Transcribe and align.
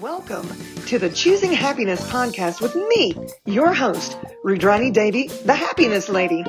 Welcome 0.00 0.48
to 0.86 0.98
the 0.98 1.10
Choosing 1.10 1.52
Happiness 1.52 2.00
podcast 2.10 2.62
with 2.62 2.74
me, 2.74 3.14
your 3.44 3.74
host, 3.74 4.16
Rudrani 4.42 4.94
Devi, 4.94 5.26
the 5.26 5.54
Happiness 5.54 6.08
Lady. 6.08 6.42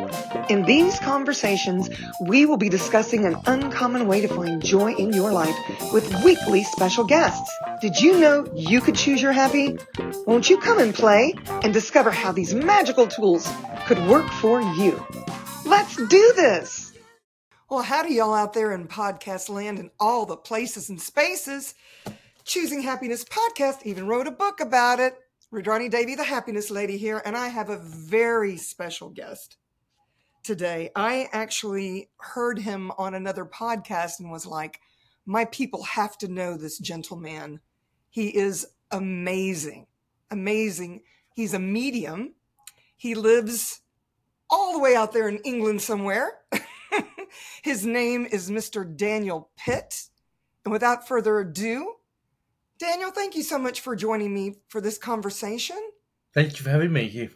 In 0.48 0.64
these 0.64 0.98
conversations, 1.00 1.90
we 2.22 2.46
will 2.46 2.56
be 2.56 2.70
discussing 2.70 3.26
an 3.26 3.36
uncommon 3.48 4.08
way 4.08 4.22
to 4.22 4.30
find 4.30 4.64
joy 4.64 4.94
in 4.94 5.12
your 5.12 5.34
life 5.34 5.54
with 5.92 6.24
weekly 6.24 6.64
special 6.64 7.04
guests. 7.04 7.52
Did 7.82 8.00
you 8.00 8.22
know 8.22 8.50
you 8.56 8.80
could 8.80 8.96
choose 8.96 9.22
your 9.22 9.34
happy? 9.34 9.78
Won't 10.26 10.50
you 10.50 10.58
come 10.58 10.80
and 10.80 10.96
play 10.96 11.36
and 11.62 11.74
discover 11.74 12.10
how 12.10 12.32
these 12.32 12.54
magical 12.54 13.06
tools 13.06 13.52
could 13.86 14.00
work 14.08 14.30
for 14.30 14.62
you? 14.62 15.06
Let's 15.66 15.98
do 15.98 16.34
this! 16.38 16.94
Well, 17.70 17.84
howdy 17.84 18.14
y'all 18.16 18.34
out 18.34 18.54
there 18.54 18.72
in 18.72 18.88
podcast 18.88 19.50
land 19.50 19.78
and 19.78 19.90
all 20.00 20.26
the 20.26 20.38
places 20.38 20.90
and 20.90 21.02
spaces. 21.02 21.74
Choosing 22.52 22.82
Happiness 22.82 23.24
podcast 23.24 23.84
even 23.86 24.08
wrote 24.08 24.28
a 24.28 24.32
book 24.32 24.60
about 24.60 25.00
it. 25.00 25.18
Rudrani 25.54 25.90
Devi, 25.90 26.16
the 26.16 26.26
happiness 26.26 26.70
lady 26.70 26.98
here, 26.98 27.22
and 27.24 27.38
I 27.38 27.48
have 27.48 27.70
a 27.70 27.78
very 27.78 28.58
special 28.58 29.08
guest 29.08 29.56
today. 30.44 30.90
I 30.94 31.30
actually 31.32 32.10
heard 32.18 32.60
him 32.60 32.92
on 32.98 33.14
another 33.14 33.46
podcast 33.46 34.20
and 34.20 34.30
was 34.30 34.46
like, 34.46 34.82
my 35.26 35.46
people 35.46 35.84
have 35.84 36.18
to 36.18 36.28
know 36.28 36.58
this 36.58 36.78
gentleman. 36.78 37.62
He 38.10 38.28
is 38.28 38.68
amazing, 38.92 39.88
amazing. 40.30 41.04
He's 41.34 41.54
a 41.54 41.60
medium. 41.60 42.34
He 42.98 43.16
lives 43.16 43.80
all 44.50 44.74
the 44.74 44.80
way 44.80 44.94
out 44.94 45.14
there 45.14 45.30
in 45.30 45.38
England 45.46 45.82
somewhere. 45.82 46.40
His 47.62 47.86
name 47.86 48.28
is 48.30 48.52
Mr. 48.52 48.84
Daniel 48.94 49.52
Pitt. 49.56 50.10
And 50.66 50.74
without 50.74 51.08
further 51.08 51.40
ado, 51.40 51.96
Daniel, 52.82 53.12
thank 53.12 53.36
you 53.36 53.44
so 53.44 53.60
much 53.60 53.80
for 53.80 53.96
joining 53.96 54.34
me 54.34 54.56
for 54.68 54.82
this 54.82 54.98
conversation. 54.98 55.78
Thank 56.34 56.58
you 56.58 56.64
for 56.64 56.72
having 56.72 56.92
me 56.92 57.08
here. 57.10 57.30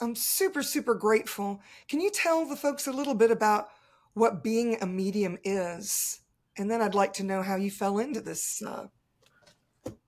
I'm 0.00 0.14
super, 0.14 0.62
super 0.62 0.94
grateful. 0.94 1.60
Can 1.88 2.00
you 2.00 2.12
tell 2.12 2.46
the 2.46 2.54
folks 2.54 2.86
a 2.86 2.92
little 2.92 3.16
bit 3.16 3.32
about 3.32 3.66
what 4.14 4.44
being 4.44 4.78
a 4.80 4.86
medium 4.86 5.38
is? 5.42 6.20
And 6.56 6.70
then 6.70 6.80
I'd 6.80 6.94
like 6.94 7.14
to 7.14 7.24
know 7.24 7.42
how 7.42 7.56
you 7.56 7.68
fell 7.68 7.98
into 7.98 8.20
this. 8.20 8.62
Uh, 8.64 8.86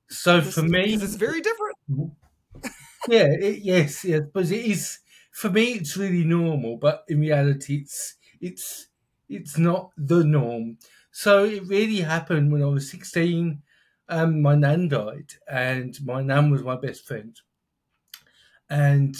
so 0.08 0.42
this, 0.42 0.54
for 0.54 0.62
me, 0.62 0.94
it's 0.94 1.16
very 1.16 1.41
different. 1.41 1.76
yeah, 3.08 3.26
it, 3.32 3.62
yes, 3.64 4.04
yes, 4.04 4.22
but 4.32 4.48
it 4.48 4.64
is 4.64 5.00
for 5.32 5.50
me. 5.50 5.72
It's 5.72 5.96
really 5.96 6.22
normal, 6.22 6.76
but 6.76 7.02
in 7.08 7.19
reality, 7.19 7.78
it's 7.78 8.14
it's 8.41 8.86
it's 9.28 9.58
not 9.58 9.91
the 9.96 10.22
norm. 10.22 10.78
So 11.10 11.42
it 11.42 11.66
really 11.66 12.02
happened 12.02 12.52
when 12.52 12.62
I 12.62 12.66
was 12.66 12.88
16 12.92 13.60
um, 14.08 14.42
my 14.42 14.54
nan 14.54 14.88
died, 14.88 15.34
and 15.48 15.98
my 16.04 16.22
nan 16.22 16.50
was 16.50 16.62
my 16.62 16.76
best 16.76 17.06
friend. 17.06 17.40
And 18.70 19.16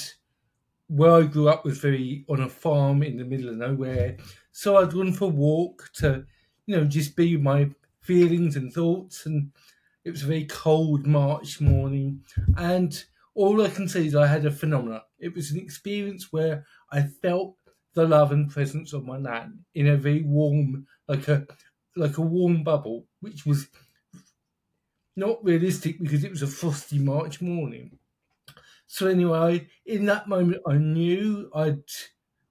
where 0.89 1.13
I 1.13 1.25
grew 1.25 1.49
up 1.49 1.65
was 1.65 1.79
very 1.79 2.25
on 2.29 2.41
a 2.41 2.49
farm 2.49 3.03
in 3.03 3.17
the 3.19 3.25
middle 3.25 3.51
of 3.51 3.57
nowhere. 3.57 4.19
So 4.53 4.77
I'd 4.77 4.95
run 4.95 5.13
for 5.13 5.27
a 5.27 5.29
walk 5.29 5.91
to, 5.97 6.27
you 6.67 6.77
know, 6.77 6.85
just 6.87 7.17
be 7.17 7.37
with 7.37 7.45
my 7.45 7.71
feelings 8.01 8.57
and 8.57 8.73
thoughts. 8.73 9.27
And 9.27 9.53
it 10.05 10.11
was 10.11 10.23
a 10.25 10.27
very 10.29 10.47
cold 10.47 11.07
March 11.07 11.61
morning. 11.61 12.25
And 12.57 13.05
all 13.35 13.63
I 13.63 13.71
can 13.71 13.89
say 13.89 14.07
is 14.07 14.15
I 14.15 14.27
had 14.27 14.47
a 14.47 14.51
phenomenon. 14.51 15.03
It 15.19 15.35
was 15.35 15.51
an 15.51 15.61
experience 15.61 16.33
where 16.33 16.67
I 16.91 17.03
felt 17.03 17.57
the 17.95 18.07
love 18.07 18.33
and 18.33 18.51
presence 18.51 18.93
of 18.93 19.05
my 19.05 19.19
nan 19.19 19.65
in 19.75 19.87
a 19.89 19.97
very 19.97 20.23
warm, 20.23 20.87
like 21.09 21.29
a 21.29 21.47
like 21.97 22.19
a 22.19 22.23
warm 22.23 22.63
bubble, 22.63 23.09
which 23.21 23.45
was 23.45 23.69
not 25.19 25.45
realistic 25.45 25.99
because 26.01 26.25
it 26.25 26.31
was 26.31 26.43
a 26.43 26.47
frosty 26.47 26.99
March 26.99 27.41
morning. 27.43 27.99
So 28.87 29.07
anyway, 29.09 29.69
in 29.85 30.07
that 30.07 30.29
moment, 30.29 30.63
I 30.67 30.79
knew 30.79 31.51
I'd, 31.55 31.83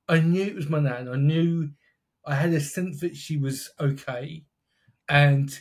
I 0.07 0.19
knew 0.19 0.43
it 0.43 0.55
was 0.55 0.69
my 0.69 0.79
nan. 0.79 1.07
I 1.09 1.15
knew 1.15 1.71
I 2.25 2.35
had 2.35 2.53
a 2.53 2.59
sense 2.59 2.99
that 2.99 3.15
she 3.15 3.37
was 3.37 3.71
okay, 3.79 4.45
and 5.09 5.59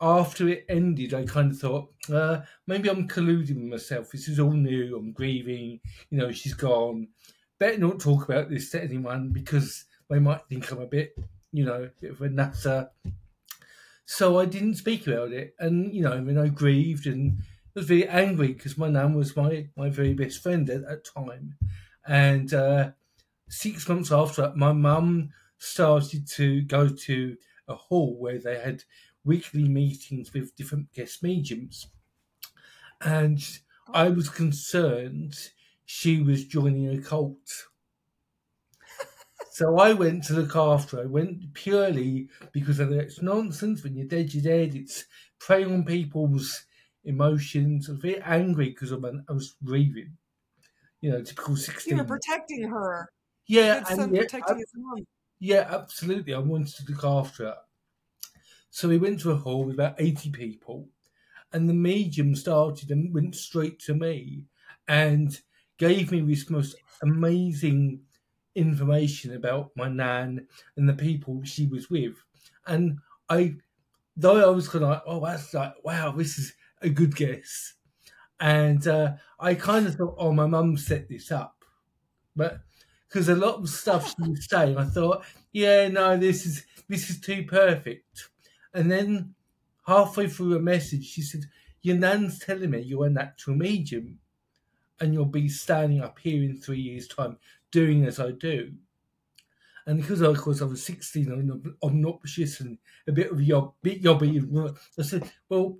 after 0.00 0.48
it 0.48 0.66
ended, 0.68 1.14
I 1.14 1.24
kind 1.24 1.52
of 1.52 1.58
thought, 1.58 1.94
uh, 2.12 2.42
maybe 2.66 2.90
I'm 2.90 3.08
colluding 3.08 3.56
with 3.56 3.72
myself. 3.72 4.10
This 4.10 4.28
is 4.28 4.38
all 4.38 4.52
new. 4.52 4.96
I'm 4.96 5.12
grieving. 5.12 5.80
You 6.10 6.18
know, 6.18 6.32
she's 6.32 6.54
gone. 6.54 7.08
Better 7.58 7.78
not 7.78 8.00
talk 8.00 8.28
about 8.28 8.50
this 8.50 8.70
to 8.70 8.82
anyone 8.82 9.30
because 9.30 9.84
they 10.10 10.18
might 10.18 10.46
think 10.48 10.70
I'm 10.70 10.80
a 10.80 10.86
bit, 10.86 11.18
you 11.52 11.64
know, 11.64 11.84
a 11.84 12.00
bit 12.00 12.10
of 12.12 12.22
a 12.22 12.28
nutter. 12.28 12.90
So 14.06 14.38
I 14.38 14.46
didn't 14.46 14.76
speak 14.76 15.06
about 15.06 15.32
it. 15.32 15.54
And, 15.58 15.92
you 15.94 16.02
know, 16.02 16.12
I 16.12 16.20
mean, 16.20 16.38
I 16.38 16.48
grieved 16.48 17.06
and 17.06 17.42
was 17.74 17.86
very 17.86 18.08
angry 18.08 18.52
because 18.52 18.78
my 18.78 18.88
nan 18.88 19.14
was 19.14 19.36
my, 19.36 19.68
my 19.76 19.90
very 19.90 20.14
best 20.14 20.42
friend 20.42 20.68
at 20.70 20.82
that 20.86 21.04
time. 21.04 21.58
And 22.06 22.54
uh, 22.54 22.92
six 23.48 23.88
months 23.88 24.12
after 24.12 24.42
that, 24.42 24.56
my 24.56 24.72
mum 24.72 25.32
started 25.58 26.28
to 26.28 26.62
go 26.62 26.88
to 26.88 27.36
a 27.68 27.74
hall 27.74 28.18
where 28.18 28.38
they 28.38 28.60
had 28.60 28.84
weekly 29.24 29.68
meetings 29.68 30.32
with 30.32 30.56
different 30.56 30.92
guest 30.92 31.22
mediums. 31.22 31.88
And 33.00 33.42
I 33.88 34.08
was 34.10 34.28
concerned 34.28 35.50
she 35.84 36.20
was 36.22 36.44
joining 36.44 36.88
a 36.88 37.00
cult. 37.00 37.68
So 39.56 39.78
I 39.78 39.94
went 39.94 40.24
to 40.24 40.34
look 40.34 40.54
after. 40.54 41.00
I 41.00 41.06
went 41.06 41.54
purely 41.54 42.28
because 42.52 42.78
I 42.78 42.84
of 42.84 42.92
it's 42.92 43.22
nonsense. 43.22 43.82
When 43.82 43.96
you're 43.96 44.06
dead, 44.06 44.34
you're 44.34 44.42
dead. 44.42 44.74
It's 44.74 45.06
preying 45.38 45.72
on 45.72 45.84
people's 45.84 46.66
emotions. 47.04 47.88
I 47.88 47.92
was 47.92 48.02
very 48.02 48.20
angry 48.22 48.68
because 48.70 48.92
I 48.92 48.96
was 49.32 49.56
grieving. 49.64 50.18
You 51.00 51.10
know, 51.12 51.22
typical 51.22 51.56
16. 51.56 51.96
You 51.96 52.02
were 52.02 52.06
protecting 52.08 52.68
her. 52.68 53.08
Yeah. 53.46 53.84
Son 53.84 54.12
yeah, 54.12 54.22
protecting 54.22 54.56
I- 54.56 54.58
his 54.58 54.72
mom. 54.74 55.06
yeah, 55.40 55.66
absolutely. 55.70 56.34
I 56.34 56.38
wanted 56.38 56.74
to 56.76 56.92
look 56.92 57.04
after 57.04 57.44
her. 57.46 57.58
So 58.70 58.88
we 58.88 58.98
went 58.98 59.20
to 59.20 59.32
a 59.32 59.36
hall 59.36 59.64
with 59.64 59.74
about 59.74 60.00
80 60.00 60.30
people, 60.30 60.88
and 61.52 61.68
the 61.68 61.74
medium 61.74 62.36
started 62.36 62.90
and 62.92 63.14
went 63.14 63.36
straight 63.36 63.80
to 63.80 63.94
me 63.94 64.46
and 64.88 65.40
gave 65.78 66.12
me 66.12 66.22
this 66.22 66.50
most 66.50 66.76
amazing 67.02 68.05
information 68.56 69.34
about 69.34 69.70
my 69.76 69.88
nan 69.88 70.46
and 70.76 70.88
the 70.88 70.94
people 70.94 71.42
she 71.44 71.66
was 71.66 71.90
with. 71.90 72.16
And 72.66 72.98
I, 73.28 73.56
though 74.16 74.48
I 74.48 74.52
was 74.52 74.68
kind 74.68 74.84
of 74.84 74.90
like, 74.90 75.02
oh, 75.06 75.24
that's 75.24 75.54
like, 75.54 75.74
wow, 75.84 76.12
this 76.12 76.38
is 76.38 76.54
a 76.82 76.88
good 76.88 77.14
guess. 77.14 77.74
And 78.40 78.86
uh, 78.86 79.12
I 79.38 79.54
kind 79.54 79.86
of 79.86 79.94
thought, 79.94 80.16
oh, 80.18 80.32
my 80.32 80.46
mum 80.46 80.76
set 80.76 81.08
this 81.08 81.30
up. 81.30 81.64
But 82.34 82.60
because 83.08 83.28
a 83.28 83.34
lot 83.34 83.56
of 83.60 83.68
stuff 83.68 84.08
she 84.08 84.30
was 84.30 84.48
saying, 84.48 84.76
I 84.76 84.84
thought, 84.84 85.24
yeah, 85.52 85.88
no, 85.88 86.16
this 86.16 86.44
is 86.44 86.66
this 86.88 87.08
is 87.10 87.20
too 87.20 87.44
perfect. 87.44 88.28
And 88.74 88.90
then 88.90 89.34
halfway 89.86 90.28
through 90.28 90.56
a 90.56 90.60
message, 90.60 91.06
she 91.06 91.22
said, 91.22 91.46
"Your 91.82 91.96
nan's 91.96 92.38
telling 92.38 92.70
me 92.70 92.80
you're 92.80 93.06
a 93.06 93.10
natural 93.10 93.56
medium, 93.56 94.18
and 95.00 95.14
you'll 95.14 95.24
be 95.26 95.48
standing 95.48 96.02
up 96.02 96.18
here 96.18 96.42
in 96.42 96.56
three 96.56 96.80
years' 96.80 97.08
time, 97.08 97.38
doing 97.70 98.04
as 98.04 98.18
I 98.18 98.32
do." 98.32 98.74
And 99.86 100.00
because 100.00 100.20
of 100.20 100.36
course 100.38 100.60
I 100.60 100.64
was 100.64 100.82
sixteen, 100.82 101.30
and 101.30 101.76
obnoxious 101.82 102.60
and 102.60 102.78
a 103.06 103.12
bit 103.12 103.30
of 103.30 103.40
yob, 103.40 103.74
bit 103.82 104.02
yobby, 104.02 104.76
I 104.98 105.02
said, 105.02 105.30
"Well, 105.48 105.78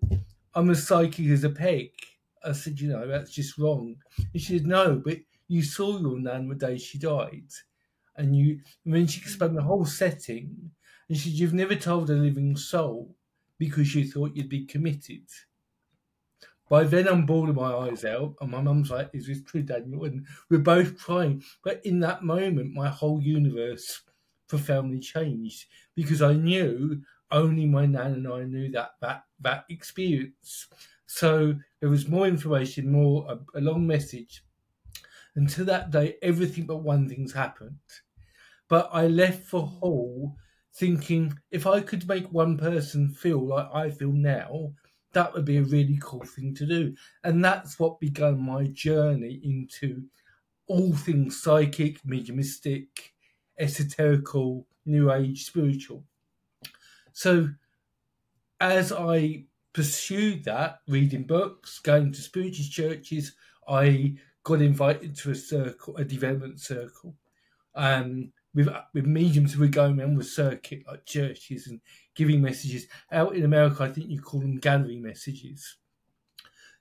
I'm 0.54 0.70
as 0.70 0.86
psychic 0.86 1.26
as 1.26 1.42
a 1.44 1.50
peg." 1.50 1.90
I 2.44 2.52
said, 2.52 2.80
"You 2.80 2.90
know, 2.90 3.08
that's 3.08 3.32
just 3.32 3.58
wrong." 3.58 3.96
And 4.32 4.40
she 4.40 4.58
said, 4.58 4.66
"No, 4.66 4.96
but 5.04 5.18
you 5.48 5.62
saw 5.62 5.98
your 5.98 6.20
nan 6.20 6.48
the 6.48 6.54
day 6.54 6.78
she 6.78 6.98
died, 6.98 7.50
and 8.14 8.36
you." 8.36 8.60
And 8.84 8.94
then 8.94 9.06
she 9.08 9.20
explained 9.20 9.56
the 9.56 9.62
whole 9.62 9.84
setting, 9.84 10.70
and 11.08 11.18
she 11.18 11.30
said, 11.30 11.38
"You've 11.38 11.54
never 11.54 11.74
told 11.74 12.08
a 12.08 12.14
living 12.14 12.56
soul 12.56 13.16
because 13.58 13.94
you 13.94 14.08
thought 14.08 14.36
you'd 14.36 14.48
be 14.48 14.66
committed." 14.66 15.26
By 16.68 16.84
then, 16.84 17.08
I'm 17.08 17.26
bawling 17.26 17.54
my 17.54 17.72
eyes 17.72 18.04
out, 18.04 18.34
and 18.40 18.50
my 18.50 18.60
mum's 18.60 18.90
like, 18.90 19.10
"Is 19.12 19.26
this 19.26 19.42
true, 19.42 19.62
Daniel?" 19.62 20.04
And 20.04 20.26
we're 20.50 20.58
both 20.58 20.98
crying. 20.98 21.42
But 21.62 21.84
in 21.86 22.00
that 22.00 22.24
moment, 22.24 22.72
my 22.74 22.88
whole 22.88 23.22
universe 23.22 24.02
profoundly 24.48 25.00
changed 25.00 25.66
because 25.94 26.22
I 26.22 26.34
knew 26.34 27.02
only 27.30 27.66
my 27.66 27.86
nan 27.86 28.14
and 28.14 28.28
I 28.28 28.44
knew 28.44 28.70
that 28.72 28.92
that 29.00 29.24
that 29.40 29.64
experience. 29.68 30.68
So 31.06 31.54
there 31.80 31.88
was 31.90 32.08
more 32.08 32.26
information, 32.26 32.90
more 32.90 33.26
a, 33.30 33.58
a 33.58 33.60
long 33.60 33.86
message. 33.86 34.44
And 35.36 35.48
to 35.50 35.64
that 35.64 35.90
day, 35.90 36.16
everything 36.22 36.66
but 36.66 36.78
one 36.78 37.08
thing's 37.08 37.32
happened. 37.32 37.78
But 38.68 38.90
I 38.92 39.06
left 39.08 39.46
for 39.46 39.66
Hall 39.66 40.36
thinking 40.74 41.38
if 41.50 41.66
I 41.66 41.80
could 41.80 42.06
make 42.08 42.32
one 42.32 42.56
person 42.58 43.10
feel 43.12 43.44
like 43.46 43.68
I 43.72 43.90
feel 43.90 44.12
now, 44.12 44.74
that 45.16 45.32
would 45.32 45.46
be 45.46 45.56
a 45.56 45.62
really 45.62 45.98
cool 46.00 46.24
thing 46.24 46.54
to 46.54 46.66
do. 46.66 46.94
And 47.24 47.42
that's 47.42 47.78
what 47.78 48.00
began 48.00 48.38
my 48.38 48.66
journey 48.66 49.40
into 49.42 50.02
all 50.66 50.92
things 50.92 51.42
psychic, 51.42 52.04
mediumistic, 52.04 53.14
esoterical, 53.58 54.66
new 54.84 55.10
age, 55.10 55.46
spiritual. 55.46 56.04
So 57.14 57.48
as 58.60 58.92
I 58.92 59.46
pursued 59.72 60.44
that, 60.44 60.80
reading 60.86 61.24
books, 61.24 61.78
going 61.78 62.12
to 62.12 62.20
spiritual 62.20 62.66
churches. 62.70 63.36
I 63.66 64.16
got 64.42 64.60
invited 64.60 65.16
to 65.16 65.30
a 65.30 65.34
circle, 65.34 65.96
a 65.96 66.04
development 66.04 66.60
circle, 66.60 67.14
um, 67.74 68.32
with 68.54 68.68
with 68.94 69.06
mediums 69.06 69.56
were 69.56 69.66
going 69.66 70.00
around 70.00 70.16
with 70.16 70.28
circuit 70.28 70.82
like 70.86 71.04
churches 71.04 71.66
and 71.66 71.80
giving 72.16 72.42
messages. 72.42 72.86
Out 73.12 73.36
in 73.36 73.44
America, 73.44 73.84
I 73.84 73.92
think 73.92 74.10
you 74.10 74.20
call 74.20 74.40
them 74.40 74.58
gallery 74.58 74.98
messages. 74.98 75.76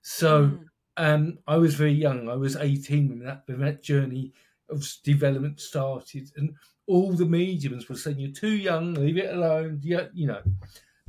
So 0.01 0.47
mm. 0.47 0.59
um, 0.97 1.37
I 1.47 1.57
was 1.57 1.75
very 1.75 1.93
young. 1.93 2.29
I 2.29 2.35
was 2.35 2.55
eighteen 2.55 3.09
when 3.09 3.19
that 3.19 3.43
when 3.45 3.59
that 3.59 3.83
journey 3.83 4.33
of 4.69 4.83
development 5.03 5.59
started, 5.59 6.31
and 6.37 6.55
all 6.87 7.11
the 7.13 7.25
mediums 7.25 7.87
were 7.87 7.95
saying, 7.95 8.19
"You're 8.19 8.31
too 8.31 8.55
young. 8.55 8.95
Leave 8.95 9.17
it 9.17 9.33
alone." 9.35 9.79
You, 9.83 10.07
you 10.13 10.27
know. 10.27 10.41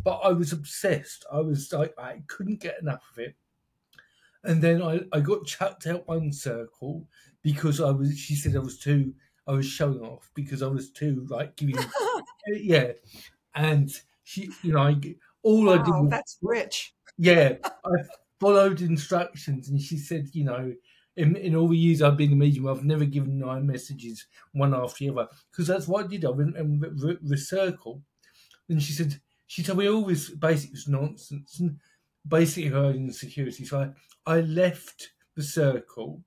But 0.03 0.19
I 0.19 0.29
was 0.29 0.53
obsessed. 0.53 1.25
I 1.33 1.41
was 1.41 1.73
like, 1.73 1.93
I 1.99 2.23
couldn't 2.29 2.61
get 2.61 2.81
enough 2.81 3.03
of 3.11 3.19
it. 3.19 3.35
And 4.45 4.63
then 4.63 4.81
I, 4.81 5.01
I 5.13 5.19
got 5.19 5.47
chucked 5.47 5.89
out 5.89 6.07
one 6.07 6.33
circle 6.33 7.09
because 7.43 7.81
I 7.81 7.91
was. 7.91 8.17
She 8.19 8.35
said 8.35 8.57
I 8.57 8.61
was 8.61 8.79
too. 8.79 9.15
I 9.49 9.53
was 9.53 9.67
showing 9.67 10.01
off 10.01 10.31
because 10.35 10.63
I 10.63 10.69
was 10.69 10.91
too 10.91 11.27
like 11.29 11.57
giving. 11.57 11.77
yeah, 12.47 12.93
and 13.55 13.91
she, 14.27 14.51
you 14.65 14.73
know, 14.73 14.81
I, 14.81 14.97
all 15.45 15.67
wow, 15.67 15.75
I 15.75 15.77
did. 15.79 15.89
Was, 15.89 16.11
that's 16.11 16.39
rich. 16.43 16.93
Yeah, 17.17 17.55
I 17.65 17.91
followed 18.41 18.81
instructions, 18.81 19.69
and 19.69 19.81
she 19.81 19.97
said, 19.97 20.27
you 20.33 20.45
know, 20.45 20.75
in, 21.17 21.37
in 21.37 21.55
all 21.55 21.69
the 21.69 21.77
years 21.77 22.03
I've 22.03 22.17
been 22.17 22.33
a 22.33 22.37
medium, 22.37 22.67
I've 22.67 22.85
never 22.85 23.05
given 23.05 23.39
nine 23.39 23.67
messages 23.69 24.27
one 24.53 24.75
after 24.75 25.05
the 25.05 25.11
other 25.11 25.29
because 25.53 25.69
that's 25.69 25.87
what 25.87 26.05
I 26.05 26.09
did. 26.09 26.25
I 26.25 26.31
went 26.31 26.57
and 26.57 26.83
the, 26.83 27.19
the 27.23 28.03
and 28.69 28.83
she 28.83 28.93
said 28.93 29.21
she 29.47 29.63
told 29.63 29.79
me 29.79 29.89
all 29.89 30.05
this 30.05 30.31
basically 30.31 30.73
was 30.73 30.89
nonsense 30.89 31.61
and 31.61 31.79
basically 32.27 32.71
her 32.71 32.79
own 32.79 32.97
insecurity. 32.97 33.65
So 33.65 33.95
I, 34.27 34.35
I 34.39 34.41
left 34.41 35.13
the 35.37 35.43
circle 35.45 36.25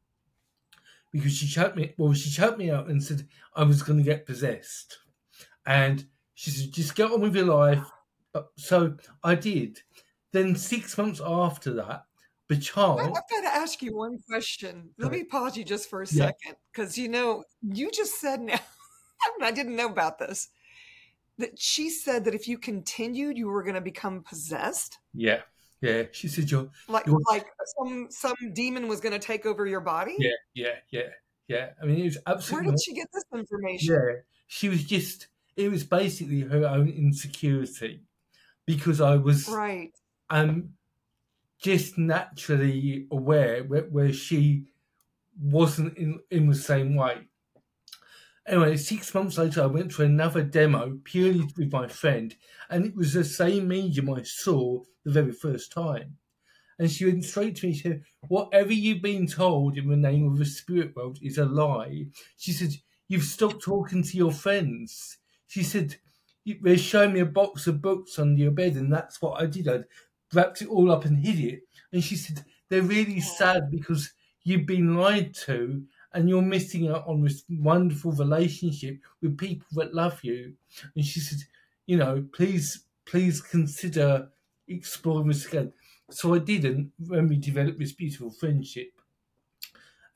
because 1.12 1.34
she 1.34 1.48
shut 1.48 1.76
me. 1.76 1.94
Well, 1.98 2.14
she 2.14 2.30
shut 2.30 2.58
me 2.58 2.72
out 2.72 2.88
and 2.88 3.04
said 3.04 3.28
I 3.54 3.64
was 3.64 3.84
going 3.84 4.00
to 4.00 4.10
get 4.10 4.26
possessed, 4.26 5.00
and 5.66 6.06
she 6.40 6.52
said 6.52 6.72
just 6.72 6.96
get 6.96 7.12
on 7.12 7.20
with 7.20 7.36
your 7.36 7.48
life. 7.48 7.84
Uh, 8.34 8.44
so 8.56 8.96
I 9.22 9.36
did. 9.36 9.82
Then 10.32 10.56
six 10.56 10.98
months 10.98 11.20
after 11.26 11.74
that, 11.74 12.06
the 12.48 12.56
child. 12.56 13.02
I've 13.02 13.14
got 13.14 13.42
to 13.42 13.54
ask 13.54 13.82
you 13.82 13.98
one 13.98 14.20
question. 14.26 14.92
Let 14.98 15.12
me 15.12 15.26
pause 15.26 15.58
you 15.58 15.66
just 15.66 15.90
for 15.90 16.02
a 16.02 16.08
second 16.08 16.56
because 16.72 16.98
you 16.98 17.10
know 17.10 17.44
you 17.62 17.92
just 17.92 18.22
said 18.22 18.40
now. 18.40 18.60
I 19.42 19.52
didn't 19.52 19.76
know 19.76 19.88
about 19.88 20.18
this. 20.18 20.48
That 21.40 21.60
she 21.60 21.90
said 21.90 22.24
that 22.24 22.34
if 22.34 22.48
you 22.48 22.58
continued, 22.58 23.38
you 23.38 23.50
were 23.50 23.64
going 23.64 23.76
to 23.76 23.82
become 23.82 24.24
possessed. 24.24 24.98
Yeah, 25.14 25.42
yeah. 25.82 26.04
She 26.14 26.30
said 26.30 26.50
you're 26.50 26.70
like 26.88 27.06
you're, 27.06 27.20
like 27.30 27.48
some 27.78 28.08
some 28.12 28.36
demon 28.54 28.88
was 28.88 29.02
going 29.02 29.14
to 29.14 29.20
take 29.20 29.46
over 29.46 29.68
your 29.68 29.82
body. 29.82 30.16
Yeah, 30.18 30.32
yeah, 30.54 30.76
yeah, 30.92 31.10
yeah. 31.50 31.70
I 31.84 31.86
mean, 31.86 32.00
it 32.00 32.06
was 32.06 32.18
absolutely. 32.26 32.68
Where 32.68 32.76
did 32.78 32.82
she 32.82 32.94
get 32.94 33.08
this 33.12 33.26
information? 33.34 33.94
Yeah, 33.94 34.22
she 34.48 34.70
was 34.70 34.86
just. 34.86 35.28
It 35.60 35.70
was 35.70 35.84
basically 35.84 36.40
her 36.40 36.66
own 36.66 36.88
insecurity 36.88 38.00
because 38.66 39.02
I 39.02 39.18
was 39.18 39.50
right. 39.50 39.92
Um, 40.30 40.70
just 41.62 41.98
naturally 41.98 43.08
aware 43.12 43.66
where, 43.66 43.82
where 43.84 44.14
she 44.14 44.72
wasn't 45.38 45.98
in, 45.98 46.20
in 46.32 46.48
the 46.48 46.56
same 46.56 46.96
way. 46.96 47.28
Anyway, 48.48 48.78
six 48.78 49.14
months 49.14 49.38
later, 49.38 49.62
I 49.62 49.66
went 49.66 49.92
to 49.92 50.04
another 50.04 50.44
demo 50.44 50.98
purely 51.04 51.46
with 51.58 51.74
my 51.74 51.90
friend, 51.90 52.34
and 52.70 52.86
it 52.86 52.96
was 52.96 53.12
the 53.12 53.26
same 53.26 53.68
medium 53.68 54.10
I 54.14 54.24
saw 54.24 54.82
the 55.04 55.12
very 55.12 55.34
first 55.34 55.74
time. 55.74 56.16
And 56.80 56.90
she 56.90 57.06
went 57.06 57.26
straight 57.26 57.58
to 57.58 57.68
me. 57.68 57.74
and 57.74 57.82
said, 57.82 58.04
Whatever 58.30 58.72
you've 58.72 59.02
been 59.02 59.28
told 59.28 59.78
in 59.78 59.90
the 59.90 59.98
name 59.98 60.26
of 60.32 60.38
the 60.38 60.46
spirit 60.46 60.96
world 60.96 61.20
is 61.22 61.38
a 61.38 61.44
lie. 61.44 62.06
She 62.38 62.54
said, 62.54 62.72
You've 63.10 63.24
stopped 63.24 63.62
talking 63.62 64.04
to 64.04 64.18
your 64.18 64.32
friends. 64.32 65.19
She 65.50 65.64
said, 65.64 65.98
They 66.46 66.78
showed 66.78 67.14
me 67.14 67.20
a 67.22 67.26
box 67.26 67.68
of 67.68 67.82
books 67.82 68.18
under 68.20 68.42
your 68.42 68.52
bed, 68.52 68.76
and 68.78 68.94
that's 68.94 69.22
what 69.22 69.42
I 69.42 69.48
did. 69.48 69.68
I'd 69.68 69.86
wrapped 70.34 70.62
it 70.62 70.70
all 70.70 70.92
up 70.92 71.06
and 71.06 71.20
hid 71.20 71.40
it. 71.40 71.64
And 71.92 72.04
she 72.04 72.16
said, 72.16 72.46
They're 72.70 72.84
really 72.84 73.20
sad 73.20 73.72
because 73.72 74.14
you've 74.44 74.68
been 74.68 74.96
lied 74.96 75.34
to 75.48 75.86
and 76.14 76.30
you're 76.30 76.42
missing 76.42 76.88
out 76.90 77.08
on 77.08 77.24
this 77.24 77.44
wonderful 77.50 78.14
relationship 78.14 79.00
with 79.22 79.38
people 79.38 79.68
that 79.74 79.94
love 79.94 80.24
you. 80.24 80.56
And 80.96 81.06
she 81.06 81.20
said, 81.20 81.40
You 81.88 81.98
know, 81.98 82.28
please, 82.34 82.86
please 83.06 83.42
consider 83.42 84.32
exploring 84.68 85.28
this 85.30 85.48
again. 85.48 85.74
So 86.12 86.34
I 86.36 86.40
didn't 86.40 86.94
when 87.00 87.28
we 87.28 87.38
developed 87.38 87.80
this 87.80 87.94
beautiful 87.94 88.32
friendship. 88.32 89.02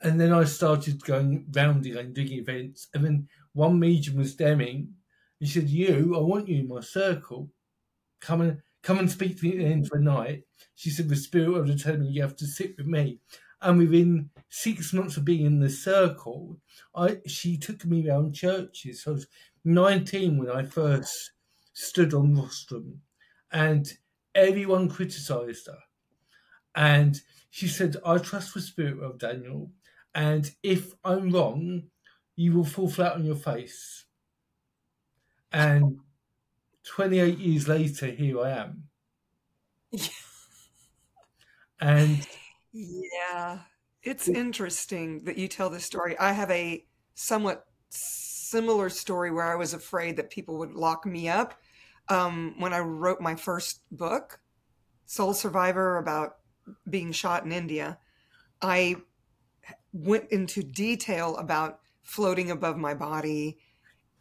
And 0.01 0.19
then 0.19 0.33
I 0.33 0.44
started 0.44 1.03
going 1.03 1.47
round 1.56 1.86
again, 1.86 2.13
doing 2.13 2.33
events. 2.33 2.89
And 2.94 3.06
then 3.06 3.29
one 3.53 3.79
medium 3.79 4.18
was 4.18 4.36
Deming. 4.36 4.95
He 5.43 5.49
said, 5.49 5.69
You, 5.69 6.15
I 6.15 6.21
want 6.21 6.47
you 6.47 6.61
in 6.61 6.69
my 6.69 6.79
circle. 6.79 7.49
Come 8.21 8.39
and 8.39 8.61
come 8.81 8.97
and 8.97 9.11
speak 9.11 9.37
to 9.37 9.45
me 9.45 9.51
at 9.51 9.57
the 9.57 9.65
end 9.65 9.83
of 9.83 9.89
the 9.89 9.99
night. 9.99 10.43
She 10.75 10.89
said, 10.89 11.09
the 11.09 11.17
spirit 11.17 11.57
of 11.57 11.67
the 11.67 11.97
me 11.97 12.07
you 12.07 12.21
have 12.21 12.37
to 12.37 12.45
sit 12.47 12.77
with 12.77 12.85
me. 12.85 13.19
And 13.61 13.77
within 13.77 14.29
six 14.47 14.93
months 14.93 15.17
of 15.17 15.25
being 15.25 15.45
in 15.45 15.59
the 15.59 15.69
circle, 15.69 16.61
I 16.95 17.17
she 17.27 17.57
took 17.57 17.83
me 17.83 18.07
around 18.07 18.35
churches. 18.35 19.03
So 19.03 19.11
I 19.11 19.13
was 19.15 19.27
19 19.65 20.37
when 20.37 20.49
I 20.49 20.63
first 20.63 21.33
stood 21.73 22.13
on 22.13 22.35
rostrum, 22.35 23.01
and 23.51 23.91
everyone 24.35 24.87
criticised 24.87 25.67
her. 25.67 25.79
And 26.73 27.19
she 27.49 27.67
said, 27.67 27.97
I 28.05 28.17
trust 28.17 28.53
the 28.53 28.61
spirit 28.61 29.03
of 29.03 29.19
Daniel, 29.19 29.71
and 30.15 30.49
if 30.63 30.93
I'm 31.03 31.31
wrong, 31.31 31.83
you 32.37 32.53
will 32.53 32.63
fall 32.63 32.89
flat 32.89 33.15
on 33.15 33.25
your 33.25 33.35
face. 33.35 34.05
And 35.53 36.00
28 36.85 37.38
years 37.38 37.67
later, 37.67 38.07
here 38.07 38.41
I 38.41 38.50
am. 38.51 38.83
and 41.79 42.27
yeah, 42.71 43.59
it's 44.01 44.27
interesting 44.27 45.23
that 45.25 45.38
you 45.38 45.47
tell 45.47 45.69
this 45.69 45.85
story. 45.85 46.17
I 46.17 46.31
have 46.31 46.50
a 46.50 46.83
somewhat 47.13 47.67
similar 47.89 48.89
story 48.89 49.31
where 49.31 49.45
I 49.45 49.55
was 49.55 49.73
afraid 49.73 50.17
that 50.17 50.29
people 50.29 50.57
would 50.57 50.73
lock 50.73 51.05
me 51.05 51.29
up 51.29 51.53
um, 52.09 52.55
when 52.57 52.73
I 52.73 52.79
wrote 52.79 53.21
my 53.21 53.35
first 53.35 53.81
book, 53.91 54.39
Soul 55.05 55.33
Survivor, 55.33 55.97
about 55.97 56.38
being 56.89 57.11
shot 57.11 57.45
in 57.45 57.51
India. 57.51 57.97
I 58.62 58.95
went 59.91 60.31
into 60.31 60.63
detail 60.63 61.38
about 61.38 61.79
floating 62.03 62.51
above 62.51 62.77
my 62.77 62.93
body, 62.93 63.57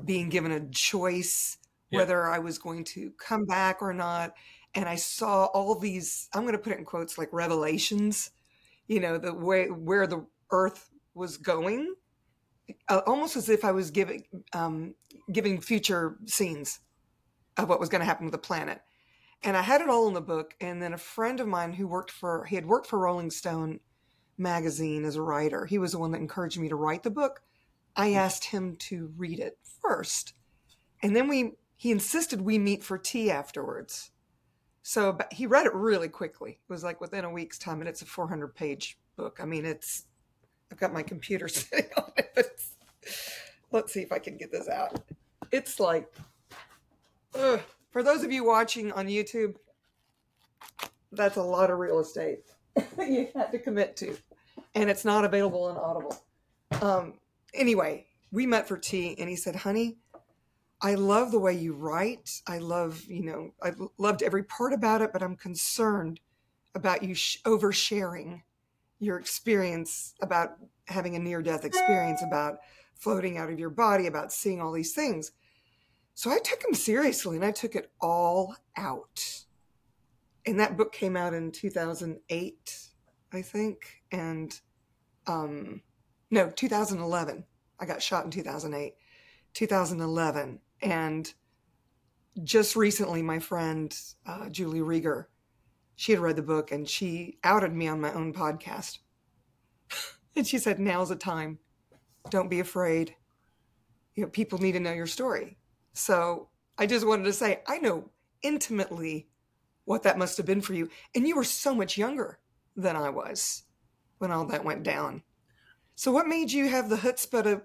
being 0.05 0.29
given 0.29 0.53
a 0.53 0.69
choice 0.71 1.59
yeah. 1.93 1.99
whether 1.99 2.29
I 2.29 2.39
was 2.39 2.59
going 2.59 2.85
to 2.85 3.13
come 3.19 3.45
back 3.45 3.81
or 3.81 3.93
not. 3.93 4.33
And 4.75 4.89
I 4.89 4.97
saw 4.97 5.45
all 5.47 5.75
these, 5.75 6.29
I'm 6.35 6.43
going 6.43 6.53
to 6.53 6.59
put 6.59 6.73
it 6.73 6.79
in 6.79 6.85
quotes 6.85 7.19
like 7.19 7.29
revelations, 7.33 8.31
you 8.89 9.01
know, 9.01 9.19
the 9.19 9.35
way 9.35 9.67
where 9.67 10.07
the 10.07 10.27
earth 10.51 10.91
was 11.15 11.37
going, 11.37 11.95
uh, 12.89 13.03
almost 13.07 13.37
as 13.37 13.51
if 13.51 13.65
I 13.65 13.73
was 13.73 13.91
giving, 13.91 14.25
um, 14.55 14.95
giving 15.31 15.61
future 15.61 16.17
scenes 16.27 16.81
of 17.59 17.69
what 17.69 17.81
was 17.81 17.91
going 17.91 18.01
to 18.01 18.07
happen 18.07 18.25
with 18.25 18.33
the 18.33 18.39
planet. 18.39 18.81
And 19.43 19.57
I 19.57 19.63
had 19.63 19.83
it 19.83 19.91
all 19.91 20.09
in 20.09 20.15
the 20.15 20.23
book. 20.23 20.55
And 20.61 20.81
then 20.81 20.95
a 20.95 20.99
friend 20.99 21.39
of 21.41 21.49
mine 21.49 21.75
who 21.75 21.87
worked 21.87 22.11
for, 22.11 22.45
he 22.45 22.55
had 22.55 22.65
worked 22.65 22.87
for 22.87 22.99
Rolling 22.99 23.31
Stone 23.31 23.81
magazine 24.39 25.05
as 25.05 25.17
a 25.17 25.23
writer. 25.23 25.67
He 25.67 25.79
was 25.79 25.93
the 25.93 25.99
one 25.99 26.13
that 26.13 26.21
encouraged 26.21 26.59
me 26.59 26.71
to 26.71 26.77
write 26.77 27.03
the 27.03 27.11
book. 27.11 27.43
I 27.97 28.13
asked 28.13 28.45
him 28.47 28.77
to 28.77 29.13
read 29.17 29.39
it 29.39 29.59
first. 29.83 30.35
And 31.03 31.15
then 31.15 31.29
we 31.29 31.53
he 31.77 31.91
insisted 31.91 32.41
we 32.41 32.59
meet 32.59 32.85
for 32.85 32.97
tea 32.97 33.31
afterwards. 33.31 34.13
So 34.83 35.19
he 35.31 35.47
read 35.47 35.67
it 35.67 35.75
really 35.75 36.09
quickly. 36.09 36.53
It 36.53 36.73
was 36.73 36.85
like 36.85 37.01
within 37.01 37.25
a 37.25 37.31
week's 37.31 37.59
time, 37.59 37.81
and 37.81 37.89
it's 37.89 38.03
a 38.03 38.07
400 38.07 38.55
page 38.55 38.99
book. 39.17 39.39
I 39.41 39.45
mean, 39.45 39.65
it's, 39.65 40.07
I've 40.71 40.79
got 40.79 40.93
my 40.93 41.03
computer 41.03 41.49
sitting 41.49 41.91
on 41.97 42.13
it. 42.17 42.31
It's, 42.37 42.77
let's 43.73 43.93
see 43.93 44.01
if 44.01 44.13
I 44.13 44.21
can 44.21 44.37
get 44.37 44.53
this 44.53 44.69
out. 44.69 45.01
It's 45.51 45.81
like, 45.81 46.13
ugh. 47.35 47.61
for 47.91 48.03
those 48.03 48.23
of 48.23 48.31
you 48.31 48.45
watching 48.45 48.93
on 48.93 49.07
YouTube, 49.07 49.57
that's 51.11 51.37
a 51.37 51.43
lot 51.43 51.71
of 51.71 51.79
real 51.79 51.99
estate 51.99 52.41
you 52.99 53.29
had 53.35 53.53
to 53.53 53.59
commit 53.59 53.97
to. 53.97 54.17
And 54.75 54.89
it's 54.89 55.05
not 55.05 55.25
available 55.25 55.65
on 55.65 55.77
Audible. 55.77 56.25
Um, 56.81 57.15
anyway, 57.55 58.07
we 58.31 58.47
met 58.47 58.69
for 58.69 58.77
tea, 58.79 59.15
and 59.19 59.29
he 59.29 59.37
said, 59.37 59.57
honey, 59.57 59.99
I 60.81 60.95
love 60.95 61.31
the 61.31 61.39
way 61.39 61.55
you 61.55 61.75
write. 61.75 62.43
I 62.47 62.59
love, 62.59 63.05
you 63.05 63.23
know, 63.25 63.53
I 63.63 63.73
loved 63.99 64.23
every 64.23 64.43
part 64.43 64.73
about 64.73 65.01
it, 65.03 65.13
but 65.13 65.23
I'm 65.23 65.37
concerned 65.37 66.21
about 66.75 67.03
you 67.03 67.15
sh- 67.15 67.39
oversharing 67.45 68.43
your 68.99 69.19
experience 69.19 70.15
about 70.21 70.57
having 70.89 71.15
a 71.15 71.19
near 71.19 71.43
death 71.43 71.65
experience, 71.65 72.23
about 72.23 72.59
floating 72.95 73.39
out 73.39 73.51
of 73.51 73.59
your 73.59 73.71
body, 73.71 74.07
about 74.07 74.33
seeing 74.33 74.61
all 74.61 74.73
these 74.73 74.93
things. 74.95 75.33
So 76.15 76.31
I 76.31 76.39
took 76.39 76.65
him 76.65 76.75
seriously 76.75 77.37
and 77.37 77.45
I 77.45 77.53
took 77.53 77.75
it 77.75 77.91
all 78.01 78.55
out. 78.77 79.45
and 80.47 80.59
that 80.59 80.77
book 80.77 80.93
came 80.93 81.17
out 81.17 81.35
in 81.35 81.53
2008, 81.53 82.79
I 83.33 83.43
think, 83.43 84.03
and 84.11 84.61
um, 85.29 85.83
no, 86.33 86.49
2011. 86.49 87.45
I 87.79 87.85
got 87.85 88.03
shot 88.03 88.25
in 88.25 88.31
2008, 88.31 88.95
2011, 89.53 90.61
and 90.81 91.35
just 92.43 92.75
recently, 92.75 93.21
my 93.23 93.39
friend 93.39 93.95
uh, 94.27 94.49
Julie 94.49 94.81
Rieger, 94.81 95.27
she 95.95 96.13
had 96.13 96.21
read 96.23 96.37
the 96.37 96.43
book 96.43 96.73
and 96.73 96.89
she 96.89 97.39
outed 97.45 97.75
me 97.75 97.87
on 97.87 98.01
my 98.01 98.13
own 98.15 98.33
podcast. 98.33 99.01
and 100.37 100.47
she 100.47 100.59
said, 100.59 100.81
"Now's 100.81 101.11
the 101.11 101.17
time. 101.17 101.59
Don't 102.31 102.49
be 102.49 102.61
afraid. 102.61 103.15
You 104.15 104.25
know, 104.25 104.31
people 104.31 104.59
need 104.59 104.73
to 104.73 104.81
know 104.81 104.93
your 104.93 105.07
story." 105.07 105.59
So 105.93 106.49
I 106.79 106.87
just 106.87 107.07
wanted 107.07 107.25
to 107.25 107.35
say, 107.35 107.61
I 107.67 107.77
know 107.79 108.09
intimately 108.43 109.29
what 109.85 110.05
that 110.05 110.17
must 110.17 110.39
have 110.39 110.47
been 110.47 110.63
for 110.63 110.73
you, 110.73 110.89
and 111.15 111.29
you 111.29 111.37
were 111.37 111.45
so 111.45 111.75
much 111.75 111.99
younger 111.99 112.39
than 112.75 112.97
I 112.97 113.11
was 113.11 113.65
when 114.17 114.31
all 114.31 114.47
that 114.47 114.65
went 114.65 114.83
down. 114.83 115.23
So, 115.95 116.13
what 116.13 116.27
made 116.27 116.51
you 116.53 116.69
have 116.69 116.89
the 116.89 116.97
chutzpah 116.97 117.45
to 117.45 117.63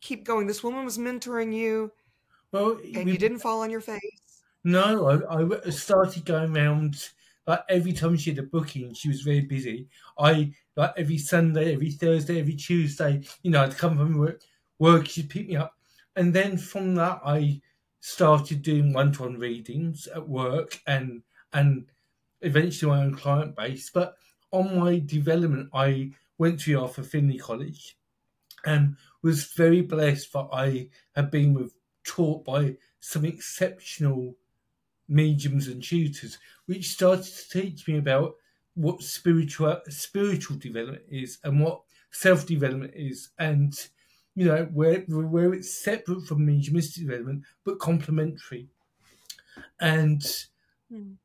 keep 0.00 0.24
going? 0.24 0.46
This 0.46 0.62
woman 0.62 0.84
was 0.84 0.98
mentoring 0.98 1.54
you 1.54 1.92
well, 2.52 2.78
and 2.94 3.04
we, 3.04 3.12
you 3.12 3.18
didn't 3.18 3.38
fall 3.38 3.62
on 3.62 3.70
your 3.70 3.80
face. 3.80 4.42
No, 4.64 5.22
I, 5.28 5.66
I 5.66 5.70
started 5.70 6.24
going 6.24 6.56
around 6.56 7.10
like 7.46 7.64
every 7.68 7.92
time 7.92 8.16
she 8.16 8.30
had 8.30 8.38
a 8.38 8.42
booking, 8.42 8.92
she 8.94 9.08
was 9.08 9.22
very 9.22 9.40
busy. 9.40 9.88
I 10.18 10.52
like 10.76 10.92
every 10.96 11.18
Sunday, 11.18 11.74
every 11.74 11.90
Thursday, 11.90 12.40
every 12.40 12.54
Tuesday, 12.54 13.22
you 13.42 13.50
know, 13.50 13.62
I'd 13.62 13.76
come 13.76 13.96
from 13.96 14.18
work, 14.18 14.42
work, 14.78 15.08
she'd 15.08 15.30
pick 15.30 15.48
me 15.48 15.56
up, 15.56 15.74
and 16.16 16.34
then 16.34 16.58
from 16.58 16.94
that, 16.96 17.20
I 17.24 17.60
started 18.00 18.62
doing 18.62 18.92
one-to-one 18.92 19.38
readings 19.38 20.06
at 20.08 20.28
work, 20.28 20.80
and 20.86 21.22
and 21.52 21.86
eventually 22.42 22.90
my 22.90 23.02
own 23.02 23.14
client 23.14 23.56
base. 23.56 23.90
But 23.90 24.16
on 24.50 24.78
my 24.78 24.98
development, 24.98 25.70
I 25.72 26.10
went 26.40 26.58
to 26.58 26.80
Arthur 26.80 27.02
Findlay 27.02 27.36
College, 27.36 27.98
and 28.64 28.96
was 29.22 29.52
very 29.52 29.82
blessed 29.82 30.32
that 30.32 30.48
I 30.50 30.88
had 31.14 31.30
been 31.30 31.52
with 31.52 31.74
taught 32.02 32.46
by 32.46 32.76
some 32.98 33.26
exceptional 33.26 34.36
mediums 35.06 35.68
and 35.68 35.82
tutors, 35.82 36.38
which 36.64 36.88
started 36.88 37.24
to 37.24 37.60
teach 37.60 37.86
me 37.86 37.98
about 37.98 38.36
what 38.74 39.02
spiritual 39.02 39.82
spiritual 39.90 40.56
development 40.56 41.02
is 41.10 41.38
and 41.44 41.60
what 41.60 41.82
self 42.10 42.46
development 42.46 42.94
is, 42.96 43.28
and 43.38 43.74
you 44.34 44.46
know 44.46 44.64
where 44.72 45.00
where 45.08 45.52
it's 45.52 45.70
separate 45.70 46.22
from 46.22 46.46
mediumistic 46.46 47.04
development 47.04 47.42
but 47.64 47.78
complementary, 47.78 48.66
and 49.78 50.22
mm. 50.90 51.16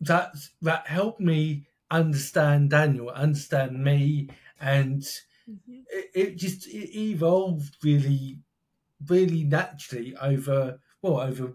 that 0.00 0.32
that 0.62 0.86
helped 0.86 1.20
me 1.20 1.66
understand 1.90 2.70
Daniel, 2.70 3.10
understand 3.10 3.82
me, 3.82 4.28
and 4.60 5.02
mm-hmm. 5.02 5.80
it, 5.90 6.10
it, 6.14 6.36
just 6.36 6.66
it 6.68 6.96
evolved 6.96 7.76
really 7.82 8.38
really 9.08 9.44
naturally 9.44 10.14
over 10.16 10.78
well 11.02 11.20
over 11.20 11.54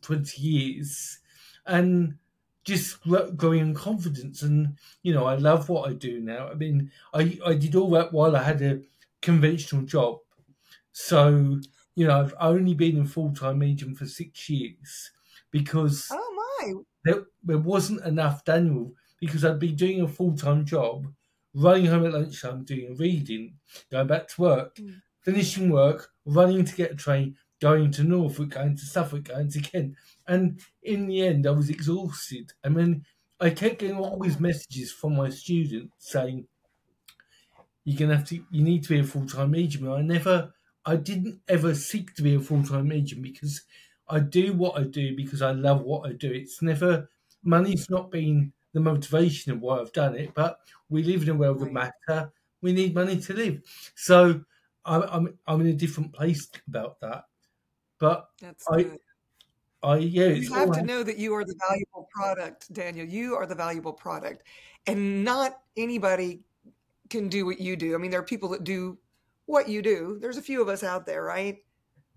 twenty 0.00 0.42
years, 0.42 1.18
and 1.66 2.14
just 2.64 2.98
growing 3.36 3.60
in 3.60 3.74
confidence. 3.74 4.42
And 4.42 4.76
you 5.02 5.12
know, 5.12 5.26
I 5.26 5.34
love 5.34 5.68
what 5.68 5.88
I 5.88 5.94
do 5.94 6.20
now. 6.20 6.48
I 6.48 6.54
mean, 6.54 6.90
I 7.12 7.38
I 7.44 7.54
did 7.54 7.74
all 7.74 7.90
that 7.90 8.12
while 8.12 8.36
I 8.36 8.42
had 8.42 8.62
a 8.62 8.80
conventional 9.20 9.82
job, 9.82 10.18
so 10.92 11.60
you 11.94 12.06
know, 12.06 12.20
I've 12.20 12.34
only 12.40 12.74
been 12.74 12.96
in 12.96 13.06
full 13.06 13.34
time 13.34 13.58
medium 13.58 13.94
for 13.94 14.06
six 14.06 14.48
years 14.48 15.10
because 15.50 16.08
oh 16.10 16.58
my, 16.60 16.72
there, 17.04 17.24
there 17.42 17.58
wasn't 17.58 18.04
enough 18.04 18.44
Daniel 18.44 18.92
because 19.20 19.44
I'd 19.44 19.58
been 19.58 19.76
doing 19.76 20.00
a 20.00 20.08
full 20.08 20.36
time 20.36 20.64
job, 20.64 21.06
running 21.54 21.86
home 21.86 22.06
at 22.06 22.12
lunchtime, 22.12 22.64
doing 22.64 22.96
reading, 22.96 23.54
going 23.90 24.06
back 24.06 24.28
to 24.28 24.40
work, 24.40 24.76
mm 24.76 25.00
finishing 25.22 25.70
work, 25.70 26.10
running 26.24 26.64
to 26.64 26.74
get 26.74 26.90
a 26.90 26.94
train, 26.96 27.36
going 27.60 27.92
to 27.92 28.02
Norfolk, 28.02 28.48
going 28.50 28.76
to 28.76 28.84
Suffolk, 28.84 29.22
going 29.28 29.48
to 29.52 29.60
Kent. 29.60 29.94
And 30.26 30.60
in 30.82 31.06
the 31.06 31.22
end, 31.22 31.46
I 31.46 31.52
was 31.52 31.70
exhausted. 31.70 32.52
I 32.64 32.68
mean, 32.70 33.04
I 33.40 33.50
kept 33.50 33.78
getting 33.78 33.98
all 33.98 34.18
these 34.18 34.40
messages 34.40 34.90
from 34.90 35.14
my 35.14 35.28
students 35.28 35.94
saying, 36.00 36.48
you're 37.84 37.98
going 37.98 38.10
to 38.10 38.16
have 38.16 38.28
to, 38.28 38.44
you 38.50 38.62
need 38.62 38.82
to 38.84 38.88
be 38.90 39.00
a 39.00 39.04
full 39.04 39.26
time 39.26 39.54
agent." 39.54 39.84
And 39.84 39.92
I 39.94 40.02
never, 40.02 40.52
I 40.84 40.96
didn't 40.96 41.40
ever 41.48 41.74
seek 41.74 42.14
to 42.14 42.22
be 42.22 42.34
a 42.34 42.40
full 42.40 42.62
time 42.62 42.92
agent 42.92 43.22
because 43.22 43.62
I 44.08 44.20
do 44.20 44.52
what 44.52 44.78
I 44.78 44.84
do 44.84 45.16
because 45.16 45.42
I 45.42 45.52
love 45.52 45.82
what 45.82 46.08
I 46.08 46.12
do. 46.12 46.30
It's 46.30 46.62
never, 46.62 47.08
money's 47.42 47.88
not 47.90 48.10
been 48.10 48.52
the 48.72 48.80
motivation 48.80 49.52
of 49.52 49.60
why 49.60 49.78
I've 49.78 49.92
done 49.92 50.16
it, 50.16 50.32
but 50.34 50.58
we 50.88 51.02
live 51.02 51.22
in 51.22 51.30
a 51.30 51.34
world 51.34 51.62
of 51.62 51.72
matter. 51.72 52.32
We 52.60 52.72
need 52.72 52.94
money 52.94 53.18
to 53.20 53.32
live. 53.32 53.62
So 53.94 54.40
I'm 54.84 55.02
I'm 55.02 55.38
I'm 55.46 55.60
in 55.60 55.68
a 55.68 55.74
different 55.74 56.12
place 56.12 56.48
about 56.68 57.00
that. 57.00 57.24
But 57.98 58.28
That's 58.40 58.64
I 58.70 58.82
good. 58.82 58.98
I 59.82 59.96
yeah, 59.96 60.28
you 60.28 60.52
have 60.52 60.72
to 60.72 60.82
know 60.82 61.02
that 61.02 61.18
you 61.18 61.34
are 61.34 61.44
the 61.44 61.56
valuable 61.68 62.08
product, 62.14 62.72
Daniel. 62.72 63.06
You 63.06 63.34
are 63.34 63.46
the 63.46 63.54
valuable 63.54 63.92
product, 63.92 64.44
and 64.86 65.24
not 65.24 65.60
anybody 65.76 66.40
can 67.10 67.28
do 67.28 67.44
what 67.44 67.60
you 67.60 67.76
do. 67.76 67.94
I 67.94 67.98
mean, 67.98 68.10
there 68.10 68.20
are 68.20 68.24
people 68.24 68.48
that 68.50 68.64
do 68.64 68.96
what 69.46 69.68
you 69.68 69.82
do. 69.82 70.18
There's 70.20 70.36
a 70.36 70.42
few 70.42 70.62
of 70.62 70.68
us 70.68 70.82
out 70.82 71.04
there, 71.04 71.24
right? 71.24 71.58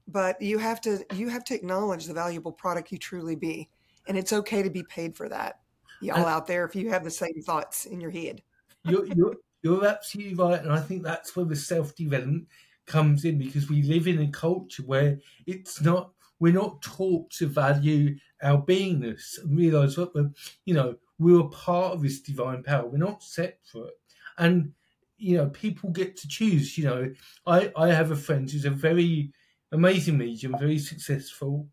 But 0.07 0.39
you 0.41 0.59
have 0.59 0.79
to 0.81 1.03
you 1.15 1.27
have 1.29 1.43
to 1.45 1.55
acknowledge 1.55 2.05
the 2.05 2.13
valuable 2.13 2.51
product 2.51 2.91
you 2.91 2.99
truly 2.99 3.35
be, 3.35 3.69
and 4.07 4.17
it's 4.17 4.33
okay 4.33 4.61
to 4.61 4.69
be 4.69 4.83
paid 4.83 5.15
for 5.15 5.27
that. 5.29 5.59
Y'all 6.01 6.25
out 6.25 6.47
there, 6.47 6.65
if 6.65 6.75
you 6.75 6.89
have 6.89 7.03
the 7.03 7.11
same 7.11 7.41
thoughts 7.41 7.85
in 7.85 8.01
your 8.01 8.11
head, 8.11 8.41
you're, 8.83 9.05
you're 9.07 9.35
you're 9.63 9.85
absolutely 9.85 10.35
right, 10.35 10.61
and 10.61 10.71
I 10.71 10.79
think 10.79 11.03
that's 11.03 11.35
where 11.35 11.45
the 11.45 11.55
self 11.55 11.95
development 11.95 12.47
comes 12.85 13.25
in 13.25 13.37
because 13.37 13.69
we 13.69 13.81
live 13.81 14.07
in 14.07 14.19
a 14.19 14.27
culture 14.29 14.83
where 14.83 15.17
it's 15.47 15.81
not 15.81 16.11
we're 16.39 16.53
not 16.53 16.81
taught 16.81 17.31
to 17.31 17.47
value 17.47 18.15
our 18.43 18.61
beingness 18.61 19.39
and 19.41 19.57
realize 19.57 19.97
what 19.97 20.13
we're 20.13 20.29
you 20.65 20.73
know 20.75 20.95
we're 21.17 21.39
a 21.39 21.49
part 21.49 21.93
of 21.93 22.01
this 22.01 22.19
divine 22.19 22.61
power. 22.63 22.85
We're 22.85 22.97
not 22.97 23.23
separate, 23.23 23.97
and 24.37 24.73
you 25.17 25.37
know 25.37 25.49
people 25.49 25.89
get 25.89 26.17
to 26.17 26.27
choose. 26.27 26.77
You 26.77 26.85
know, 26.85 27.13
I 27.47 27.71
I 27.75 27.87
have 27.89 28.11
a 28.11 28.15
friend 28.15 28.49
who's 28.49 28.65
a 28.65 28.69
very 28.69 29.31
amazing 29.71 30.17
medium, 30.17 30.57
very 30.59 30.79
successful, 30.79 31.67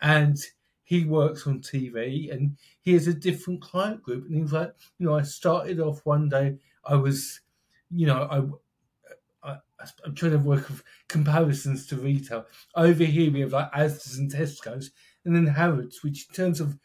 and 0.00 0.36
he 0.88 1.04
works 1.04 1.46
on 1.46 1.60
TV 1.60 2.32
and 2.32 2.56
he 2.80 2.94
has 2.94 3.06
a 3.06 3.12
different 3.12 3.60
client 3.60 4.02
group. 4.02 4.24
And 4.24 4.34
he's 4.34 4.54
like, 4.54 4.74
you 4.98 5.04
know, 5.04 5.18
I 5.18 5.20
started 5.20 5.80
off 5.80 6.00
one 6.06 6.30
day 6.30 6.56
I 6.82 6.94
was, 6.94 7.42
you 7.90 8.06
know, 8.06 8.58
I, 9.44 9.50
I 9.50 9.58
I'm 10.02 10.14
trying 10.14 10.32
to 10.32 10.38
work 10.38 10.66
with 10.70 10.82
comparisons 11.06 11.86
to 11.88 11.96
retail. 11.96 12.46
Over 12.74 13.04
here 13.04 13.30
we 13.30 13.40
have 13.40 13.52
like 13.52 13.70
Asda's 13.72 14.16
and 14.16 14.32
Tesco's, 14.32 14.90
and 15.26 15.36
then 15.36 15.46
Harrods, 15.48 16.02
which 16.02 16.26
in 16.26 16.34
terms 16.34 16.58
of 16.58 16.78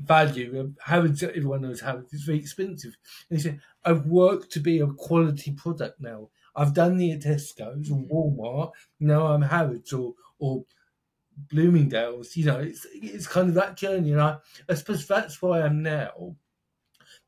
value, 0.00 0.58
uh, 0.58 0.90
Harrods 0.90 1.22
everyone 1.22 1.60
knows 1.60 1.82
Harrods 1.82 2.14
is 2.14 2.22
very 2.22 2.38
expensive. 2.38 2.96
And 3.28 3.38
he 3.38 3.42
said, 3.42 3.60
I've 3.84 4.06
worked 4.06 4.50
to 4.52 4.60
be 4.60 4.80
a 4.80 4.86
quality 4.86 5.52
product 5.52 6.00
now. 6.00 6.30
I've 6.54 6.72
done 6.72 6.96
the 6.96 7.18
Tesco's 7.18 7.90
or 7.90 7.98
Walmart. 7.98 8.72
Now 8.98 9.26
I'm 9.26 9.42
Harrods 9.42 9.92
or 9.92 10.14
or 10.38 10.64
Bloomingdale's. 11.36 12.36
You 12.36 12.46
know, 12.46 12.60
it's 12.60 12.86
it's 12.92 13.26
kind 13.26 13.48
of 13.48 13.54
that 13.54 13.76
journey, 13.76 14.12
and 14.12 14.20
I, 14.20 14.38
I 14.68 14.74
suppose 14.74 15.06
that's 15.06 15.40
why 15.42 15.62
I'm 15.62 15.82
now 15.82 16.36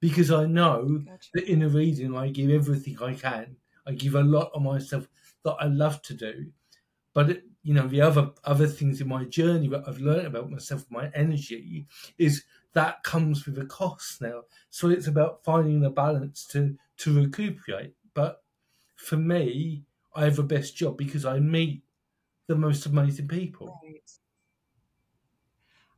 because 0.01 0.31
I 0.31 0.47
know 0.47 1.01
gotcha. 1.05 1.31
that 1.35 1.51
in 1.51 1.63
a 1.63 1.69
reading 1.69 2.17
I 2.17 2.29
give 2.29 2.51
everything 2.51 2.99
I 3.03 3.15
can. 3.15 3.57
I 3.87 3.93
give 3.93 4.15
a 4.15 4.23
lot 4.23 4.51
of 4.55 4.63
myself 4.63 5.09
that 5.45 5.57
I 5.61 5.67
love 5.67 6.03
to 6.03 6.15
do, 6.15 6.47
but 7.15 7.31
it, 7.31 7.45
you 7.63 7.75
know 7.75 7.89
the 7.89 8.01
other 8.01 8.31
other 8.45 8.67
things 8.67 9.01
in 9.01 9.09
my 9.09 9.25
journey 9.25 9.69
that 9.69 9.85
I've 9.87 10.01
learned 10.01 10.27
about 10.27 10.51
myself, 10.51 10.85
my 10.91 11.11
energy, 11.15 11.87
is 12.19 12.45
that 12.75 13.03
comes 13.03 13.47
with 13.47 13.59
a 13.59 13.67
cost 13.67 14.21
now. 14.21 14.43
So 14.71 14.91
it's 14.91 15.07
about 15.07 15.43
finding 15.45 15.81
the 15.81 15.91
balance 15.91 16.47
to 16.49 16.77
to 16.99 17.21
recuperate. 17.21 17.95
But 18.15 18.43
for 18.97 19.17
me, 19.17 19.85
I 20.15 20.25
have 20.25 20.37
the 20.37 20.43
best 20.43 20.77
job 20.77 20.99
because 20.99 21.25
I 21.25 21.39
meet 21.39 21.83
the 22.49 22.57
most 22.57 22.87
amazing 22.87 23.29
people. 23.29 23.81
Right. 23.85 24.11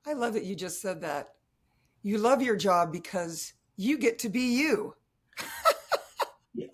I 0.06 0.12
love 0.12 0.34
that 0.34 0.44
you 0.44 0.54
just 0.54 0.82
said 0.82 1.00
that. 1.00 1.34
You 2.02 2.18
love 2.18 2.42
your 2.42 2.56
job 2.56 2.92
because 2.92 3.54
you 3.76 3.96
get 3.96 4.18
to 4.20 4.28
be 4.28 4.58
you. 4.58 4.94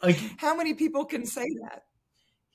I, 0.02 0.12
How 0.38 0.56
many 0.56 0.74
people 0.74 1.04
can 1.04 1.26
say 1.26 1.46
that? 1.62 1.84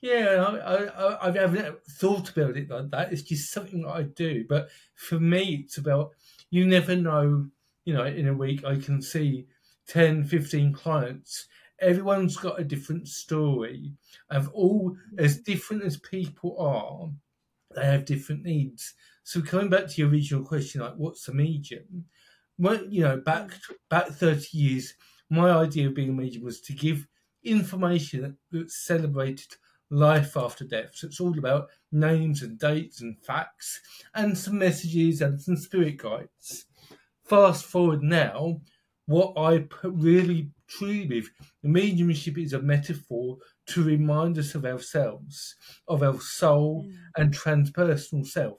Yeah, 0.00 0.44
I, 0.44 0.84
I, 0.86 1.28
I 1.28 1.32
haven't 1.32 1.84
thought 1.84 2.30
about 2.30 2.56
it 2.56 2.68
like 2.68 2.90
that. 2.90 3.12
It's 3.12 3.22
just 3.22 3.52
something 3.52 3.82
that 3.82 3.94
I 3.94 4.02
do. 4.02 4.44
But 4.48 4.68
for 4.96 5.20
me, 5.20 5.64
it's 5.64 5.78
about 5.78 6.10
you 6.50 6.66
never 6.66 6.96
know. 6.96 7.46
You 7.84 7.94
know, 7.94 8.04
in 8.04 8.28
a 8.28 8.34
week, 8.34 8.64
I 8.64 8.76
can 8.76 9.00
see 9.00 9.46
10, 9.88 10.24
15 10.24 10.72
clients. 10.72 11.46
Everyone's 11.82 12.36
got 12.36 12.60
a 12.60 12.64
different 12.64 13.08
story. 13.08 13.92
Of 14.30 14.48
all 14.54 14.96
as 15.18 15.38
different 15.38 15.82
as 15.82 15.96
people 15.98 16.56
are, 16.58 17.10
they 17.74 17.86
have 17.86 18.04
different 18.04 18.44
needs. 18.44 18.94
So 19.24 19.40
coming 19.40 19.68
back 19.68 19.88
to 19.88 20.00
your 20.00 20.10
original 20.10 20.44
question, 20.44 20.80
like 20.80 20.94
what's 20.96 21.28
a 21.28 21.34
medium? 21.34 22.06
Well, 22.58 22.84
you 22.88 23.02
know, 23.02 23.16
back 23.18 23.48
mm. 23.48 23.74
back 23.90 24.08
30 24.08 24.46
years, 24.56 24.94
my 25.30 25.50
idea 25.50 25.88
of 25.88 25.94
being 25.94 26.10
a 26.10 26.12
medium 26.12 26.44
was 26.44 26.60
to 26.62 26.72
give 26.72 27.06
information 27.44 28.36
that 28.50 28.70
celebrated 28.70 29.56
life 29.90 30.36
after 30.36 30.64
death. 30.64 30.90
So 30.94 31.06
it's 31.06 31.20
all 31.20 31.38
about 31.38 31.68
names 31.90 32.42
and 32.42 32.58
dates 32.58 33.00
and 33.00 33.16
facts 33.24 33.80
and 34.14 34.36
some 34.36 34.58
messages 34.58 35.20
and 35.20 35.40
some 35.40 35.56
spirit 35.56 35.98
guides. 35.98 36.66
Fast 37.24 37.64
forward 37.64 38.02
now, 38.02 38.60
what 39.06 39.34
I 39.36 39.66
really 39.84 40.50
truly 40.76 41.06
believe 41.06 41.30
mediumship 41.62 42.38
is 42.38 42.52
a 42.52 42.62
metaphor 42.62 43.38
to 43.66 43.82
remind 43.82 44.38
us 44.38 44.54
of 44.54 44.64
ourselves, 44.64 45.56
of 45.88 46.02
our 46.02 46.20
soul 46.20 46.84
mm. 46.84 46.94
and 47.16 47.34
transpersonal 47.34 48.26
self. 48.26 48.58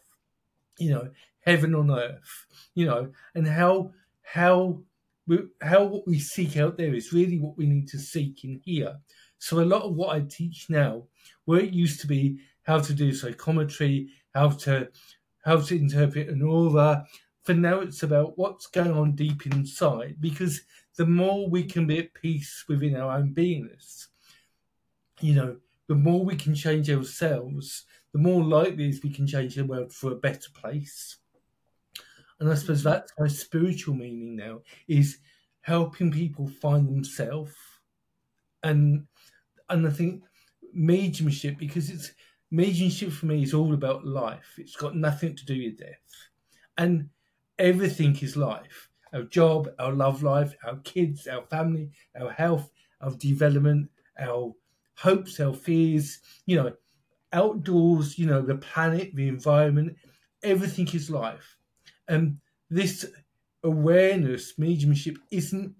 You 0.80 0.92
know, 0.92 1.10
heaven 1.42 1.76
on 1.76 1.92
earth. 1.92 2.46
You 2.76 2.86
know, 2.86 3.12
and 3.36 3.48
how 3.48 3.92
how 4.22 4.82
we, 5.28 5.40
how 5.62 5.84
what 5.86 6.08
we 6.08 6.20
seek 6.20 6.58
out 6.58 6.78
there 6.78 6.94
is 6.94 7.14
really 7.14 7.40
what 7.40 7.58
we 7.58 7.66
need 7.66 7.88
to 7.90 8.00
seek 8.00 8.44
in 8.44 8.62
here. 8.64 8.96
So 9.40 9.60
a 9.60 9.66
lot 9.66 9.84
of 9.84 9.96
what 9.96 10.16
I 10.16 10.22
teach 10.22 10.68
now, 10.70 11.04
where 11.46 11.60
it 11.60 11.74
used 11.74 12.00
to 12.02 12.08
be 12.08 12.40
how 12.64 12.80
to 12.80 12.94
do 12.94 13.14
psychometry, 13.14 14.10
how 14.34 14.50
to 14.50 14.90
how 15.46 15.58
to 15.58 15.78
interpret 15.78 16.30
an 16.30 16.42
aura, 16.42 17.06
for 17.44 17.54
now 17.54 17.80
it's 17.80 18.04
about 18.04 18.38
what's 18.38 18.68
going 18.68 18.92
on 18.92 19.16
deep 19.16 19.46
inside. 19.46 20.16
Because 20.20 20.62
the 20.98 21.06
more 21.06 21.50
we 21.50 21.64
can 21.64 21.88
be 21.88 22.00
at 22.00 22.14
peace 22.14 22.64
within 22.68 22.96
our 22.96 23.18
own 23.18 23.34
beingness, 23.34 24.08
you 25.20 25.36
know, 25.36 25.58
the 25.88 25.96
more 25.96 26.24
we 26.24 26.36
can 26.36 26.56
change 26.56 26.90
ourselves, 26.90 27.86
the 28.14 28.20
more 28.20 28.44
likely 28.44 28.90
is 28.90 29.04
we 29.04 29.10
can 29.10 29.28
change 29.28 29.56
the 29.56 29.66
world 29.66 29.92
for 29.94 30.12
a 30.12 30.16
better 30.16 30.50
place. 30.54 31.18
And 32.40 32.50
I 32.50 32.56
suppose 32.56 32.84
that's 32.84 33.14
my 33.20 33.28
spiritual 33.28 33.96
meaning 33.96 34.36
now 34.36 34.62
is 34.88 35.20
helping 35.62 36.12
people 36.12 36.48
find 36.48 36.88
themselves. 36.88 37.54
And 38.64 39.08
and 39.70 39.88
I 39.88 39.90
think 39.90 40.24
mediumship, 40.74 41.58
because 41.58 41.90
it's 41.90 42.12
mediumship 42.52 43.12
for 43.12 43.26
me 43.26 43.44
is 43.44 43.54
all 43.54 43.74
about 43.74 44.06
life. 44.06 44.56
It's 44.58 44.76
got 44.76 44.96
nothing 44.96 45.36
to 45.36 45.46
do 45.46 45.64
with 45.64 45.80
death. 45.80 46.30
And 46.78 47.10
everything 47.58 48.18
is 48.22 48.36
life. 48.38 48.90
Our 49.14 49.24
job, 49.24 49.70
our 49.80 49.94
love 49.94 50.24
life, 50.24 50.56
our 50.66 50.78
kids, 50.78 51.28
our 51.28 51.44
family, 51.44 51.92
our 52.20 52.32
health, 52.32 52.72
our 53.02 53.12
development, 53.12 53.90
our 54.20 54.54
hopes, 54.96 55.40
our 55.40 55.54
fears, 55.54 56.20
you 56.46 56.56
know, 56.56 56.74
outdoors, 57.32 58.18
you 58.18 58.26
know, 58.26 58.42
the 58.42 58.56
planet, 58.56 59.16
the 59.16 59.28
environment, 59.28 59.98
everything 60.44 60.88
is 60.94 61.10
life. 61.10 61.58
And 62.08 62.40
this 62.70 63.06
awareness, 63.64 64.58
mediumship, 64.58 65.18
isn't 65.32 65.76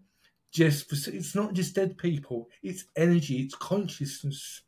just 0.52 0.90
for, 0.90 0.96
it's 1.10 1.36
not 1.36 1.54
just 1.54 1.76
dead 1.76 1.98
people, 1.98 2.50
it's 2.62 2.86
energy, 2.96 3.42
it's 3.42 3.56
consciousness. 3.56 4.62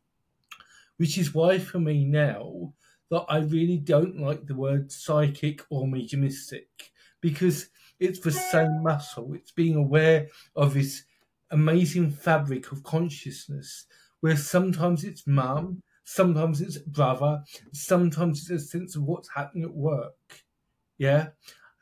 Which 0.97 1.17
is 1.17 1.33
why 1.33 1.59
for 1.59 1.79
me 1.79 2.05
now 2.05 2.74
that 3.12 3.25
I 3.29 3.39
really 3.39 3.77
don't 3.77 4.19
like 4.19 4.45
the 4.45 4.55
word 4.55 4.91
psychic 4.91 5.62
or 5.69 5.88
mediumistic 5.88 6.91
because 7.25 7.70
it's 8.00 8.20
the 8.20 8.29
same 8.29 8.84
muscle. 8.84 9.34
It's 9.34 9.50
being 9.50 9.75
aware 9.75 10.27
of 10.55 10.75
this 10.75 11.05
amazing 11.50 12.12
fabric 12.12 12.72
of 12.72 12.84
consciousness 12.84 13.88
where 14.20 14.38
sometimes 14.38 15.03
it's 15.03 15.25
mum, 15.25 15.82
sometimes 16.03 16.62
it's 16.62 16.77
brother, 16.77 17.44
sometimes 17.74 18.41
it's 18.41 18.63
a 18.63 18.67
sense 18.67 18.96
of 18.96 19.01
what's 19.01 19.29
happening 19.34 19.63
at 19.63 19.74
work. 19.74 20.44
Yeah. 21.00 21.29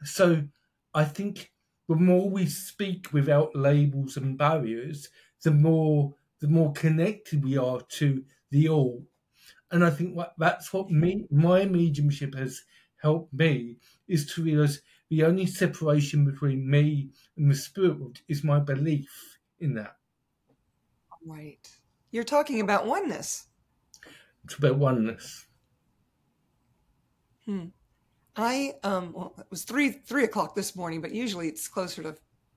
So 0.06 0.44
I 0.94 1.04
think 1.04 1.52
the 1.90 1.98
more 1.98 2.30
we 2.30 2.46
speak 2.46 3.12
without 3.12 3.54
labels 3.54 4.16
and 4.16 4.38
barriers, 4.38 5.10
the 5.42 5.52
more 5.52 6.16
the 6.40 6.48
more 6.48 6.72
connected 6.72 7.44
we 7.44 7.58
are 7.58 7.82
to 8.00 8.24
the 8.50 8.70
all. 8.70 9.06
And 9.72 9.84
I 9.84 9.90
think 9.90 10.18
that's 10.38 10.72
what 10.72 10.90
me 10.90 11.28
my 11.30 11.66
mediumship 11.66 12.34
has 12.36 12.64
helped 12.96 13.34
me 13.34 13.76
is 14.08 14.26
to 14.34 14.42
realize 14.42 14.82
the 15.14 15.24
only 15.26 15.46
separation 15.46 16.26
between 16.26 16.68
me 16.68 17.12
and 17.38 17.52
the 17.52 17.56
spirit 17.56 18.00
world 18.00 18.18
is 18.28 18.44
my 18.44 18.60
belief 18.60 19.38
in 19.60 19.76
that. 19.76 19.96
Right. 21.24 21.70
You're 22.10 22.24
talking 22.24 22.62
about 22.62 22.88
oneness. 22.88 23.46
It's 24.44 24.56
about 24.56 24.78
oneness. 24.80 25.46
Hmm. 27.46 27.66
I 28.36 28.74
um 28.84 29.14
well 29.14 29.36
it 29.38 29.46
was 29.52 29.64
three 29.64 29.92
three 29.92 30.24
o'clock 30.24 30.56
this 30.56 30.76
morning, 30.76 31.00
but 31.00 31.14
usually 31.14 31.48
it's 31.48 31.68
closer 31.68 32.02
to 32.02 32.16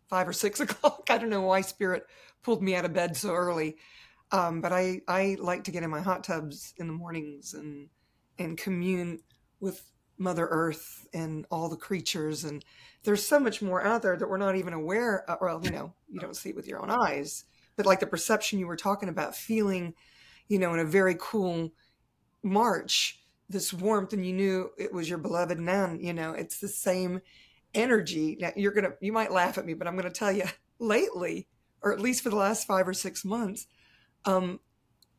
five 0.08 0.26
or 0.26 0.32
six 0.32 0.58
o'clock. 0.66 1.08
I 1.10 1.18
don't 1.18 1.28
know 1.28 1.42
why 1.42 1.60
spirit 1.60 2.06
pulled 2.42 2.62
me 2.62 2.74
out 2.74 2.86
of 2.86 2.94
bed 2.94 3.18
so 3.18 3.34
early. 3.34 3.76
Um, 4.32 4.62
but 4.62 4.72
I, 4.72 5.02
I 5.06 5.36
like 5.38 5.64
to 5.64 5.70
get 5.70 5.82
in 5.82 5.90
my 5.90 6.00
hot 6.00 6.24
tubs 6.24 6.72
in 6.78 6.86
the 6.86 6.94
mornings 6.94 7.52
and 7.52 7.88
and 8.38 8.56
commune 8.56 9.20
with 9.60 9.84
Mother 10.18 10.46
Earth 10.46 11.06
and 11.12 11.46
all 11.50 11.68
the 11.68 11.76
creatures. 11.76 12.44
And 12.44 12.64
there's 13.04 13.24
so 13.24 13.38
much 13.38 13.62
more 13.62 13.82
out 13.82 14.02
there 14.02 14.16
that 14.16 14.28
we're 14.28 14.36
not 14.36 14.56
even 14.56 14.72
aware. 14.72 15.28
Of, 15.28 15.38
well, 15.40 15.60
you 15.62 15.70
know, 15.70 15.92
you 16.08 16.20
don't 16.20 16.36
see 16.36 16.50
it 16.50 16.56
with 16.56 16.66
your 16.66 16.80
own 16.80 16.90
eyes, 16.90 17.44
but 17.76 17.86
like 17.86 18.00
the 18.00 18.06
perception 18.06 18.58
you 18.58 18.66
were 18.66 18.76
talking 18.76 19.08
about, 19.08 19.36
feeling, 19.36 19.94
you 20.48 20.58
know, 20.58 20.72
in 20.74 20.80
a 20.80 20.84
very 20.84 21.16
cool 21.18 21.72
march, 22.42 23.20
this 23.48 23.72
warmth, 23.72 24.12
and 24.12 24.26
you 24.26 24.32
knew 24.32 24.70
it 24.78 24.92
was 24.92 25.08
your 25.08 25.18
beloved 25.18 25.58
nun. 25.58 26.00
You 26.00 26.12
know, 26.12 26.32
it's 26.32 26.58
the 26.58 26.68
same 26.68 27.20
energy. 27.74 28.36
Now 28.40 28.52
you're 28.56 28.72
gonna, 28.72 28.92
you 29.00 29.12
might 29.12 29.32
laugh 29.32 29.58
at 29.58 29.66
me, 29.66 29.74
but 29.74 29.86
I'm 29.86 29.96
gonna 29.96 30.10
tell 30.10 30.32
you, 30.32 30.44
lately, 30.78 31.48
or 31.82 31.92
at 31.92 32.00
least 32.00 32.22
for 32.22 32.30
the 32.30 32.36
last 32.36 32.66
five 32.66 32.88
or 32.88 32.94
six 32.94 33.24
months, 33.24 33.66
um, 34.24 34.60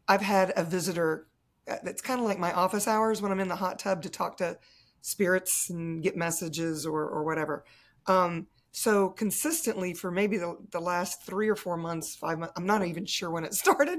I've 0.08 0.22
had 0.22 0.54
a 0.56 0.64
visitor. 0.64 1.28
It's 1.68 2.02
kind 2.02 2.20
of 2.20 2.26
like 2.26 2.40
my 2.40 2.54
office 2.54 2.88
hours 2.88 3.22
when 3.22 3.32
I'm 3.32 3.40
in 3.40 3.48
the 3.48 3.56
hot 3.56 3.80
tub 3.80 4.04
to 4.04 4.10
talk 4.10 4.38
to 4.38 4.58
spirits 5.02 5.70
and 5.70 6.04
get 6.04 6.16
messages 6.16 6.86
or 6.86 7.08
or 7.08 7.24
whatever. 7.24 7.64
Um, 8.08 8.48
so 8.78 9.10
consistently 9.10 9.96
for 9.96 10.12
maybe 10.12 10.38
the, 10.38 10.56
the 10.70 10.80
last 10.80 11.24
three 11.24 11.50
or 11.50 11.56
four 11.56 11.78
months, 11.78 12.16
five 12.16 12.38
months, 12.38 12.54
I'm 12.56 12.68
not 12.68 12.86
even 12.86 13.08
sure 13.08 13.32
when 13.32 13.44
it 13.44 13.54
started. 13.56 13.98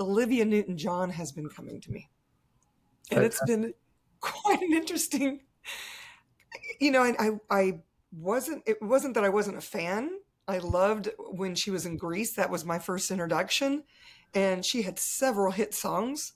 Olivia 0.00 0.44
Newton 0.44 0.76
John 0.76 1.10
has 1.10 1.30
been 1.30 1.48
coming 1.48 1.80
to 1.80 1.92
me. 1.92 2.10
And 3.12 3.22
it's 3.24 3.40
been 3.44 3.72
quite 4.20 4.60
an 4.62 4.72
interesting, 4.72 5.42
you 6.80 6.90
know, 6.90 7.04
I, 7.04 7.14
I, 7.18 7.30
I 7.50 7.72
wasn't, 8.10 8.64
it 8.66 8.82
wasn't 8.82 9.14
that 9.14 9.24
I 9.24 9.28
wasn't 9.28 9.58
a 9.58 9.60
fan. 9.60 10.10
I 10.48 10.58
loved 10.58 11.10
when 11.18 11.54
she 11.54 11.70
was 11.70 11.86
in 11.86 11.96
Grease. 11.96 12.34
That 12.34 12.50
was 12.50 12.64
my 12.64 12.80
first 12.80 13.12
introduction. 13.12 13.84
And 14.34 14.64
she 14.64 14.82
had 14.82 14.98
several 14.98 15.52
hit 15.52 15.72
songs 15.72 16.32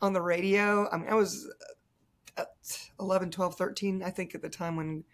on 0.00 0.14
the 0.14 0.22
radio. 0.22 0.88
I 0.90 0.96
mean, 0.96 1.10
I 1.10 1.14
was 1.14 1.46
11, 3.00 3.30
12, 3.30 3.54
13, 3.54 4.02
I 4.02 4.10
think 4.10 4.34
at 4.34 4.42
the 4.42 4.48
time 4.48 4.76
when 4.76 5.04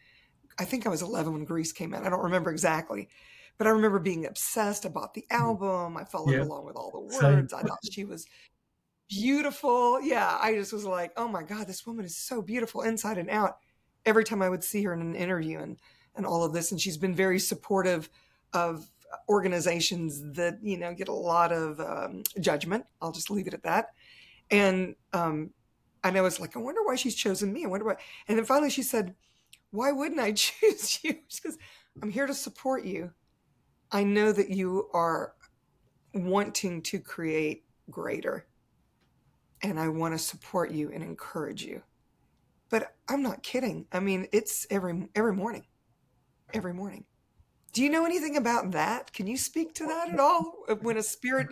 I 0.59 0.65
think 0.65 0.87
I 0.87 0.91
was 0.91 1.03
11 1.03 1.33
when 1.33 1.45
Grease 1.45 1.73
came 1.73 1.95
out. 1.95 2.05
I 2.05 2.11
don't 2.11 2.23
remember 2.23 2.51
exactly, 2.51 3.09
but 3.59 3.67
I 3.67 3.71
remember 3.71 3.99
being 3.99 4.27
obsessed. 4.27 4.87
I 4.87 4.89
bought 4.89 5.15
the 5.15 5.27
mm. 5.31 5.37
album. 5.37 5.97
I 5.97 6.05
followed 6.05 6.33
yeah. 6.33 6.43
along 6.43 6.67
with 6.67 6.77
all 6.77 6.91
the 6.91 7.01
words. 7.01 7.19
Same. 7.19 7.49
I 7.59 7.63
thought 7.63 7.79
she 7.91 8.05
was 8.05 8.27
beautiful. 9.09 10.01
Yeah, 10.01 10.39
I 10.41 10.55
just 10.55 10.73
was 10.73 10.85
like, 10.85 11.13
oh 11.17 11.29
my 11.29 11.43
God, 11.43 11.67
this 11.67 11.87
woman 11.87 12.05
is 12.05 12.17
so 12.17 12.43
beautiful 12.43 12.83
inside 12.83 13.19
and 13.19 13.31
out. 13.31 13.59
Every 14.07 14.25
time 14.25 14.43
I 14.43 14.49
would 14.49 14.65
see 14.65 14.83
her 14.85 14.93
in 14.93 15.01
an 15.01 15.15
interview 15.15 15.61
and, 15.61 15.79
and 16.15 16.27
all 16.27 16.45
of 16.45 16.53
this. 16.53 16.71
And 16.71 16.81
she's 16.81 16.99
been 16.99 17.15
very 17.15 17.39
supportive 17.39 18.09
of 18.53 18.89
organizations 19.29 20.23
that, 20.35 20.59
you 20.63 20.77
know, 20.77 20.93
get 20.95 21.09
a 21.09 21.13
lot 21.13 21.53
of 21.53 21.81
um, 21.81 22.23
judgment. 22.41 22.85
I'll 23.01 23.13
just 23.13 23.31
leave 23.31 23.47
it 23.47 23.55
at 23.55 23.63
that. 23.63 23.89
And, 24.51 24.95
um, 25.13 25.51
and 26.05 26.19
I 26.19 26.21
was 26.21 26.39
like, 26.39 26.55
I 26.55 26.61
wonder 26.61 26.85
why 26.85 26.97
she's 26.97 27.15
chosen 27.15 27.53
me. 27.53 27.65
I 27.65 27.69
wonder 27.69 27.87
why. 27.87 27.97
And 28.29 28.39
then 28.39 28.45
finally 28.45 28.71
she 28.71 28.83
said, 28.83 29.15
why 29.71 29.91
wouldn't 29.91 30.21
I 30.21 30.33
choose 30.37 31.03
you? 31.03 31.19
Because 31.35 31.59
I'm 32.01 32.11
here 32.11 32.27
to 32.27 32.35
support 32.35 32.85
you. 32.85 33.11
I 33.91 34.05
know 34.05 34.33
that 34.33 34.51
you 34.51 34.89
are 34.93 35.35
wanting 36.13 36.83
to 36.83 37.01
create 37.01 37.65
greater, 37.91 38.47
and 39.63 39.79
I 39.79 39.89
want 39.89 40.15
to 40.15 40.19
support 40.19 40.71
you 40.71 40.91
and 40.93 41.03
encourage 41.03 41.63
you. 41.63 41.83
But 42.71 42.95
I'm 43.09 43.23
not 43.23 43.43
kidding. 43.43 43.87
I 43.93 44.01
mean, 44.01 44.27
it's 44.33 44.67
every 44.71 45.09
every 45.15 45.35
morning, 45.35 45.65
every 46.53 46.73
morning. 46.73 47.05
Do 47.73 47.83
you 47.83 47.91
know 47.91 48.05
anything 48.05 48.37
about 48.37 48.73
that? 48.73 49.13
Can 49.13 49.27
you 49.27 49.37
speak 49.37 49.75
to 49.75 49.87
that 49.87 50.13
at 50.13 50.21
all? 50.21 50.65
When 50.81 50.97
a 50.97 51.03
spirit 51.03 51.49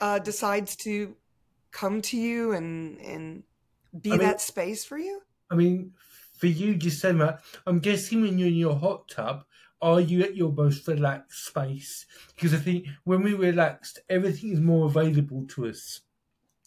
uh, 0.00 0.18
decides 0.18 0.76
to 0.76 1.16
come 1.70 2.02
to 2.02 2.16
you 2.16 2.52
and 2.52 3.00
and 3.00 3.42
be 4.00 4.10
I 4.10 4.16
mean, 4.16 4.26
that 4.26 4.40
space 4.40 4.84
for 4.84 4.98
you? 4.98 5.22
I 5.50 5.54
mean, 5.54 5.92
for 6.38 6.46
you 6.46 6.74
that, 6.74 7.38
I'm 7.66 7.78
guessing 7.78 8.22
when 8.22 8.38
you're 8.38 8.48
in 8.48 8.54
your 8.54 8.76
hot 8.76 9.08
tub, 9.08 9.44
are 9.80 10.00
you 10.00 10.22
at 10.22 10.36
your 10.36 10.52
most 10.52 10.86
relaxed 10.86 11.46
space? 11.46 12.06
Because 12.34 12.54
I 12.54 12.58
think 12.58 12.86
when 13.04 13.22
we're 13.22 13.36
relaxed, 13.36 13.98
everything 14.08 14.52
is 14.52 14.60
more 14.60 14.86
available 14.86 15.44
to 15.48 15.66
us. 15.66 16.00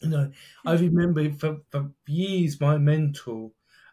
You 0.01 0.09
know, 0.09 0.31
I 0.65 0.75
hmm. 0.75 0.85
remember 0.85 1.31
for, 1.33 1.57
for 1.71 1.91
years 2.07 2.59
my 2.59 2.77
mentor 2.77 3.51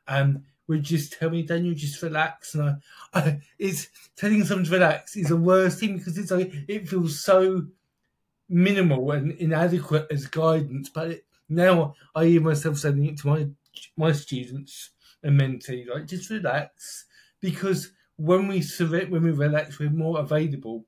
um, 0.08 0.42
would 0.66 0.82
just 0.82 1.12
tell 1.12 1.30
me, 1.30 1.42
Daniel, 1.42 1.74
just 1.74 2.02
relax. 2.02 2.54
And 2.54 2.64
I, 2.64 2.74
I 3.14 3.40
it's 3.58 3.88
telling 4.16 4.44
someone 4.44 4.64
to 4.64 4.72
relax 4.72 5.16
is 5.16 5.28
the 5.28 5.36
worst 5.36 5.78
thing 5.78 5.98
because 5.98 6.18
it's 6.18 6.30
like 6.30 6.52
it 6.68 6.88
feels 6.88 7.24
so 7.24 7.66
minimal 8.48 9.12
and 9.12 9.32
inadequate 9.32 10.08
as 10.10 10.26
guidance. 10.26 10.90
But 10.90 11.10
it, 11.10 11.24
now 11.54 11.94
I 12.14 12.26
hear 12.26 12.40
myself 12.40 12.78
saying 12.78 13.04
it 13.06 13.18
to 13.18 13.26
my 13.28 13.48
my 13.96 14.12
students 14.12 14.90
and 15.22 15.40
mentees, 15.40 15.88
like 15.88 16.06
just 16.06 16.30
relax, 16.30 17.06
because 17.40 17.92
when 18.16 18.48
we 18.48 18.62
surrender, 18.62 19.10
when 19.10 19.22
we 19.24 19.30
relax, 19.30 19.78
we're 19.78 19.90
more 19.90 20.20
available. 20.20 20.86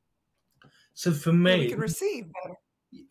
So 0.94 1.12
for 1.12 1.32
me, 1.32 1.60
we 1.60 1.70
can 1.70 1.80
receive 1.80 2.26
better. 2.32 2.56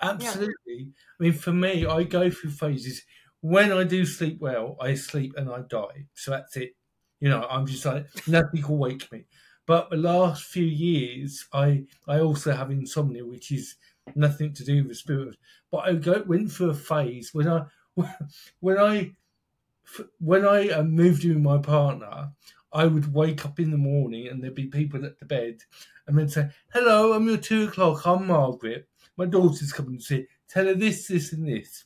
Absolutely. 0.01 0.55
Yeah. 0.67 0.85
I 1.19 1.23
mean, 1.23 1.33
for 1.33 1.51
me, 1.51 1.85
I 1.85 2.03
go 2.03 2.29
through 2.29 2.51
phases. 2.51 3.03
When 3.41 3.71
I 3.71 3.83
do 3.83 4.05
sleep 4.05 4.39
well, 4.39 4.77
I 4.79 4.95
sleep 4.95 5.33
and 5.35 5.49
I 5.49 5.61
die. 5.61 6.07
So 6.13 6.31
that's 6.31 6.55
it. 6.55 6.75
You 7.19 7.29
know, 7.29 7.45
I'm 7.49 7.65
just 7.65 7.85
like 7.85 8.07
nothing 8.27 8.65
will 8.67 8.77
wake 8.77 9.11
me. 9.11 9.25
But 9.65 9.89
the 9.89 9.97
last 9.97 10.43
few 10.43 10.65
years, 10.65 11.45
I 11.53 11.85
I 12.07 12.19
also 12.19 12.53
have 12.53 12.71
insomnia, 12.71 13.25
which 13.25 13.51
is 13.51 13.75
nothing 14.15 14.53
to 14.53 14.63
do 14.63 14.83
with 14.83 14.97
spirit. 14.97 15.35
But 15.71 15.77
I 15.79 15.93
go, 15.93 16.23
went 16.25 16.51
through 16.51 16.71
a 16.71 16.75
phase 16.75 17.33
when 17.33 17.47
I 17.47 17.65
when 18.59 18.77
I 18.77 19.11
when 20.19 20.45
I 20.45 20.69
uh, 20.69 20.83
moved 20.83 21.23
in 21.25 21.35
with 21.35 21.43
my 21.43 21.57
partner, 21.57 22.31
I 22.71 22.85
would 22.85 23.13
wake 23.13 23.45
up 23.45 23.59
in 23.59 23.71
the 23.71 23.77
morning 23.77 24.27
and 24.27 24.43
there'd 24.43 24.55
be 24.55 24.65
people 24.65 25.05
at 25.05 25.19
the 25.19 25.25
bed 25.25 25.59
and 26.07 26.17
then 26.17 26.29
say, 26.29 26.49
Hello, 26.73 27.13
I'm 27.13 27.27
your 27.27 27.37
two 27.37 27.67
o'clock, 27.67 28.05
I'm 28.05 28.27
Margaret. 28.27 28.87
My 29.17 29.25
daughter's 29.25 29.73
coming 29.73 29.97
to 29.97 30.03
see. 30.03 30.27
Tell 30.47 30.65
her 30.65 30.73
this, 30.73 31.07
this, 31.07 31.33
and 31.33 31.47
this. 31.47 31.85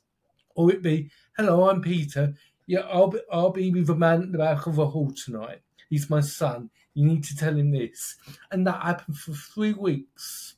Or 0.56 0.70
it'd 0.70 0.82
be, 0.82 1.12
Hello, 1.36 1.70
I'm 1.70 1.82
Peter. 1.82 2.34
Yeah, 2.68 2.82
I'll 2.82 3.08
be, 3.08 3.20
I'll 3.32 3.52
be 3.52 3.72
with 3.72 3.90
a 3.90 3.96
man 3.96 4.24
at 4.24 4.32
the 4.32 4.38
back 4.38 4.66
of 4.68 4.78
a 4.78 4.88
hall 4.88 5.12
tonight. 5.12 5.62
He's 5.90 6.10
my 6.10 6.22
son. 6.22 6.70
You 6.94 7.06
need 7.06 7.24
to 7.26 7.36
tell 7.36 7.56
him 7.56 7.72
this. 7.72 8.16
And 8.52 8.66
that 8.68 8.82
happened 8.82 9.18
for 9.18 9.34
three 9.34 9.74
weeks 9.74 10.56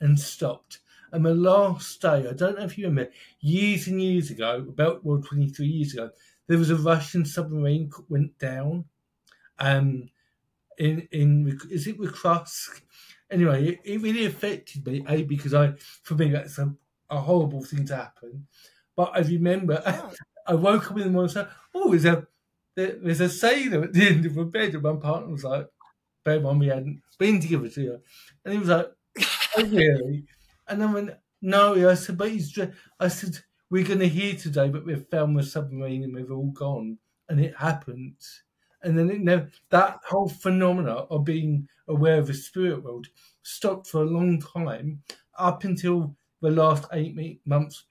and 0.00 0.18
stopped. 0.18 0.80
And 1.12 1.24
the 1.24 1.34
last 1.34 2.00
day, 2.02 2.26
I 2.28 2.32
don't 2.32 2.58
know 2.58 2.64
if 2.64 2.76
you 2.76 2.86
remember, 2.86 3.10
years 3.40 3.86
and 3.86 4.00
years 4.00 4.30
ago, 4.30 4.66
about 4.68 5.04
well, 5.04 5.22
23 5.22 5.66
years 5.66 5.94
ago, 5.94 6.10
there 6.46 6.58
was 6.58 6.70
a 6.70 6.76
Russian 6.76 7.24
submarine 7.24 7.90
went 8.08 8.38
down 8.38 8.84
um, 9.58 10.08
in 10.78 11.08
in 11.10 11.58
is 11.70 11.86
it 11.86 11.98
Kursk? 12.12 12.82
Anyway, 13.30 13.68
it, 13.68 13.80
it, 13.84 14.00
really 14.00 14.26
affected 14.26 14.86
me. 14.86 15.04
A 15.08 15.22
because 15.22 15.54
I 15.54 15.74
for 16.02 16.14
me 16.14 16.30
that's 16.30 16.58
a, 16.58 16.72
a 17.10 17.20
horrible 17.20 17.62
thing 17.62 17.84
to 17.86 17.96
happen. 17.96 18.46
But 18.96 19.12
I 19.14 19.20
remember 19.20 19.82
oh. 19.86 20.12
I, 20.46 20.54
woke 20.54 20.90
up 20.90 20.96
in 20.96 21.04
the 21.04 21.10
morning 21.10 21.24
and 21.24 21.30
said, 21.30 21.48
"Oh, 21.74 21.90
there's 21.90 22.04
a 22.04 22.26
there, 22.74 22.96
there's 23.02 23.20
a 23.20 23.28
sailor 23.28 23.84
at 23.84 23.92
the 23.92 24.06
end 24.06 24.26
of 24.26 24.34
the 24.34 24.44
bed." 24.44 24.74
And 24.74 24.82
my 24.82 24.94
partner 24.94 25.30
was 25.30 25.44
like, 25.44 25.66
"Bear 26.24 26.44
on, 26.46 26.58
we 26.58 26.68
hadn't 26.68 27.02
been 27.18 27.40
together 27.40 27.68
to 27.68 28.00
and 28.44 28.54
he 28.54 28.60
was 28.60 28.68
like, 28.68 28.86
"Oh, 28.86 28.94
really?" 29.56 30.26
And 30.68 30.80
then 30.80 30.92
when 30.92 31.16
no, 31.40 31.88
I 31.88 31.94
said, 31.94 32.18
"But 32.18 32.30
he's," 32.30 32.58
I 33.00 33.08
said, 33.08 33.38
"We're 33.70 33.86
going 33.86 34.00
to 34.00 34.08
hear 34.08 34.34
today, 34.34 34.68
but 34.68 34.84
we've 34.84 35.06
found 35.08 35.38
the 35.38 35.42
submarine 35.42 36.04
and 36.04 36.14
we've 36.14 36.30
all 36.32 36.50
gone." 36.50 36.98
And 37.28 37.40
it 37.40 37.54
happened 37.56 38.16
and 38.82 38.96
then 38.98 39.10
it 39.10 39.20
never, 39.20 39.50
that 39.70 40.00
whole 40.06 40.28
phenomena 40.28 40.92
of 40.92 41.24
being 41.24 41.68
aware 41.88 42.18
of 42.18 42.26
the 42.26 42.34
spirit 42.34 42.82
world 42.82 43.08
stopped 43.42 43.86
for 43.86 44.02
a 44.02 44.06
long 44.06 44.40
time 44.40 45.02
up 45.36 45.64
until 45.64 46.16
the 46.40 46.50
last 46.50 46.84
eight 46.92 47.40
months. 47.46 47.84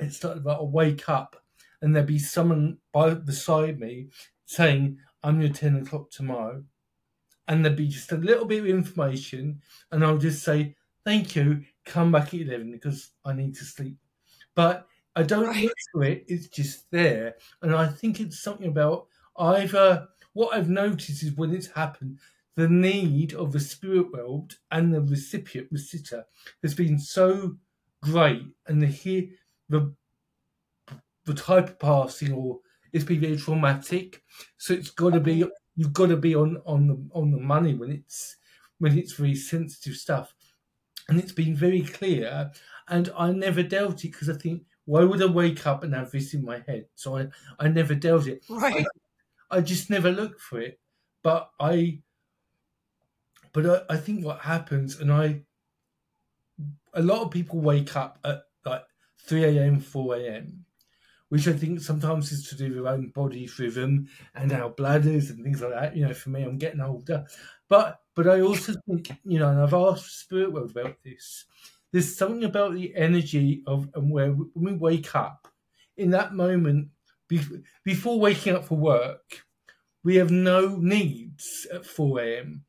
It 0.00 0.12
started 0.12 0.40
about 0.40 0.62
a 0.62 0.64
wake 0.64 1.08
up, 1.08 1.42
and 1.80 1.94
there'd 1.94 2.06
be 2.06 2.18
someone 2.18 2.78
by 2.92 3.14
beside 3.14 3.78
me 3.78 4.08
saying, 4.46 4.98
"I'm 5.22 5.40
your 5.40 5.52
ten 5.52 5.76
o'clock 5.76 6.10
tomorrow," 6.10 6.64
and 7.48 7.64
there'd 7.64 7.76
be 7.76 7.88
just 7.88 8.12
a 8.12 8.16
little 8.16 8.46
bit 8.46 8.60
of 8.60 8.66
information, 8.66 9.62
and 9.92 10.04
I'll 10.04 10.18
just 10.18 10.42
say, 10.42 10.76
"Thank 11.04 11.36
you, 11.36 11.64
come 11.84 12.12
back 12.12 12.28
at 12.28 12.40
eleven 12.40 12.72
because 12.72 13.10
I 13.24 13.32
need 13.32 13.54
to 13.56 13.64
sleep." 13.64 13.98
But 14.54 14.86
I 15.16 15.22
don't 15.22 15.46
right. 15.46 15.64
look 15.64 15.76
for 15.92 16.04
it; 16.04 16.24
it's 16.28 16.48
just 16.48 16.90
there, 16.90 17.36
and 17.62 17.74
I 17.74 17.86
think 17.88 18.20
it's 18.20 18.42
something 18.42 18.68
about 18.68 19.06
either 19.38 20.08
what 20.32 20.54
I've 20.54 20.68
noticed 20.68 21.22
is 21.22 21.32
when 21.32 21.54
it's 21.54 21.68
happened, 21.68 22.18
the 22.56 22.68
need 22.68 23.34
of 23.34 23.52
the 23.52 23.60
spirit 23.60 24.12
world 24.12 24.56
and 24.70 24.92
the 24.92 25.00
recipient, 25.00 25.68
reciter, 25.70 26.24
has 26.62 26.74
been 26.74 26.98
so 26.98 27.56
great, 28.02 28.46
and 28.66 28.82
the 28.82 28.86
here 28.86 29.28
the 29.68 29.94
the 31.24 31.34
type 31.34 31.68
of 31.68 31.78
passing 31.78 32.32
or 32.32 32.60
it's 32.92 33.04
been 33.04 33.20
very 33.20 33.36
traumatic. 33.36 34.22
So 34.58 34.74
it's 34.74 34.90
got 34.90 35.12
to 35.14 35.20
be 35.20 35.44
you've 35.76 35.92
got 35.92 36.08
to 36.08 36.16
be 36.16 36.34
on 36.34 36.62
on 36.66 36.86
the 36.86 37.08
on 37.12 37.30
the 37.30 37.38
money 37.38 37.74
when 37.74 37.90
it's 37.90 38.36
when 38.78 38.98
it's 38.98 39.12
very 39.14 39.34
sensitive 39.34 39.96
stuff, 39.96 40.34
and 41.08 41.18
it's 41.18 41.32
been 41.32 41.54
very 41.54 41.82
clear. 41.82 42.50
And 42.88 43.10
I 43.16 43.32
never 43.32 43.62
dealt 43.62 44.04
it 44.04 44.12
because 44.12 44.28
I 44.28 44.34
think 44.34 44.64
why 44.86 45.04
would 45.04 45.22
I 45.22 45.26
wake 45.26 45.66
up 45.66 45.82
and 45.82 45.94
have 45.94 46.10
this 46.10 46.34
in 46.34 46.44
my 46.44 46.62
head? 46.66 46.86
So 46.94 47.16
I 47.16 47.28
I 47.58 47.68
never 47.68 47.94
dealt 47.94 48.26
it. 48.26 48.44
Right. 48.48 48.86
I, 49.50 49.58
I 49.58 49.60
just 49.60 49.90
never 49.90 50.10
looked 50.10 50.40
for 50.40 50.60
it. 50.60 50.80
But 51.22 51.50
I, 51.58 52.00
but 53.52 53.66
I, 53.66 53.94
I 53.94 53.96
think 53.96 54.24
what 54.24 54.40
happens, 54.40 55.00
and 55.00 55.10
I, 55.12 55.42
a 56.92 57.02
lot 57.02 57.22
of 57.22 57.30
people 57.30 57.60
wake 57.60 57.96
up 57.96 58.18
at 58.24 58.44
like 58.64 58.84
3 59.26 59.44
a.m., 59.44 59.80
4 59.80 60.16
a.m., 60.16 60.64
which 61.30 61.48
I 61.48 61.52
think 61.52 61.80
sometimes 61.80 62.30
is 62.30 62.48
to 62.48 62.56
do 62.56 62.74
with 62.74 62.86
our 62.86 62.94
own 62.94 63.08
body 63.08 63.48
rhythm 63.58 64.08
and 64.34 64.52
our 64.52 64.70
bladders 64.70 65.30
and 65.30 65.42
things 65.42 65.62
like 65.62 65.72
that. 65.72 65.96
You 65.96 66.06
know, 66.06 66.14
for 66.14 66.30
me, 66.30 66.42
I'm 66.42 66.58
getting 66.58 66.80
older. 66.80 67.24
But 67.68 68.00
but 68.14 68.28
I 68.28 68.40
also 68.40 68.74
think, 68.86 69.10
you 69.24 69.38
know, 69.38 69.48
and 69.48 69.60
I've 69.60 69.74
asked 69.74 70.20
Spirit 70.20 70.52
World 70.52 70.70
about 70.70 70.96
this. 71.02 71.44
There's 71.92 72.16
something 72.16 72.44
about 72.44 72.74
the 72.74 72.94
energy 72.96 73.62
of 73.66 73.88
and 73.94 74.10
where 74.10 74.30
when 74.30 74.50
we 74.54 74.72
wake 74.74 75.14
up, 75.14 75.48
in 75.96 76.10
that 76.10 76.34
moment, 76.34 76.88
before 77.84 78.18
waking 78.18 78.54
up 78.54 78.64
for 78.64 78.76
work, 78.76 79.44
we 80.02 80.16
have 80.16 80.30
no 80.30 80.76
needs 80.76 81.66
at 81.72 81.86
4 81.86 82.20
a.m. 82.20 82.64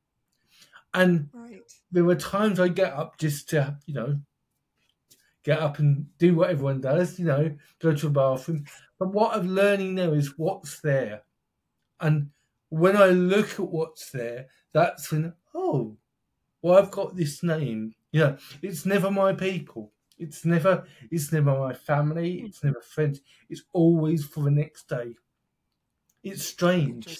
And 0.93 1.29
right. 1.33 1.61
there 1.91 2.05
were 2.05 2.15
times 2.15 2.59
I 2.59 2.69
get 2.69 2.93
up 2.93 3.17
just 3.17 3.49
to, 3.49 3.77
you 3.85 3.93
know, 3.93 4.19
get 5.43 5.59
up 5.59 5.79
and 5.79 6.07
do 6.17 6.35
what 6.35 6.49
everyone 6.49 6.81
does, 6.81 7.19
you 7.19 7.25
know, 7.25 7.55
go 7.79 7.93
to 7.93 8.07
a 8.07 8.09
bathroom. 8.09 8.65
But 8.97 9.13
what 9.13 9.35
I'm 9.35 9.53
learning 9.53 9.95
now 9.95 10.11
is 10.13 10.37
what's 10.37 10.79
there. 10.79 11.23
And 11.99 12.29
when 12.69 12.97
I 12.97 13.07
look 13.07 13.53
at 13.53 13.69
what's 13.69 14.11
there, 14.11 14.47
that's 14.73 15.11
when, 15.11 15.33
oh, 15.53 15.97
well, 16.61 16.77
I've 16.77 16.91
got 16.91 17.15
this 17.15 17.43
name. 17.43 17.95
You 18.11 18.19
know, 18.21 18.37
it's 18.61 18.85
never 18.85 19.11
my 19.11 19.33
people. 19.33 19.93
It's 20.17 20.45
never 20.45 20.87
it's 21.11 21.31
never 21.31 21.57
my 21.57 21.73
family, 21.73 22.41
it's 22.41 22.63
never 22.63 22.81
friends. 22.81 23.21
It's 23.49 23.63
always 23.73 24.25
for 24.25 24.43
the 24.43 24.51
next 24.51 24.87
day. 24.89 25.15
It's 26.23 26.43
strange. 26.43 27.19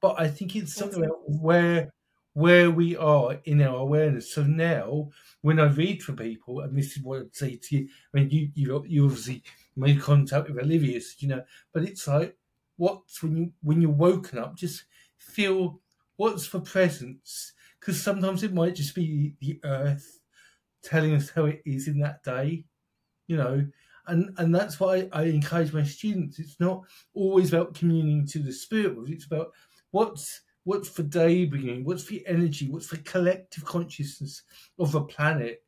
But 0.00 0.20
I 0.20 0.28
think 0.28 0.54
it's 0.56 0.74
something 0.74 1.04
about 1.04 1.22
where 1.30 1.92
where 2.34 2.70
we 2.70 2.96
are 2.96 3.34
in 3.44 3.62
our 3.62 3.76
awareness. 3.76 4.32
So 4.32 4.42
now, 4.42 5.10
when 5.40 5.60
I 5.60 5.66
read 5.66 6.02
for 6.02 6.12
people, 6.14 6.60
and 6.60 6.76
this 6.76 6.96
is 6.96 7.02
what 7.02 7.20
I'd 7.20 7.34
say 7.36 7.56
to 7.56 7.76
you, 7.76 7.88
I 8.12 8.18
mean, 8.18 8.30
you 8.30 8.50
you, 8.54 8.84
you 8.86 9.04
obviously 9.06 9.42
made 9.76 10.00
contact 10.00 10.48
with 10.48 10.62
Olivia's, 10.62 11.16
you 11.20 11.28
know, 11.28 11.44
but 11.72 11.84
it's 11.84 12.06
like 12.08 12.36
what's 12.76 13.22
when 13.22 13.36
you 13.36 13.52
when 13.62 13.80
you're 13.80 13.90
woken 13.90 14.38
up, 14.38 14.56
just 14.56 14.84
feel 15.18 15.80
what's 16.16 16.46
for 16.46 16.60
presence, 16.60 17.52
because 17.80 18.00
sometimes 18.00 18.42
it 18.42 18.54
might 18.54 18.74
just 18.74 18.94
be 18.94 19.34
the 19.40 19.60
earth 19.64 20.20
telling 20.82 21.14
us 21.14 21.30
how 21.30 21.46
it 21.46 21.62
is 21.64 21.88
in 21.88 21.98
that 21.98 22.22
day, 22.22 22.64
you 23.26 23.36
know, 23.36 23.66
and 24.06 24.30
and 24.38 24.54
that's 24.54 24.78
why 24.78 25.08
I, 25.12 25.24
encourage 25.24 25.72
my 25.72 25.84
students. 25.84 26.38
It's 26.38 26.60
not 26.60 26.82
always 27.14 27.52
about 27.52 27.74
communing 27.74 28.26
to 28.28 28.38
the 28.38 28.52
spirit 28.52 28.96
world. 28.96 29.10
It's 29.10 29.26
about 29.26 29.52
what's 29.90 30.42
what's 30.64 30.88
for 30.88 31.02
day 31.02 31.44
beginning, 31.44 31.84
what's 31.84 32.06
the 32.06 32.26
energy, 32.26 32.68
what's 32.68 32.88
the 32.88 32.98
collective 32.98 33.64
consciousness 33.64 34.42
of 34.78 34.92
the 34.92 35.02
planet, 35.02 35.62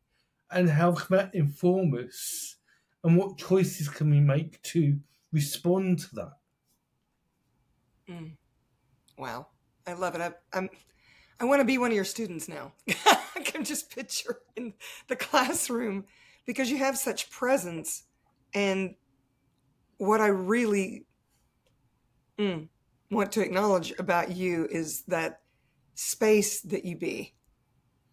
and 0.50 0.68
how 0.68 0.92
can 0.92 1.16
that 1.16 1.34
inform 1.34 1.94
us, 1.94 2.56
and 3.04 3.16
what 3.16 3.38
choices 3.38 3.88
can 3.88 4.10
we 4.10 4.20
make 4.20 4.60
to 4.62 4.98
respond 5.32 5.98
to 5.98 6.14
that. 6.14 6.32
Mm. 8.10 8.32
Wow, 9.18 9.48
I 9.86 9.94
love 9.94 10.14
it. 10.14 10.20
I, 10.20 10.32
I'm 10.52 10.68
I 11.38 11.44
want 11.44 11.60
to 11.60 11.64
be 11.64 11.78
one 11.78 11.90
of 11.90 11.94
your 11.96 12.04
students 12.04 12.48
now. 12.48 12.72
I 12.88 13.40
can 13.44 13.64
just 13.64 13.94
picture 13.94 14.40
in 14.56 14.72
the 15.08 15.16
classroom 15.16 16.04
because 16.46 16.70
you 16.70 16.78
have 16.78 16.96
such 16.96 17.30
presence. 17.30 18.04
And 18.54 18.94
what 19.98 20.20
I 20.20 20.28
really 20.28 21.04
mm, 22.38 22.68
want 23.10 23.32
to 23.32 23.42
acknowledge 23.42 23.92
about 23.98 24.34
you 24.34 24.66
is 24.70 25.02
that 25.08 25.40
space 25.94 26.60
that 26.62 26.84
you 26.84 26.96
be 26.96 27.34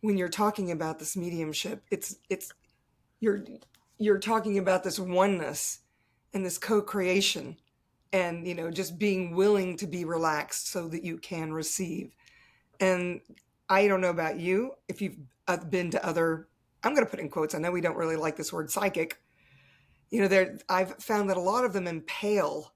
when 0.01 0.17
you're 0.17 0.29
talking 0.29 0.71
about 0.71 0.99
this 0.99 1.15
mediumship. 1.15 1.83
It's 1.91 2.17
it's 2.29 2.51
you're 3.21 3.43
you're 3.97 4.19
talking 4.19 4.57
about 4.57 4.83
this 4.83 4.99
oneness 4.99 5.79
and 6.33 6.45
this 6.45 6.57
co-creation 6.57 7.57
and 8.13 8.47
you 8.47 8.53
know 8.53 8.71
just 8.71 8.97
being 8.97 9.35
willing 9.35 9.75
to 9.75 9.87
be 9.87 10.05
relaxed 10.05 10.69
so 10.69 10.87
that 10.87 11.03
you 11.03 11.17
can 11.17 11.51
receive. 11.51 12.15
And 12.79 13.19
i 13.69 13.87
don't 13.87 14.01
know 14.01 14.09
about 14.09 14.39
you 14.39 14.71
if 14.87 15.01
you've 15.01 15.17
uh, 15.47 15.57
been 15.57 15.89
to 15.91 16.05
other 16.05 16.47
i'm 16.83 16.93
going 16.93 17.05
to 17.05 17.09
put 17.09 17.19
in 17.19 17.29
quotes 17.29 17.55
i 17.55 17.57
know 17.57 17.71
we 17.71 17.81
don't 17.81 17.97
really 17.97 18.15
like 18.15 18.37
this 18.37 18.53
word 18.53 18.71
psychic. 18.71 19.19
You 20.11 20.21
know 20.21 20.27
there 20.27 20.59
i've 20.69 20.95
found 20.97 21.29
that 21.29 21.37
a 21.37 21.41
lot 21.41 21.65
of 21.65 21.73
them 21.73 21.87
impale 21.87 22.73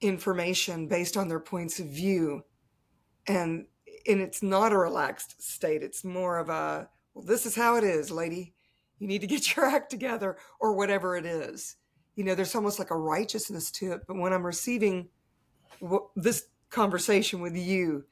information 0.00 0.86
based 0.86 1.16
on 1.16 1.28
their 1.28 1.40
points 1.40 1.80
of 1.80 1.86
view. 1.86 2.44
And 3.26 3.66
and 4.06 4.20
it's 4.20 4.42
not 4.42 4.72
a 4.72 4.78
relaxed 4.78 5.42
state 5.42 5.82
it's 5.82 6.04
more 6.04 6.38
of 6.38 6.48
a 6.48 6.88
well 7.14 7.24
this 7.24 7.46
is 7.46 7.56
how 7.56 7.76
it 7.76 7.84
is 7.84 8.10
lady. 8.10 8.54
You 8.98 9.08
need 9.08 9.20
to 9.22 9.26
get 9.26 9.56
your 9.56 9.66
act 9.76 9.90
together 9.90 10.36
or 10.60 10.74
whatever 10.74 11.16
it 11.16 11.26
is 11.26 11.76
you 12.18 12.24
know 12.24 12.34
there's 12.34 12.56
almost 12.56 12.80
like 12.80 12.90
a 12.90 12.98
righteousness 12.98 13.70
to 13.70 13.92
it. 13.92 14.00
But 14.08 14.16
when 14.16 14.32
i'm 14.32 14.44
receiving 14.44 15.08
this 16.16 16.46
conversation 16.68 17.40
with 17.40 17.56
you 17.56 18.04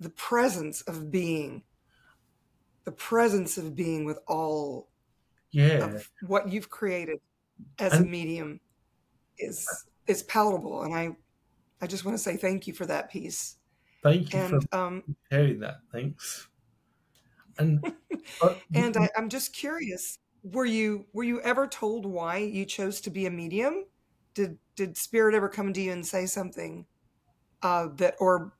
the 0.00 0.10
presence 0.10 0.82
of 0.82 1.12
being 1.12 1.62
the 2.84 2.90
presence 2.90 3.56
of 3.58 3.76
being 3.76 4.04
with 4.04 4.18
all 4.26 4.88
yeah. 5.52 5.84
of 5.84 6.10
what 6.26 6.48
you've 6.48 6.70
created 6.70 7.20
as 7.78 7.92
and, 7.92 8.06
a 8.06 8.08
medium 8.08 8.58
is 9.38 9.68
is 10.08 10.24
palatable. 10.24 10.82
And 10.82 10.92
i 10.92 11.10
i 11.80 11.86
just 11.86 12.04
want 12.04 12.18
to 12.18 12.22
say 12.22 12.36
thank 12.36 12.66
you 12.66 12.74
for 12.74 12.86
that 12.86 13.12
piece. 13.12 13.58
Thank 14.02 14.32
you 14.32 14.40
and, 14.40 14.68
for 14.68 14.76
um, 14.76 15.16
sharing 15.30 15.60
that. 15.60 15.76
Thanks. 15.92 16.48
And 17.58 17.94
and 18.74 18.96
I, 18.96 19.08
i'm 19.16 19.28
just 19.28 19.52
curious 19.52 20.18
were 20.42 20.64
you 20.64 21.06
were 21.12 21.24
you 21.24 21.40
ever 21.42 21.66
told 21.66 22.04
why 22.04 22.38
you 22.38 22.64
chose 22.64 23.00
to 23.02 23.10
be 23.10 23.26
a 23.26 23.30
medium? 23.30 23.86
Did 24.34 24.58
did 24.74 24.96
spirit 24.96 25.34
ever 25.34 25.48
come 25.48 25.72
to 25.72 25.80
you 25.80 25.92
and 25.92 26.06
say 26.06 26.26
something 26.26 26.86
uh, 27.62 27.88
that, 27.96 28.16
or 28.18 28.54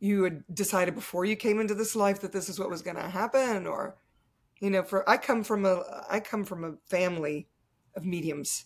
you 0.00 0.24
had 0.24 0.44
decided 0.52 0.94
before 0.94 1.24
you 1.24 1.36
came 1.36 1.60
into 1.60 1.74
this 1.74 1.94
life 1.94 2.20
that 2.20 2.32
this 2.32 2.48
is 2.48 2.58
what 2.58 2.70
was 2.70 2.82
going 2.82 2.96
to 2.96 3.08
happen, 3.08 3.66
or 3.66 3.96
you 4.60 4.70
know, 4.70 4.82
for 4.82 5.08
I 5.08 5.16
come 5.16 5.44
from 5.44 5.64
a 5.64 5.82
I 6.08 6.20
come 6.20 6.44
from 6.44 6.64
a 6.64 6.74
family 6.88 7.48
of 7.94 8.04
mediums 8.04 8.64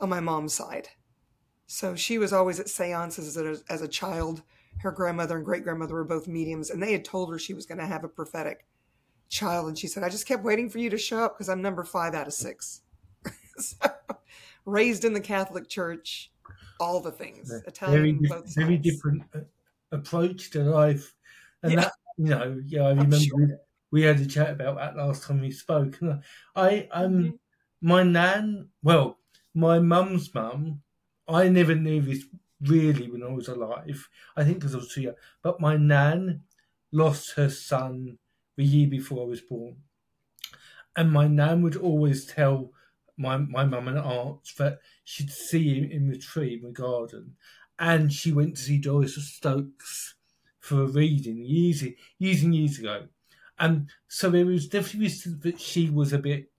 on 0.00 0.08
my 0.08 0.20
mom's 0.20 0.54
side, 0.54 0.90
so 1.66 1.96
she 1.96 2.18
was 2.18 2.32
always 2.32 2.60
at 2.60 2.68
seances 2.68 3.36
as 3.36 3.64
as 3.68 3.82
a 3.82 3.88
child. 3.88 4.42
Her 4.78 4.90
grandmother 4.90 5.36
and 5.36 5.44
great 5.44 5.62
grandmother 5.62 5.94
were 5.94 6.04
both 6.04 6.26
mediums, 6.26 6.70
and 6.70 6.82
they 6.82 6.92
had 6.92 7.04
told 7.04 7.30
her 7.30 7.38
she 7.38 7.54
was 7.54 7.66
going 7.66 7.78
to 7.78 7.86
have 7.86 8.04
a 8.04 8.08
prophetic 8.08 8.66
child 9.28 9.68
and 9.68 9.78
she 9.78 9.86
said 9.86 10.02
i 10.02 10.08
just 10.08 10.26
kept 10.26 10.44
waiting 10.44 10.68
for 10.68 10.78
you 10.78 10.90
to 10.90 10.98
show 10.98 11.18
up 11.24 11.34
because 11.34 11.48
i'm 11.48 11.62
number 11.62 11.84
five 11.84 12.14
out 12.14 12.26
of 12.26 12.32
six 12.32 12.82
so, 13.58 13.76
raised 14.64 15.04
in 15.04 15.12
the 15.12 15.20
catholic 15.20 15.68
church 15.68 16.30
all 16.80 17.00
the 17.00 17.10
things 17.10 17.52
italian 17.66 18.20
very, 18.28 18.42
very 18.56 18.76
different 18.76 19.22
uh, 19.34 19.40
approach 19.92 20.50
to 20.50 20.62
life 20.62 21.14
and 21.62 21.72
yeah. 21.72 21.80
that 21.80 21.92
you 22.16 22.28
know 22.28 22.60
yeah 22.66 22.82
i 22.82 22.88
remember 22.90 23.18
sure. 23.18 23.60
we 23.90 24.02
had 24.02 24.20
a 24.20 24.26
chat 24.26 24.50
about 24.50 24.76
that 24.76 24.96
last 24.96 25.24
time 25.24 25.40
we 25.40 25.50
spoke 25.50 26.00
and 26.00 26.22
i 26.56 26.88
um 26.92 27.12
mm-hmm. 27.12 27.30
my 27.80 28.02
nan 28.02 28.68
well 28.82 29.18
my 29.54 29.78
mum's 29.78 30.32
mum 30.34 30.80
i 31.28 31.48
never 31.48 31.74
knew 31.74 32.00
this 32.00 32.24
really 32.62 33.10
when 33.10 33.22
i 33.22 33.28
was 33.28 33.48
alive 33.48 34.08
i 34.36 34.44
think 34.44 34.58
because 34.58 34.74
i 34.74 34.78
was 34.78 34.92
too 34.92 35.02
young 35.02 35.14
but 35.42 35.60
my 35.60 35.76
nan 35.76 36.40
lost 36.92 37.32
her 37.32 37.50
son 37.50 38.16
the 38.56 38.64
year 38.64 38.88
before 38.88 39.22
I 39.22 39.26
was 39.28 39.40
born. 39.40 39.82
And 40.96 41.12
my 41.12 41.26
nan 41.26 41.62
would 41.62 41.76
always 41.76 42.26
tell 42.26 42.72
my 43.16 43.36
my 43.36 43.64
mum 43.64 43.88
and 43.88 43.98
aunt 43.98 44.54
that 44.58 44.80
she'd 45.04 45.30
see 45.30 45.74
him 45.80 45.90
in 45.90 46.08
the 46.08 46.18
tree 46.18 46.54
in 46.54 46.62
the 46.62 46.70
garden. 46.72 47.36
And 47.78 48.12
she 48.12 48.32
went 48.32 48.56
to 48.56 48.62
see 48.62 48.78
Doris 48.78 49.16
Stokes 49.16 50.14
for 50.60 50.82
a 50.82 50.86
reading 50.86 51.38
years, 51.38 51.82
years 52.18 52.42
and 52.42 52.54
years 52.54 52.78
ago. 52.78 53.08
And 53.58 53.90
so 54.08 54.30
there 54.30 54.46
was 54.46 54.68
definitely 54.68 55.08
that 55.50 55.60
she 55.60 55.90
was 55.90 56.12
a 56.12 56.18
bit, 56.18 56.52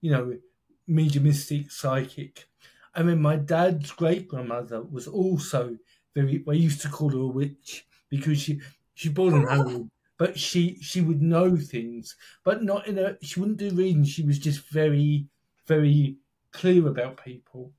you 0.00 0.10
know, 0.12 0.38
mediumistic, 0.86 1.70
psychic. 1.70 2.48
I 2.94 3.02
mean, 3.02 3.20
my 3.22 3.36
dad's 3.36 3.92
great 3.92 4.28
grandmother 4.28 4.82
was 4.82 5.08
also 5.08 5.78
very, 6.14 6.44
I 6.48 6.52
used 6.52 6.80
to 6.82 6.88
call 6.90 7.10
her 7.10 7.18
a 7.18 7.26
witch 7.28 7.86
because 8.10 8.40
she, 8.40 8.60
she 8.94 9.08
bought 9.10 9.34
an 9.34 9.46
Hungary 9.48 9.90
but 10.18 10.38
she 10.38 10.78
she 10.80 11.00
would 11.00 11.22
know 11.22 11.56
things, 11.56 12.16
but 12.44 12.62
not 12.62 12.86
in 12.86 12.98
a. 12.98 13.16
She 13.22 13.40
wouldn't 13.40 13.58
do 13.58 13.70
reading. 13.70 14.04
She 14.04 14.22
was 14.22 14.38
just 14.38 14.68
very 14.70 15.26
very 15.66 16.16
clear 16.52 16.86
about 16.86 17.22
people, 17.24 17.72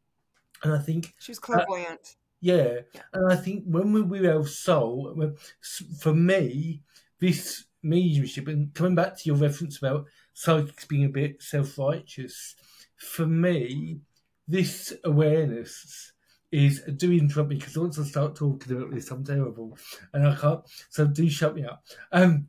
and 0.63 0.73
I 0.73 0.79
think 0.79 1.13
she's 1.19 1.39
clairvoyant. 1.39 1.99
Uh, 1.99 2.19
yeah. 2.41 2.73
yeah. 2.93 3.01
and 3.13 3.31
I 3.31 3.35
think 3.35 3.63
when 3.65 3.93
we 3.93 4.01
were 4.01 4.31
have 4.31 4.49
soul, 4.49 5.15
for 5.99 6.13
me, 6.13 6.81
this 7.19 7.65
mediumship 7.81 8.47
and 8.47 8.73
coming 8.73 8.95
back 8.95 9.15
to 9.17 9.23
your 9.25 9.37
reference 9.37 9.77
about 9.77 10.05
psychics 10.33 10.85
being 10.85 11.05
a 11.05 11.09
bit 11.09 11.41
self 11.41 11.77
righteous, 11.77 12.55
for 12.97 13.25
me, 13.25 13.99
this 14.47 14.93
awareness 15.03 16.11
is 16.55 16.81
do 16.95 17.11
interrupt 17.11 17.49
me 17.49 17.57
because 17.57 17.77
once 17.77 17.99
I 17.99 18.03
start 18.03 18.35
talking 18.35 18.77
about 18.77 18.91
this, 18.91 19.11
I'm 19.11 19.25
terrible 19.25 19.77
and 20.13 20.25
I 20.25 20.35
can't. 20.35 20.61
So 20.89 21.05
do 21.05 21.29
shut 21.29 21.53
me 21.53 21.65
up. 21.65 21.83
Um, 22.13 22.47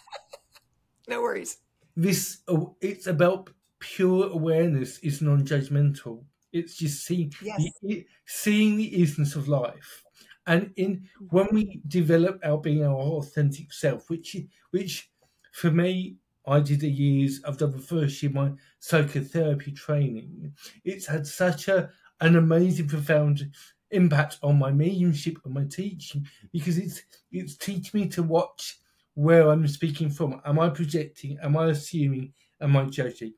no 1.08 1.20
worries. 1.20 1.58
This 1.94 2.38
uh, 2.48 2.64
it's 2.80 3.06
about 3.06 3.50
pure 3.80 4.30
awareness. 4.30 4.98
Is 5.00 5.20
non-judgmental. 5.20 6.24
It's 6.52 6.76
just 6.76 7.04
seeing 7.04 7.32
yes. 7.42 7.60
the, 7.82 8.06
seeing 8.24 8.78
the 8.78 8.90
isness 8.92 9.36
of 9.36 9.46
life. 9.46 10.02
And 10.46 10.72
in 10.76 11.06
when 11.28 11.48
we 11.52 11.82
develop 11.86 12.40
our 12.42 12.58
being 12.58 12.84
our 12.84 12.96
authentic 12.96 13.74
self, 13.74 14.08
which 14.08 14.36
which 14.70 15.10
for 15.52 15.70
me 15.70 16.16
I 16.46 16.60
did 16.60 16.80
the 16.80 16.90
years, 16.90 17.42
I've 17.44 17.58
done 17.58 17.72
the 17.72 17.78
first 17.78 18.22
year 18.22 18.32
my 18.32 18.52
psychotherapy 18.78 19.72
training. 19.72 20.54
It's 20.82 21.06
had 21.06 21.26
such 21.26 21.68
a 21.68 21.90
an 22.20 22.36
amazing, 22.36 22.88
profound 22.88 23.50
impact 23.90 24.38
on 24.42 24.58
my 24.58 24.70
mediumship 24.70 25.36
and 25.44 25.54
my 25.54 25.64
teaching 25.64 26.26
because 26.52 26.78
it's 26.78 27.02
it's 27.32 27.56
teaching 27.56 28.00
me 28.00 28.08
to 28.08 28.22
watch 28.22 28.78
where 29.14 29.50
I'm 29.50 29.66
speaking 29.68 30.10
from. 30.10 30.40
Am 30.44 30.58
I 30.58 30.70
projecting? 30.70 31.38
Am 31.42 31.56
I 31.56 31.66
assuming? 31.66 32.32
Am 32.60 32.76
I 32.76 32.84
judging? 32.84 33.34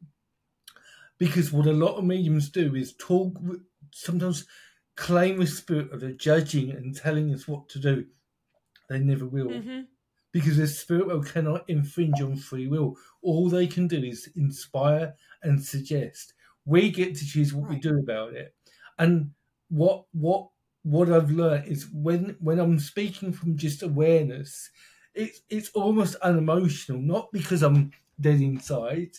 Because 1.18 1.52
what 1.52 1.66
a 1.66 1.72
lot 1.72 1.96
of 1.96 2.04
mediums 2.04 2.50
do 2.50 2.74
is 2.74 2.94
talk, 2.94 3.38
sometimes 3.92 4.46
claim 4.96 5.38
the 5.38 5.46
spirit 5.46 5.92
of 5.92 6.00
the 6.00 6.12
judging 6.12 6.70
and 6.70 6.94
telling 6.94 7.32
us 7.32 7.46
what 7.46 7.68
to 7.70 7.78
do. 7.78 8.06
They 8.88 8.98
never 8.98 9.26
will. 9.26 9.48
Mm-hmm. 9.48 9.80
Because 10.32 10.56
the 10.56 10.66
spirit 10.66 11.06
world 11.06 11.26
cannot 11.26 11.68
infringe 11.68 12.20
on 12.20 12.36
free 12.36 12.66
will. 12.66 12.96
All 13.22 13.48
they 13.48 13.66
can 13.66 13.86
do 13.86 14.02
is 14.02 14.30
inspire 14.34 15.14
and 15.42 15.62
suggest. 15.62 16.34
We 16.64 16.90
get 16.90 17.14
to 17.16 17.26
choose 17.26 17.52
what 17.52 17.68
right. 17.68 17.74
we 17.74 17.80
do 17.80 17.98
about 17.98 18.34
it. 18.34 18.54
And 18.98 19.32
what 19.68 20.06
what 20.12 20.50
what 20.82 21.10
I've 21.10 21.30
learned 21.30 21.66
is 21.68 21.88
when 21.92 22.36
when 22.40 22.58
I'm 22.58 22.78
speaking 22.78 23.32
from 23.32 23.56
just 23.56 23.82
awareness, 23.82 24.70
it's 25.14 25.40
it's 25.48 25.70
almost 25.70 26.16
unemotional, 26.16 27.00
not 27.00 27.32
because 27.32 27.62
I'm 27.62 27.92
dead 28.20 28.40
inside, 28.40 29.12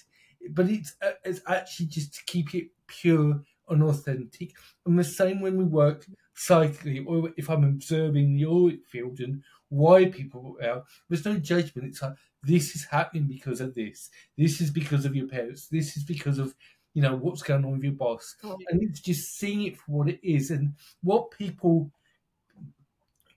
but 0.49 0.69
it's 0.69 0.95
it's 1.23 1.41
actually 1.47 1.87
just 1.87 2.13
to 2.15 2.21
keep 2.25 2.53
it 2.55 2.69
pure 2.87 3.41
and 3.69 3.83
authentic. 3.83 4.53
And 4.85 4.97
the 4.99 5.03
same 5.03 5.41
when 5.41 5.57
we 5.57 5.63
work 5.63 6.05
psychically, 6.35 6.99
or 6.99 7.31
if 7.37 7.49
I'm 7.49 7.63
observing 7.63 8.35
the 8.35 8.45
auric 8.45 8.85
field 8.85 9.19
and 9.19 9.43
why 9.69 10.05
people 10.05 10.57
are, 10.61 10.83
there's 11.09 11.25
no 11.25 11.37
judgment. 11.37 11.87
It's 11.87 12.01
like 12.01 12.15
this 12.43 12.75
is 12.75 12.85
happening 12.85 13.27
because 13.27 13.61
of 13.61 13.73
this. 13.73 14.09
This 14.37 14.59
is 14.61 14.69
because 14.69 15.05
of 15.05 15.15
your 15.15 15.27
parents. 15.27 15.67
This 15.67 15.95
is 15.95 16.03
because 16.03 16.39
of 16.39 16.55
you 16.93 17.01
know 17.01 17.15
what's 17.15 17.41
going 17.41 17.65
on 17.65 17.71
with 17.73 17.83
your 17.83 17.93
boss 17.93 18.35
oh. 18.43 18.57
and 18.69 18.81
it's 18.81 18.99
just 18.99 19.37
seeing 19.37 19.63
it 19.63 19.77
for 19.77 19.91
what 19.91 20.09
it 20.09 20.19
is 20.23 20.51
and 20.51 20.73
what 21.01 21.31
people 21.31 21.91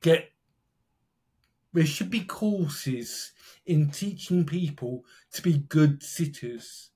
get 0.00 0.30
there 1.72 1.84
should 1.84 2.10
be 2.10 2.20
courses 2.24 3.32
in 3.66 3.90
teaching 3.90 4.46
people 4.46 5.04
to 5.32 5.42
be 5.42 5.58
good 5.68 6.02
sitters 6.02 6.90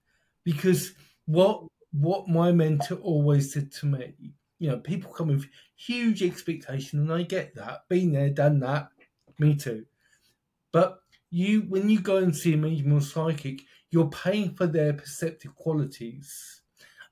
because 0.44 0.92
what 1.27 1.64
what 1.92 2.29
my 2.29 2.53
mentor 2.53 2.96
always 2.96 3.53
said 3.53 3.70
to 3.70 3.87
me 3.87 4.14
you 4.59 4.70
know 4.70 4.79
people 4.79 5.12
come 5.12 5.29
with 5.29 5.46
huge 5.77 6.23
expectation 6.23 7.01
and 7.01 7.12
i 7.12 7.23
get 7.23 7.55
that 7.55 7.88
been 7.88 8.12
there 8.12 8.31
done 8.31 8.61
that 8.61 8.88
me 9.38 9.55
too 9.55 9.85
but 10.73 11.03
you 11.31 11.62
when 11.62 11.88
you 11.88 12.01
go 12.01 12.18
and 12.18 12.35
see 12.35 12.55
a 12.55 12.57
medium 12.57 12.92
or 12.92 13.01
psychic 13.01 13.62
you're 13.90 14.09
paying 14.09 14.55
for 14.55 14.66
their 14.66 14.92
perceptive 14.92 15.55
qualities. 15.55 16.61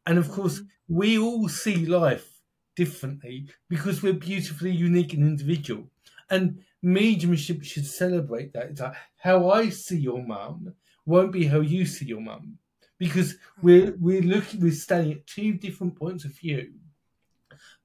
And 0.06 0.18
of 0.18 0.30
course, 0.30 0.60
mm-hmm. 0.60 0.96
we 0.96 1.18
all 1.18 1.48
see 1.48 1.86
life 1.86 2.40
differently 2.76 3.48
because 3.68 4.02
we're 4.02 4.12
beautifully 4.12 4.70
unique 4.70 5.12
and 5.14 5.24
individual. 5.24 5.90
And 6.30 6.62
mediumship 6.82 7.64
should 7.64 7.86
celebrate 7.86 8.52
that. 8.52 8.70
It's 8.70 8.80
like 8.80 8.94
how 9.16 9.50
I 9.50 9.70
see 9.70 9.98
your 9.98 10.24
mum 10.24 10.74
won't 11.04 11.32
be 11.32 11.46
how 11.46 11.60
you 11.60 11.86
see 11.86 12.06
your 12.06 12.20
mum. 12.20 12.58
Because 12.98 13.36
we're 13.62 13.94
we're 13.98 14.22
looking 14.22 14.60
we're 14.60 14.72
standing 14.72 15.12
at 15.12 15.26
two 15.26 15.54
different 15.54 15.96
points 15.96 16.24
of 16.24 16.32
view. 16.32 16.72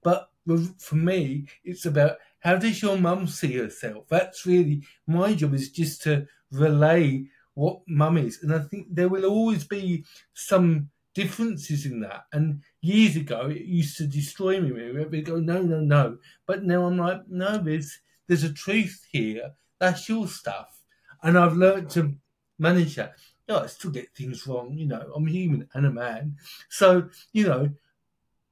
But 0.01 0.29
for 0.77 0.95
me, 0.95 1.47
it's 1.63 1.85
about 1.85 2.17
how 2.39 2.57
does 2.57 2.81
your 2.81 2.97
mum 2.97 3.27
see 3.27 3.57
herself? 3.57 4.07
That's 4.09 4.45
really 4.45 4.83
my 5.07 5.33
job 5.33 5.53
is 5.53 5.69
just 5.69 6.01
to 6.03 6.27
relay 6.51 7.25
what 7.55 7.81
mum 7.87 8.17
is. 8.17 8.39
And 8.41 8.53
I 8.53 8.59
think 8.59 8.87
there 8.89 9.09
will 9.09 9.25
always 9.25 9.63
be 9.63 10.05
some 10.33 10.89
differences 11.13 11.85
in 11.85 11.99
that. 12.01 12.25
And 12.33 12.61
years 12.81 13.15
ago, 13.15 13.47
it 13.47 13.61
used 13.61 13.97
to 13.97 14.07
destroy 14.07 14.59
me. 14.59 14.71
We 14.71 15.21
go, 15.21 15.37
no, 15.37 15.61
no, 15.61 15.79
no. 15.79 16.17
But 16.45 16.63
now 16.63 16.85
I'm 16.85 16.97
like, 16.97 17.27
no, 17.27 17.57
there's 17.57 17.99
there's 18.27 18.43
a 18.43 18.53
truth 18.53 19.05
here. 19.11 19.51
That's 19.79 20.07
your 20.07 20.27
stuff, 20.27 20.79
and 21.21 21.37
I've 21.37 21.57
learned 21.57 21.89
to 21.91 22.15
manage 22.57 22.95
that. 22.95 23.15
No, 23.49 23.59
I 23.59 23.65
still 23.67 23.91
get 23.91 24.15
things 24.15 24.47
wrong. 24.47 24.73
You 24.77 24.87
know, 24.87 25.11
I'm 25.13 25.27
human 25.27 25.67
and 25.73 25.85
a 25.85 25.91
man. 25.91 26.37
So 26.69 27.09
you 27.33 27.47
know, 27.47 27.69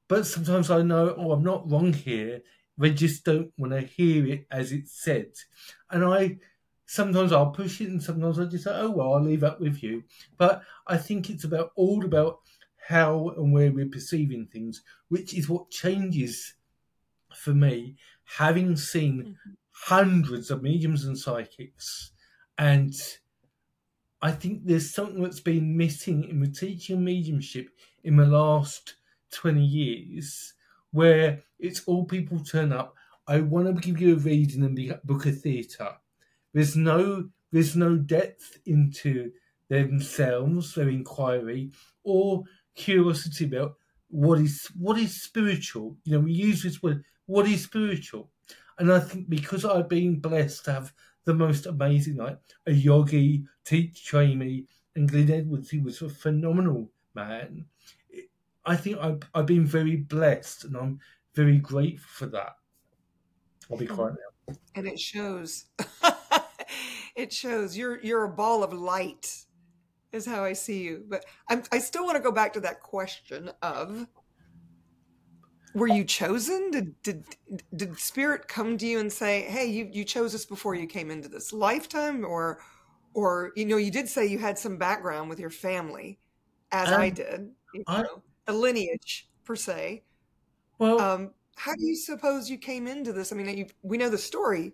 but 0.08 0.28
sometimes 0.28 0.70
I 0.70 0.82
know, 0.82 1.16
oh, 1.18 1.32
I'm 1.32 1.44
not 1.44 1.70
wrong 1.72 1.94
here. 1.94 2.42
They 2.78 2.92
just 2.92 3.24
don't 3.24 3.54
want 3.58 3.74
to 3.74 3.82
hear 3.82 4.26
it 4.28 4.48
as 4.52 4.72
it's 4.72 5.02
said, 5.02 5.32
and 5.90 6.04
I 6.04 6.38
sometimes 6.92 7.32
I'll 7.32 7.52
push 7.52 7.80
it 7.80 7.88
and 7.88 8.04
sometimes 8.04 8.38
I 8.38 8.44
just 8.44 8.66
say, 8.66 8.72
oh, 8.74 8.90
well, 8.90 9.14
I'll 9.14 9.24
leave 9.24 9.40
that 9.40 9.62
with 9.62 9.82
you. 9.82 10.04
But 10.38 10.62
I 10.88 10.98
think 10.98 11.30
it's 11.30 11.46
about 11.46 11.72
all 11.78 12.04
about 12.04 12.40
how 12.86 13.30
and 13.38 13.54
where 13.54 13.72
we're 13.72 13.88
perceiving 13.88 14.46
things, 14.48 14.84
which 15.08 15.34
is 15.34 15.48
what 15.48 15.70
changes 15.70 16.56
for 17.34 17.54
me, 17.54 17.96
having 18.26 18.76
seen 18.76 19.22
mm-hmm. 19.24 19.52
hundreds 19.72 20.52
of 20.52 20.64
mediums 20.64 21.06
and 21.06 21.18
psychics. 21.18 22.12
And 22.58 22.94
I 24.22 24.34
think 24.34 24.66
there's 24.66 24.94
something 24.94 25.24
that's 25.24 25.40
been 25.40 25.78
missing 25.78 26.26
in 26.26 26.42
the 26.42 26.50
teaching 26.50 27.02
mediumship 27.06 27.70
in 28.04 28.18
the 28.18 28.26
last 28.26 28.96
20 29.32 29.64
years, 29.64 30.56
where 30.92 31.42
it's 31.58 31.86
all 31.86 32.04
people 32.04 32.44
turn 32.44 32.74
up. 32.74 32.96
I 33.30 33.40
want 33.40 33.74
to 33.74 33.82
give 33.82 34.02
you 34.02 34.16
a 34.16 34.20
reading 34.20 34.66
and 34.66 35.00
book 35.06 35.26
a 35.26 35.32
theatre 35.32 35.96
there's 36.54 36.76
no 36.76 37.30
there's 37.52 37.76
no 37.76 37.98
depth 37.98 38.60
into 38.66 39.32
themselves, 39.70 40.76
their 40.76 40.90
inquiry, 40.90 41.72
or 42.04 42.44
curiosity 42.76 43.46
about 43.46 43.76
what 44.10 44.40
is 44.40 44.68
what 44.78 44.98
is 44.98 45.22
spiritual. 45.22 45.98
You 46.04 46.14
know, 46.14 46.20
we 46.20 46.34
use 46.34 46.64
this 46.64 46.82
word, 46.82 47.04
what 47.26 47.48
is 47.48 47.64
spiritual? 47.64 48.30
And 48.78 48.92
I 48.92 49.00
think 49.00 49.30
because 49.30 49.64
I've 49.66 49.90
been 49.90 50.20
blessed 50.20 50.66
to 50.66 50.74
have 50.74 50.94
the 51.26 51.34
most 51.34 51.66
amazing, 51.66 52.18
like 52.18 52.40
a 52.66 52.72
yogi 52.72 53.46
teach 53.64 54.06
train 54.06 54.40
me, 54.40 54.66
and 54.96 55.10
Glyn 55.10 55.32
Edwards, 55.32 55.70
he 55.70 55.80
was 55.80 56.02
a 56.02 56.10
phenomenal 56.10 56.90
man. 57.14 57.66
I 58.66 58.76
think 58.76 58.98
I've, 59.00 59.22
I've 59.34 59.46
been 59.46 59.66
very 59.66 59.98
blessed, 59.98 60.66
and 60.66 60.76
I'm 60.76 61.00
very 61.34 61.58
grateful 61.60 62.10
for 62.10 62.26
that. 62.28 62.56
I'll 63.70 63.78
be 63.78 63.86
mm-hmm. 63.86 63.96
quiet 63.96 64.16
now. 64.48 64.56
And 64.76 64.88
it 64.88 65.00
shows. 65.00 65.66
it 67.16 67.32
shows 67.32 67.78
you're 67.78 68.02
you're 68.02 68.24
a 68.24 68.30
ball 68.30 68.64
of 68.64 68.74
light 68.74 69.46
is 70.12 70.26
how 70.26 70.44
I 70.44 70.54
see 70.54 70.82
you. 70.82 71.06
But 71.08 71.26
I'm, 71.50 71.64
I 71.72 71.80
still 71.80 72.06
want 72.06 72.18
to 72.18 72.24
go 72.24 72.32
back 72.32 72.54
to 72.54 72.60
that 72.62 72.82
question 72.82 73.50
of 73.62 74.08
were 75.74 75.88
you 75.88 76.04
chosen? 76.04 76.72
Did 76.72 77.02
did 77.02 77.26
did 77.76 77.98
spirit 77.98 78.48
come 78.48 78.78
to 78.78 78.86
you 78.86 79.00
and 79.00 79.12
say, 79.12 79.44
"Hey, 79.44 79.66
you 79.66 79.90
you 79.92 80.04
chose 80.04 80.36
us 80.36 80.46
before 80.46 80.76
you 80.76 80.88
came 80.88 81.10
into 81.10 81.30
this 81.30 81.54
lifetime," 81.54 82.26
or 82.26 82.60
or 83.14 83.52
you 83.56 83.66
know, 83.66 83.78
you 83.78 83.92
did 83.92 84.10
say 84.10 84.26
you 84.26 84.40
had 84.40 84.58
some 84.58 84.78
background 84.78 85.30
with 85.30 85.40
your 85.40 85.50
family, 85.50 86.20
as 86.72 86.90
um, 86.90 87.02
I 87.02 87.10
did, 87.10 87.52
you 87.74 87.84
know, 87.88 87.94
I, 87.96 88.06
a 88.48 88.54
lineage 88.54 89.30
per 89.46 89.56
se. 89.56 90.04
Well, 90.78 91.00
um, 91.00 91.32
how 91.56 91.74
do 91.74 91.86
you 91.86 91.96
suppose 91.96 92.50
you 92.50 92.58
came 92.58 92.88
into 92.88 93.14
this? 93.14 93.32
I 93.32 93.36
mean, 93.36 93.58
you, 93.58 93.68
we 93.82 93.98
know 93.98 94.10
the 94.10 94.18
story, 94.18 94.74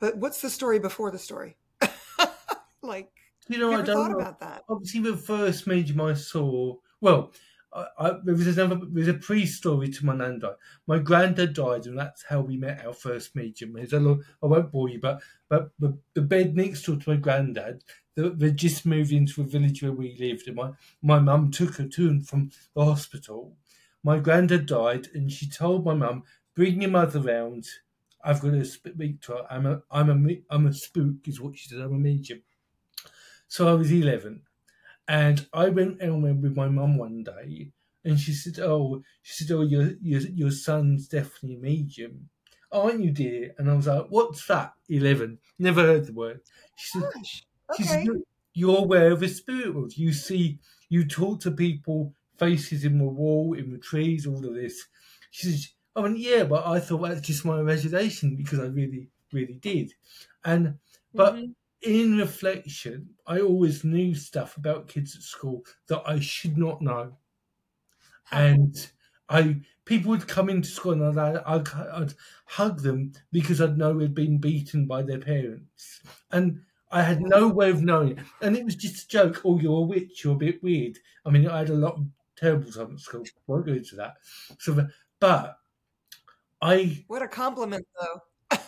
but 0.00 0.16
what's 0.16 0.40
the 0.40 0.50
story 0.50 0.78
before 0.78 1.10
the 1.10 1.18
story? 1.18 1.56
like, 2.82 3.10
you 3.48 3.58
know, 3.58 3.72
I 3.72 3.82
don't 3.82 4.12
know. 4.12 4.18
about 4.18 4.40
that. 4.40 4.64
Obviously, 4.68 5.00
the 5.00 5.16
first 5.16 5.66
Major 5.66 6.00
I 6.02 6.14
saw, 6.14 6.76
well, 7.00 7.32
I, 7.72 7.86
I, 7.98 8.12
there 8.24 8.34
was 8.34 8.46
another, 8.46 8.80
there's 8.90 9.08
a 9.08 9.14
pre-story 9.14 9.88
to 9.88 10.06
my 10.06 10.14
nan 10.14 10.38
died. 10.38 10.54
My 10.86 10.98
granddad 10.98 11.54
died, 11.54 11.86
and 11.86 11.98
that's 11.98 12.24
how 12.24 12.40
we 12.40 12.56
met 12.56 12.84
our 12.84 12.92
first 12.92 13.34
medium. 13.36 13.76
I 13.76 14.46
won't 14.46 14.72
bore 14.72 14.88
you, 14.88 15.00
but 15.00 15.22
but 15.48 15.70
the, 15.78 15.98
the 16.14 16.22
bed 16.22 16.56
next 16.56 16.82
door 16.82 16.96
to 16.96 17.10
my 17.10 17.16
granddad, 17.16 17.84
they, 18.14 18.28
they 18.28 18.50
just 18.52 18.86
moved 18.86 19.12
into 19.12 19.42
a 19.42 19.46
village 19.46 19.82
where 19.82 19.92
we 19.92 20.16
lived, 20.18 20.46
and 20.46 20.56
my 20.56 20.70
my 21.02 21.18
mum 21.18 21.50
took 21.50 21.76
her 21.76 21.86
to 21.86 22.08
and 22.08 22.26
from 22.26 22.50
the 22.74 22.84
hospital. 22.84 23.56
My 24.02 24.18
granddad 24.18 24.66
died, 24.66 25.08
and 25.14 25.30
she 25.30 25.48
told 25.48 25.84
my 25.84 25.94
mum, 25.94 26.22
"Bring 26.54 26.82
your 26.82 26.90
mother 26.90 27.20
round." 27.20 27.66
I've 28.22 28.40
got 28.40 28.50
to 28.52 28.64
speak 28.64 29.22
to 29.22 29.32
her. 29.32 29.46
I'm 29.50 29.66
a, 29.66 29.82
I'm 29.90 30.28
a, 30.28 30.42
I'm 30.50 30.66
a 30.66 30.72
spook, 30.72 31.26
is 31.26 31.40
what 31.40 31.56
she 31.56 31.68
said. 31.68 31.80
I'm 31.80 31.94
a 31.94 31.98
medium. 31.98 32.42
So 33.46 33.68
I 33.68 33.72
was 33.74 33.90
11, 33.92 34.42
and 35.06 35.48
I 35.52 35.68
went 35.70 36.02
out 36.02 36.20
with 36.20 36.56
my 36.56 36.68
mum 36.68 36.96
one 36.98 37.22
day, 37.24 37.72
and 38.04 38.18
she 38.18 38.32
said, 38.32 38.58
"Oh, 38.58 39.02
she 39.22 39.32
said, 39.44 39.54
oh, 39.54 39.62
your 39.62 39.92
your 40.00 40.20
your 40.20 40.50
son's 40.50 41.08
definitely 41.08 41.56
a 41.56 41.58
medium, 41.58 42.30
oh, 42.72 42.82
aren't 42.88 43.04
you, 43.04 43.10
dear?" 43.10 43.54
And 43.58 43.70
I 43.70 43.74
was 43.74 43.86
like, 43.86 44.06
"What's 44.08 44.46
that?" 44.48 44.74
11, 44.88 45.38
never 45.58 45.82
heard 45.82 46.06
the 46.06 46.12
word. 46.12 46.40
She 46.74 46.88
said, 46.88 47.10
Gosh, 47.14 47.46
okay. 47.70 47.76
she 47.76 47.84
said 47.84 48.22
"You're 48.54 48.78
aware 48.78 49.12
of 49.12 49.20
the 49.20 49.28
spirit 49.28 49.74
world. 49.74 49.96
You 49.96 50.12
see, 50.12 50.60
you 50.88 51.06
talk 51.06 51.40
to 51.40 51.50
people, 51.50 52.14
faces 52.38 52.84
in 52.84 52.98
the 52.98 53.04
wall, 53.04 53.54
in 53.54 53.70
the 53.72 53.78
trees, 53.78 54.26
all 54.26 54.44
of 54.46 54.54
this." 54.54 54.86
She 55.30 55.50
said 55.52 55.70
I 55.96 56.00
went, 56.00 56.18
yeah, 56.18 56.44
but 56.44 56.66
I 56.66 56.80
thought 56.80 57.02
that's 57.02 57.26
just 57.26 57.44
my 57.44 57.60
imagination 57.60 58.36
because 58.36 58.60
I 58.60 58.66
really, 58.66 59.08
really 59.32 59.54
did. 59.54 59.94
And 60.44 60.78
but 61.14 61.34
mm-hmm. 61.34 61.50
in 61.82 62.18
reflection, 62.18 63.10
I 63.26 63.40
always 63.40 63.84
knew 63.84 64.14
stuff 64.14 64.56
about 64.56 64.88
kids 64.88 65.16
at 65.16 65.22
school 65.22 65.64
that 65.88 66.02
I 66.06 66.20
should 66.20 66.56
not 66.56 66.80
know. 66.82 67.16
And 68.30 68.76
I 69.28 69.60
people 69.88 70.10
would 70.10 70.28
come 70.28 70.50
into 70.50 70.68
school 70.68 70.92
and 70.92 71.18
I'd, 71.18 71.38
I'd, 71.46 71.68
I'd 71.92 72.14
hug 72.44 72.82
them 72.82 73.12
because 73.32 73.60
I'd 73.60 73.78
know 73.78 73.98
they'd 73.98 74.14
been 74.14 74.38
beaten 74.38 74.86
by 74.86 75.02
their 75.02 75.18
parents. 75.18 76.02
And 76.30 76.60
I 76.90 77.02
had 77.02 77.22
no 77.22 77.48
way 77.48 77.70
of 77.70 77.82
knowing. 77.82 78.18
And 78.42 78.56
it 78.56 78.64
was 78.64 78.76
just 78.76 79.04
a 79.04 79.08
joke. 79.08 79.42
Oh, 79.44 79.58
you're 79.58 79.78
a 79.78 79.86
witch. 79.86 80.24
You're 80.24 80.34
a 80.34 80.38
bit 80.38 80.62
weird. 80.62 80.98
I 81.24 81.30
mean, 81.30 81.48
I 81.48 81.58
had 81.58 81.70
a 81.70 81.74
lot 81.74 81.94
of 81.94 82.06
terrible 82.36 82.70
times 82.70 83.00
at 83.00 83.00
school. 83.00 83.24
I 83.26 83.40
Won't 83.46 83.66
go 83.66 83.72
into 83.72 83.96
that. 83.96 84.16
So, 84.58 84.86
but 85.20 85.57
I 86.60 87.04
what 87.06 87.22
a 87.22 87.28
compliment 87.28 87.86
though. 88.00 88.58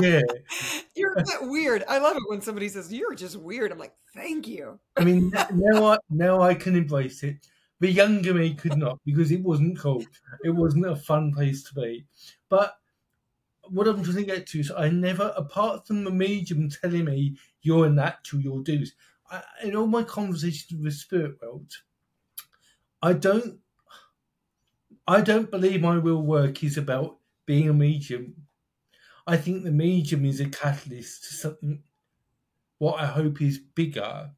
yeah. 0.00 0.20
You're 0.94 1.14
a 1.14 1.24
bit 1.24 1.42
weird. 1.42 1.84
I 1.88 1.98
love 1.98 2.16
it 2.16 2.22
when 2.26 2.40
somebody 2.40 2.68
says 2.68 2.92
you're 2.92 3.14
just 3.14 3.36
weird. 3.36 3.72
I'm 3.72 3.78
like, 3.78 3.94
thank 4.14 4.46
you. 4.46 4.78
I 4.96 5.04
mean, 5.04 5.32
now 5.54 5.92
I 5.92 5.98
now 6.10 6.42
I 6.42 6.54
can 6.54 6.76
embrace 6.76 7.22
it. 7.22 7.36
The 7.80 7.90
younger 7.90 8.34
me 8.34 8.54
could 8.54 8.76
not 8.76 8.98
because 9.06 9.30
it 9.30 9.42
wasn't 9.42 9.78
cool. 9.78 10.04
It 10.44 10.50
wasn't 10.50 10.86
a 10.86 10.96
fun 10.96 11.32
place 11.32 11.62
to 11.64 11.74
be. 11.74 12.04
But 12.48 12.76
what 13.70 13.86
I'm 13.86 14.02
trying 14.02 14.16
to 14.16 14.22
get 14.24 14.46
to 14.48 14.60
is 14.60 14.72
I 14.76 14.90
never, 14.90 15.32
apart 15.36 15.86
from 15.86 16.04
the 16.04 16.10
medium 16.10 16.68
telling 16.68 17.06
me 17.06 17.36
you're 17.62 17.86
a 17.86 17.90
natural, 17.90 18.42
you'll 18.42 18.62
do 18.62 18.78
this. 18.78 18.92
I, 19.30 19.42
in 19.62 19.76
all 19.76 19.86
my 19.86 20.02
conversations 20.02 20.72
with 20.72 20.84
the 20.84 20.90
spirit 20.90 21.40
world, 21.40 21.72
I 23.00 23.12
don't 23.14 23.60
I 25.10 25.22
don't 25.22 25.50
believe 25.50 25.80
my 25.80 25.94
real 25.94 26.22
work 26.22 26.62
is 26.62 26.78
about 26.78 27.18
being 27.44 27.68
a 27.68 27.72
medium. 27.74 28.32
I 29.26 29.36
think 29.36 29.64
the 29.64 29.72
medium 29.72 30.24
is 30.24 30.38
a 30.38 30.48
catalyst 30.48 31.24
to 31.24 31.34
something 31.34 31.82
what 32.78 33.00
I 33.00 33.06
hope 33.06 33.42
is 33.42 33.58
bigger. 33.58 34.30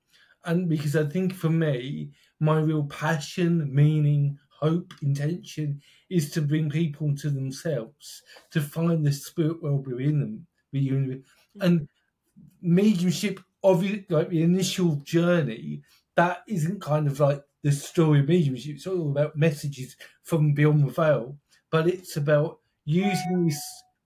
And 0.47 0.71
because 0.71 0.97
I 0.97 1.05
think 1.05 1.35
for 1.35 1.51
me, 1.51 2.13
my 2.41 2.59
real 2.59 2.85
passion, 2.85 3.73
meaning, 3.73 4.39
hope, 4.49 4.95
intention 5.03 5.83
is 6.09 6.31
to 6.31 6.41
bring 6.41 6.71
people 6.71 7.15
to 7.17 7.29
themselves, 7.29 8.23
to 8.51 8.63
find 8.63 9.05
the 9.05 9.13
spirit 9.13 9.63
world 9.63 9.87
within 9.87 10.21
them. 10.21 10.47
Mm. 10.75 11.23
And 11.61 11.89
mediumship, 12.63 13.41
obviously, 13.63 14.07
like 14.09 14.31
the 14.31 14.43
initial 14.43 14.97
journey, 15.05 15.83
that 16.17 16.45
isn't 16.49 16.81
kind 16.81 17.07
of 17.09 17.21
like 17.21 17.45
the 17.63 17.73
story 17.73 18.21
of 18.21 18.29
mediumship. 18.29 18.77
It's 18.77 18.87
all 18.87 19.11
about 19.11 19.37
messages 19.37 19.97
from 20.23 20.53
beyond 20.53 20.87
the 20.87 20.93
veil, 20.93 21.37
but 21.71 21.87
it's 21.87 22.17
about 22.17 22.59
using 22.85 23.47
this 23.47 23.63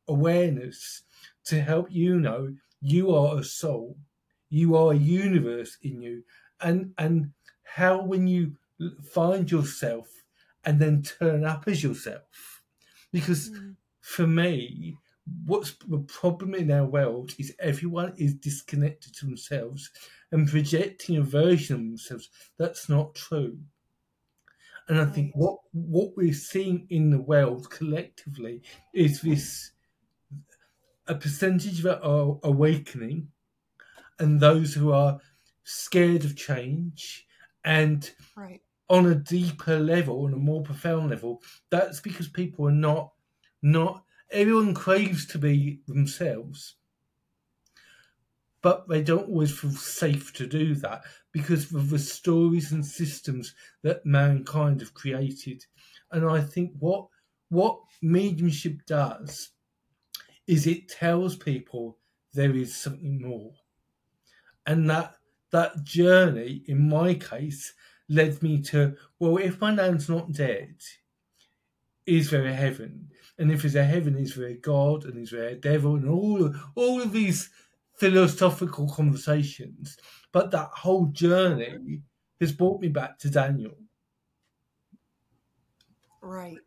awareness 0.09 1.03
to 1.45 1.61
help 1.61 1.91
you 1.91 2.21
know 2.21 2.55
you 2.81 3.15
are 3.15 3.39
a 3.39 3.45
soul, 3.45 3.97
you 4.51 4.77
are 4.77 4.93
a 4.93 4.97
universe 4.97 5.79
in 5.83 6.03
you, 6.03 6.23
and 6.61 6.93
and 6.99 7.33
how 7.65 8.03
when 8.03 8.27
you 8.27 8.53
find 9.11 9.51
yourself 9.51 10.09
and 10.65 10.81
then 10.81 11.03
turn 11.03 11.45
up 11.45 11.65
as 11.67 11.83
yourself, 11.83 12.63
because 13.13 13.51
mm. 13.51 13.77
for 14.01 14.27
me. 14.27 14.99
What's 15.45 15.73
the 15.89 15.99
problem 15.99 16.55
in 16.55 16.71
our 16.71 16.85
world 16.85 17.33
is 17.39 17.55
everyone 17.59 18.15
is 18.17 18.35
disconnected 18.35 19.15
to 19.17 19.27
themselves 19.27 19.91
and 20.31 20.49
projecting 20.49 21.17
a 21.17 21.23
version 21.23 21.77
of 21.77 21.83
themselves 21.83 22.31
that's 22.59 22.89
not 22.89 23.15
true. 23.15 23.59
And 24.89 25.01
I 25.01 25.05
think 25.05 25.33
what 25.35 25.59
what 25.73 26.17
we're 26.17 26.33
seeing 26.33 26.87
in 26.91 27.11
the 27.11 27.21
world 27.21 27.69
collectively 27.71 28.63
is 28.95 29.21
this 29.21 29.73
a 31.09 31.15
percentage 31.15 31.83
that 31.83 32.03
are 32.03 32.39
awakening 32.43 33.29
and 34.19 34.41
those 34.41 34.75
who 34.75 34.93
are 34.93 35.19
scared 35.65 36.25
of 36.25 36.37
change 36.37 37.27
and 37.65 38.13
right. 38.37 38.61
on 38.89 39.07
a 39.07 39.15
deeper 39.15 39.79
level, 39.79 40.25
on 40.25 40.33
a 40.33 40.37
more 40.37 40.63
profound 40.63 41.11
level, 41.11 41.43
that's 41.71 42.01
because 42.01 42.29
people 42.29 42.69
are 42.69 42.73
not 42.73 43.13
not 43.63 44.05
everyone 44.31 44.75
craves 44.75 45.27
to 45.27 45.39
be 45.39 45.81
themselves. 45.87 46.77
But 48.63 48.89
they 48.89 49.03
don't 49.03 49.29
always 49.29 49.57
feel 49.57 49.71
safe 49.71 50.33
to 50.35 50.47
do 50.47 50.75
that 50.77 51.03
because 51.33 51.73
of 51.73 51.91
the 51.91 51.99
stories 51.99 52.73
and 52.73 52.85
systems 52.85 53.55
that 53.83 54.05
mankind 54.05 54.81
have 54.81 54.95
created. 54.95 55.65
And 56.11 56.29
I 56.29 56.41
think 56.41 56.73
what 56.79 57.09
what 57.49 57.79
mediumship 58.03 58.85
does 58.87 59.51
is 60.47 60.67
it 60.67 60.89
tells 60.89 61.37
people 61.37 61.99
there 62.33 62.55
is 62.55 62.77
something 62.77 63.23
more. 63.23 63.53
And 64.67 64.89
that 64.91 65.15
that 65.53 65.85
journey, 65.85 66.65
in 66.67 66.89
my 66.89 67.15
case, 67.15 67.73
led 68.09 68.43
me 68.43 68.61
to, 68.63 68.97
well, 69.19 69.37
if 69.39 69.61
my 69.61 69.75
nan's 69.75 70.09
not 70.09 70.33
dead, 70.33 70.75
is 72.07 72.31
there 72.31 72.47
a 72.47 72.53
heaven? 72.53 73.09
And 73.39 73.53
if 73.53 73.63
there's 73.63 73.75
a 73.75 73.85
heaven, 73.85 74.17
is 74.17 74.35
there 74.35 74.49
a 74.49 74.55
God 74.55 75.05
and 75.05 75.19
is 75.19 75.31
there 75.31 75.49
a 75.49 75.55
devil 75.55 75.97
and 75.97 76.09
all 76.09 76.45
of, 76.45 76.57
all 76.75 77.03
of 77.03 77.13
these 77.13 77.51
philosophical 77.97 78.89
conversations. 78.89 79.97
But 80.33 80.51
that 80.53 80.69
whole 80.73 81.07
journey 81.07 82.03
has 82.41 82.53
brought 82.53 82.81
me 82.81 82.89
back 82.89 83.19
to 83.21 83.31
Daniel. 83.31 83.77
Right. 86.23 86.61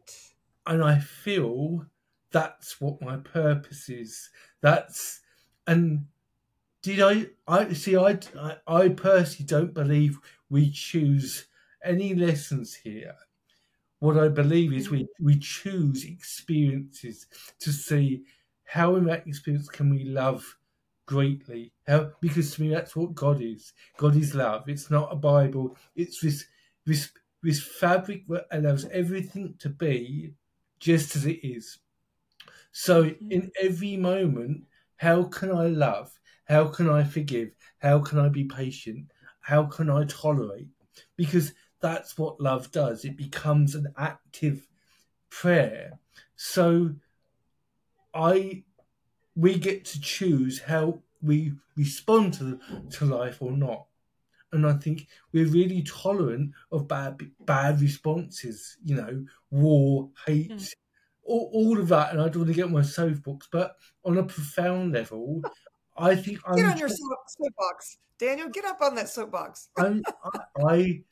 And 0.65 0.83
I 0.83 0.99
feel 0.99 1.85
that's 2.31 2.79
what 2.79 3.01
my 3.01 3.17
purpose 3.17 3.89
is. 3.89 4.29
That's 4.61 5.21
and 5.67 6.05
did 6.81 7.01
I? 7.01 7.27
I 7.47 7.73
see. 7.73 7.97
I 7.97 8.17
I 8.67 8.89
personally 8.89 9.45
don't 9.45 9.73
believe 9.73 10.19
we 10.49 10.71
choose 10.71 11.47
any 11.83 12.15
lessons 12.15 12.73
here. 12.73 13.15
What 13.99 14.17
I 14.17 14.29
believe 14.29 14.73
is 14.73 14.89
we 14.89 15.07
we 15.19 15.37
choose 15.39 16.05
experiences 16.05 17.27
to 17.59 17.71
see 17.71 18.23
how 18.63 18.95
in 18.95 19.05
that 19.05 19.27
experience 19.27 19.67
can 19.67 19.89
we 19.89 20.05
love 20.05 20.45
greatly. 21.05 21.73
How 21.87 22.11
because 22.21 22.53
to 22.55 22.61
me 22.61 22.69
that's 22.69 22.95
what 22.95 23.15
God 23.15 23.41
is. 23.41 23.73
God 23.97 24.15
is 24.15 24.35
love. 24.35 24.69
It's 24.69 24.89
not 24.89 25.11
a 25.11 25.15
Bible. 25.15 25.75
It's 25.95 26.21
this 26.21 26.45
this 26.85 27.11
this 27.41 27.61
fabric 27.63 28.27
that 28.27 28.45
allows 28.51 28.85
everything 28.85 29.55
to 29.59 29.69
be 29.69 30.33
just 30.79 31.15
as 31.15 31.25
it 31.25 31.39
is. 31.43 31.79
So 32.71 33.05
mm-hmm. 33.05 33.31
in 33.31 33.51
every 33.61 33.97
moment, 33.97 34.63
how 34.97 35.23
can 35.23 35.51
I 35.51 35.67
love? 35.67 36.11
How 36.45 36.67
can 36.67 36.89
I 36.89 37.03
forgive? 37.03 37.49
How 37.79 37.99
can 37.99 38.19
I 38.19 38.29
be 38.29 38.45
patient? 38.45 39.11
How 39.41 39.63
can 39.63 39.89
I 39.89 40.05
tolerate? 40.05 40.67
Because 41.15 41.53
that's 41.82 42.17
what 42.17 42.41
love 42.41 42.71
does. 42.71 43.05
It 43.05 43.17
becomes 43.17 43.75
an 43.75 43.93
active 43.97 44.67
prayer. 45.30 45.99
So 46.36 46.91
I 48.13 48.63
we 49.36 49.57
get 49.57 49.86
to 49.86 50.01
choose 50.01 50.59
how 50.59 51.01
we 51.21 51.53
respond 51.77 52.34
to 52.36 52.59
to 52.91 53.05
life 53.05 53.41
or 53.41 53.51
not. 53.51 53.86
And 54.51 54.65
I 54.65 54.73
think 54.73 55.07
we're 55.32 55.47
really 55.47 55.84
tolerant 55.84 56.51
of 56.71 56.88
bad 56.88 57.19
bad 57.41 57.82
responses, 57.82 58.77
you 58.84 58.95
know, 58.95 59.25
war, 59.51 60.09
hate, 60.25 60.51
mm 60.51 60.73
all, 61.30 61.49
all 61.53 61.80
of 61.80 61.88
that, 61.89 62.11
and 62.11 62.19
I 62.19 62.23
don't 62.25 62.38
want 62.38 62.47
to 62.47 62.53
get 62.53 62.65
on 62.65 62.73
my 62.73 62.82
soapbox, 62.82 63.47
but 63.51 63.75
on 64.03 64.17
a 64.17 64.23
profound 64.23 64.93
level, 64.93 65.41
I 65.95 66.15
think 66.15 66.39
get 66.55 66.65
I'm 66.65 66.71
on 66.71 66.77
your 66.77 66.89
soapbox, 66.89 67.99
Daniel. 68.17 68.49
Get 68.49 68.65
up 68.65 68.82
on 68.82 68.95
that 68.95 69.09
soapbox. 69.09 69.69
I, 69.77 70.01
I, 70.67 71.03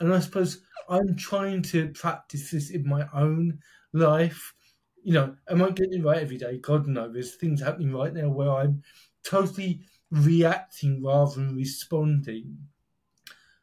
and 0.00 0.12
I 0.12 0.20
suppose 0.20 0.62
I'm 0.88 1.14
trying 1.16 1.62
to 1.62 1.88
practice 1.90 2.50
this 2.50 2.70
in 2.70 2.88
my 2.88 3.06
own 3.14 3.60
life. 3.92 4.54
You 5.02 5.14
know, 5.14 5.36
am 5.48 5.62
I 5.62 5.70
getting 5.70 6.00
it 6.00 6.04
right 6.04 6.22
every 6.22 6.36
day? 6.36 6.58
God 6.58 6.86
knows. 6.86 7.12
There's 7.12 7.34
things 7.34 7.62
happening 7.62 7.92
right 7.94 8.12
now 8.12 8.28
where 8.28 8.50
I'm 8.50 8.82
totally 9.24 9.82
reacting 10.10 11.02
rather 11.02 11.36
than 11.36 11.56
responding. 11.56 12.58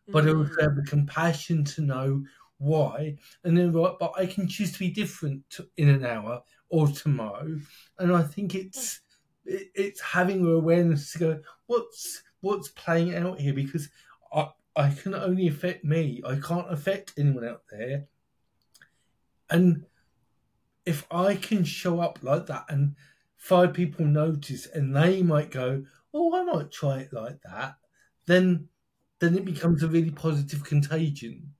But 0.07 0.23
mm-hmm. 0.23 0.37
I 0.37 0.43
also 0.43 0.61
have 0.61 0.75
the 0.75 0.83
compassion 0.83 1.65
to 1.65 1.81
know 1.81 2.23
why, 2.59 3.17
and 3.43 3.57
then 3.57 3.71
right, 3.73 3.93
but 3.99 4.13
I 4.17 4.25
can 4.25 4.47
choose 4.47 4.71
to 4.71 4.79
be 4.79 4.89
different 4.89 5.47
to, 5.51 5.67
in 5.77 5.89
an 5.89 6.05
hour 6.05 6.41
or 6.69 6.87
tomorrow, 6.87 7.59
and 7.99 8.15
I 8.15 8.23
think 8.23 8.55
it's 8.55 9.01
it, 9.45 9.67
it's 9.75 10.01
having 10.01 10.41
an 10.41 10.53
awareness 10.53 11.11
to 11.11 11.19
go 11.19 11.39
what's 11.67 12.23
what's 12.41 12.69
playing 12.69 13.15
out 13.15 13.39
here 13.39 13.53
because 13.53 13.89
I 14.33 14.47
I 14.77 14.91
can 14.91 15.13
only 15.15 15.47
affect 15.47 15.83
me. 15.83 16.21
I 16.25 16.35
can't 16.35 16.71
affect 16.71 17.13
anyone 17.17 17.45
out 17.45 17.63
there, 17.71 18.05
and 19.49 19.85
if 20.85 21.05
I 21.11 21.35
can 21.35 21.65
show 21.65 21.99
up 21.99 22.19
like 22.21 22.45
that 22.45 22.65
and 22.69 22.95
five 23.35 23.73
people 23.73 24.05
notice 24.05 24.67
and 24.67 24.95
they 24.95 25.21
might 25.21 25.51
go, 25.51 25.83
oh, 26.13 26.33
I 26.33 26.43
might 26.43 26.71
try 26.71 26.99
it 26.99 27.11
like 27.11 27.41
that, 27.43 27.75
then 28.25 28.69
then 29.19 29.35
it 29.35 29.45
becomes 29.45 29.83
a 29.83 29.87
really 29.87 30.11
positive 30.11 30.63
contagion. 30.63 31.53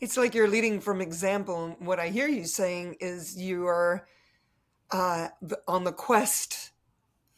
It's 0.00 0.16
like 0.16 0.34
you're 0.34 0.48
leading 0.48 0.80
from 0.80 1.00
example. 1.00 1.76
What 1.80 1.98
I 1.98 2.08
hear 2.08 2.28
you 2.28 2.44
saying 2.44 2.96
is 3.00 3.36
you 3.36 3.66
are 3.66 4.06
uh, 4.90 5.28
on 5.66 5.84
the 5.84 5.92
quest 5.92 6.70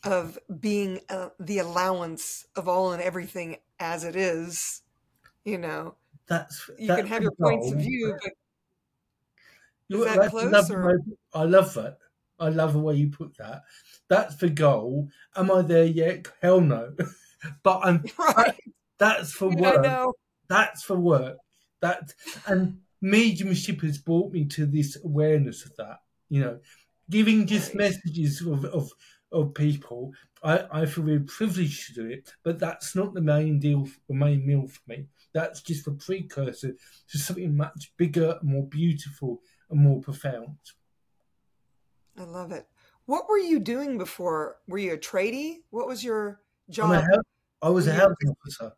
of 0.05 0.39
being 0.61 1.01
uh, 1.09 1.29
the 1.39 1.59
allowance 1.59 2.47
of 2.57 2.69
all 2.69 2.93
and 2.93 3.03
everything 3.03 3.57
as 3.79 4.05
it 4.05 4.17
is. 4.17 4.83
You 5.45 5.59
know, 5.59 5.95
that's 6.27 6.71
you 6.79 6.89
that's 6.89 7.01
can 7.01 7.09
have 7.09 7.23
your 7.23 7.33
points 7.33 7.73
of 7.73 7.79
view, 7.79 8.17
but 8.23 8.33
is 9.89 10.05
that 10.05 10.31
close? 10.31 10.71
Or? 10.71 11.01
I 11.35 11.45
love 11.45 11.75
that. 11.75 11.99
I 12.39 12.49
love 12.49 12.73
the 12.73 12.79
way 12.79 12.95
you 12.95 13.09
put 13.11 13.37
that. 13.39 13.63
That's 14.09 14.37
the 14.37 14.49
goal. 14.49 15.09
Am 15.37 15.51
I 15.51 15.63
there 15.63 15.85
yet? 15.85 16.27
Hell 16.43 16.61
no. 16.61 16.95
but 17.63 17.81
I'm 17.83 18.05
right. 18.19 18.37
That, 18.99 19.19
that's 19.19 19.33
for 19.33 19.49
work. 19.49 20.15
That's 20.49 20.83
for 20.83 20.97
work 20.97 21.39
that 21.81 22.15
and 22.47 22.79
mediumship 23.01 23.81
has 23.83 23.99
brought 23.99 24.33
me 24.33 24.45
to 24.45 24.67
this 24.67 24.97
awareness 25.03 25.65
of 25.65 25.75
that. 25.77 26.01
You 26.29 26.43
know, 26.43 26.59
giving 27.11 27.47
just 27.47 27.75
messages 27.75 28.41
of 28.43 28.65
of, 28.67 28.93
of 29.33 29.55
people. 29.55 30.13
I, 30.43 30.83
I 30.83 30.87
feel 30.87 31.05
very 31.05 31.21
privileged 31.21 31.89
to 31.89 31.95
do 31.95 32.07
it, 32.07 32.33
but 32.43 32.59
that's 32.59 32.95
not 32.97 33.15
the 33.15 33.21
main 33.21 33.59
deal, 33.61 33.87
the 34.09 34.15
main 34.15 34.47
meal 34.47 34.67
for 34.69 34.81
me. 34.87 35.09
That's 35.33 35.61
just 35.63 35.87
a 35.87 35.93
precursor 35.93 36.75
to 37.09 37.19
something 37.19 37.57
much 37.57 37.93
bigger, 37.97 38.39
more 38.43 38.67
beautiful, 38.67 39.43
and 39.69 39.81
more 39.81 40.01
profound. 40.01 40.59
I 42.17 42.25
love 42.25 42.53
it. 42.53 42.69
What 43.07 43.29
were 43.29 43.39
you 43.39 43.59
doing 43.59 43.99
before? 43.99 44.59
Were 44.69 44.79
you 44.79 44.93
a 44.95 44.99
tradie? 44.99 45.65
What 45.71 45.89
was 45.89 46.05
your 46.05 46.43
job? 46.69 47.05
I 47.63 47.69
was 47.71 47.87
a 47.87 47.93
housing 47.93 48.29
officer. 48.29 48.73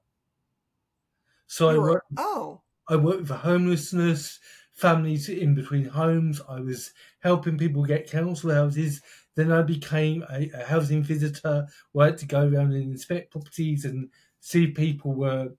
So 1.47 1.71
you 1.71 1.77
I 1.77 1.79
worked. 1.79 2.07
Oh, 2.17 2.63
I 2.89 2.97
worked 2.97 3.29
for 3.29 3.35
homelessness, 3.37 4.41
families 4.73 5.29
in 5.29 5.55
between 5.55 5.85
homes. 5.85 6.41
I 6.49 6.61
was 6.61 6.93
helping 7.21 7.59
people 7.59 7.85
get 7.85 8.11
council 8.11 8.53
houses. 8.53 9.03
Then 9.35 9.53
I 9.53 9.63
became 9.63 10.25
a, 10.31 10.51
a 10.55 10.65
housing 10.65 11.03
visitor 11.03 11.69
where 11.93 12.07
I 12.07 12.11
had 12.11 12.19
to 12.19 12.27
go 12.27 12.43
around 12.49 12.73
and 12.73 12.83
inspect 12.83 13.33
properties 13.33 13.85
and 13.85 14.11
see 14.41 14.69
people 14.73 15.15
were 15.15 15.55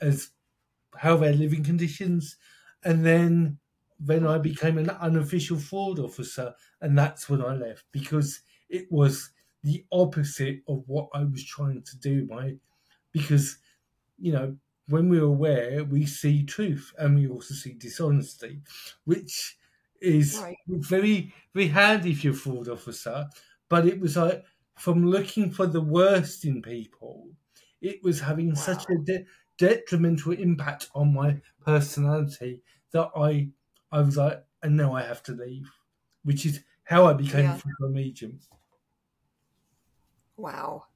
as 0.00 0.30
how 0.96 1.16
their 1.16 1.32
living 1.32 1.64
conditions. 1.64 2.36
And 2.84 3.04
then 3.04 3.58
then 3.98 4.26
I 4.26 4.38
became 4.38 4.78
an 4.78 4.90
unofficial 4.90 5.58
fraud 5.58 5.98
officer, 5.98 6.54
and 6.80 6.96
that's 6.98 7.28
when 7.28 7.42
I 7.42 7.54
left 7.54 7.84
because 7.92 8.40
it 8.70 8.90
was 8.90 9.30
the 9.62 9.84
opposite 9.92 10.62
of 10.68 10.84
what 10.88 11.10
I 11.12 11.24
was 11.24 11.44
trying 11.44 11.82
to 11.82 11.98
do. 11.98 12.26
My 12.26 12.56
because 13.12 13.58
you 14.18 14.32
know 14.32 14.58
when 14.90 15.08
we're 15.08 15.22
aware, 15.22 15.84
we 15.84 16.04
see 16.04 16.42
truth 16.42 16.92
and 16.98 17.14
we 17.14 17.28
also 17.28 17.54
see 17.54 17.74
dishonesty, 17.74 18.60
which 19.04 19.56
is 20.00 20.38
right. 20.42 20.56
very, 20.66 21.32
very 21.54 21.68
handy 21.68 22.10
if 22.10 22.24
you're 22.24 22.32
a 22.32 22.36
fraud 22.36 22.68
officer. 22.68 23.26
But 23.68 23.86
it 23.86 24.00
was 24.00 24.16
like 24.16 24.44
from 24.76 25.06
looking 25.06 25.50
for 25.50 25.66
the 25.66 25.80
worst 25.80 26.44
in 26.44 26.60
people, 26.60 27.28
it 27.80 28.02
was 28.02 28.20
having 28.20 28.48
wow. 28.48 28.54
such 28.54 28.84
a 28.90 28.98
de- 29.04 29.26
detrimental 29.58 30.32
impact 30.32 30.88
on 30.94 31.14
my 31.14 31.40
personality 31.64 32.60
that 32.92 33.10
I, 33.14 33.50
I 33.92 34.00
was 34.00 34.16
like, 34.16 34.44
and 34.62 34.76
now 34.76 34.94
I 34.94 35.02
have 35.02 35.22
to 35.24 35.32
leave, 35.32 35.70
which 36.24 36.44
is 36.44 36.60
how 36.84 37.06
I 37.06 37.12
became 37.12 37.44
yeah. 37.44 37.60
a 37.84 37.88
medium. 37.88 38.40
Wow. 40.36 40.86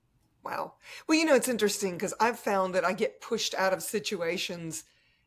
Wow. 0.45 0.75
Well, 1.09 1.19
you 1.19 1.25
know, 1.25 1.35
it's 1.35 1.49
interesting 1.49 1.95
because 1.95 2.15
I've 2.21 2.39
found 2.39 2.75
that 2.75 2.85
I 2.85 2.93
get 2.93 3.21
pushed 3.21 3.55
out 3.55 3.73
of 3.73 3.83
situations 3.83 4.85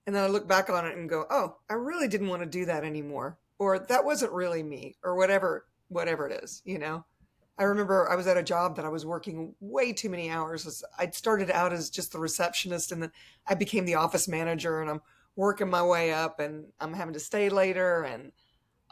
And 0.07 0.15
then 0.17 0.25
I 0.25 0.29
look 0.29 0.49
back 0.49 0.71
on 0.71 0.87
it 0.87 0.97
and 0.97 1.09
go, 1.09 1.27
oh, 1.29 1.57
I 1.69 1.75
really 1.75 2.09
didn't 2.09 2.29
want 2.29 2.41
to 2.43 2.49
do 2.49 2.65
that 2.65 2.85
anymore. 2.85 3.39
Or 3.59 3.79
that 3.79 4.05
wasn't 4.05 4.33
really 4.33 4.63
me, 4.63 4.97
or 5.03 5.15
whatever, 5.17 5.67
whatever 5.89 6.27
it 6.29 6.43
is, 6.43 6.63
you 6.65 6.79
know? 6.79 7.05
I 7.59 7.65
remember 7.65 8.09
I 8.11 8.15
was 8.15 8.27
at 8.27 8.37
a 8.37 8.43
job 8.43 8.77
that 8.77 8.85
I 8.85 8.89
was 8.89 9.05
working 9.05 9.55
way 9.61 9.93
too 9.93 10.09
many 10.09 10.31
hours. 10.31 10.83
I'd 10.99 11.15
started 11.15 11.51
out 11.51 11.73
as 11.73 11.91
just 11.91 12.13
the 12.13 12.19
receptionist 12.19 12.91
and 12.93 13.03
then 13.03 13.11
I 13.47 13.55
became 13.55 13.85
the 13.85 13.95
office 13.95 14.27
manager 14.29 14.81
and 14.81 14.89
I'm 14.89 15.01
working 15.35 15.69
my 15.69 15.83
way 15.83 16.13
up 16.13 16.39
and 16.39 16.67
I'm 16.79 16.93
having 16.95 17.13
to 17.15 17.19
stay 17.21 17.49
later 17.49 18.03
and 18.03 18.31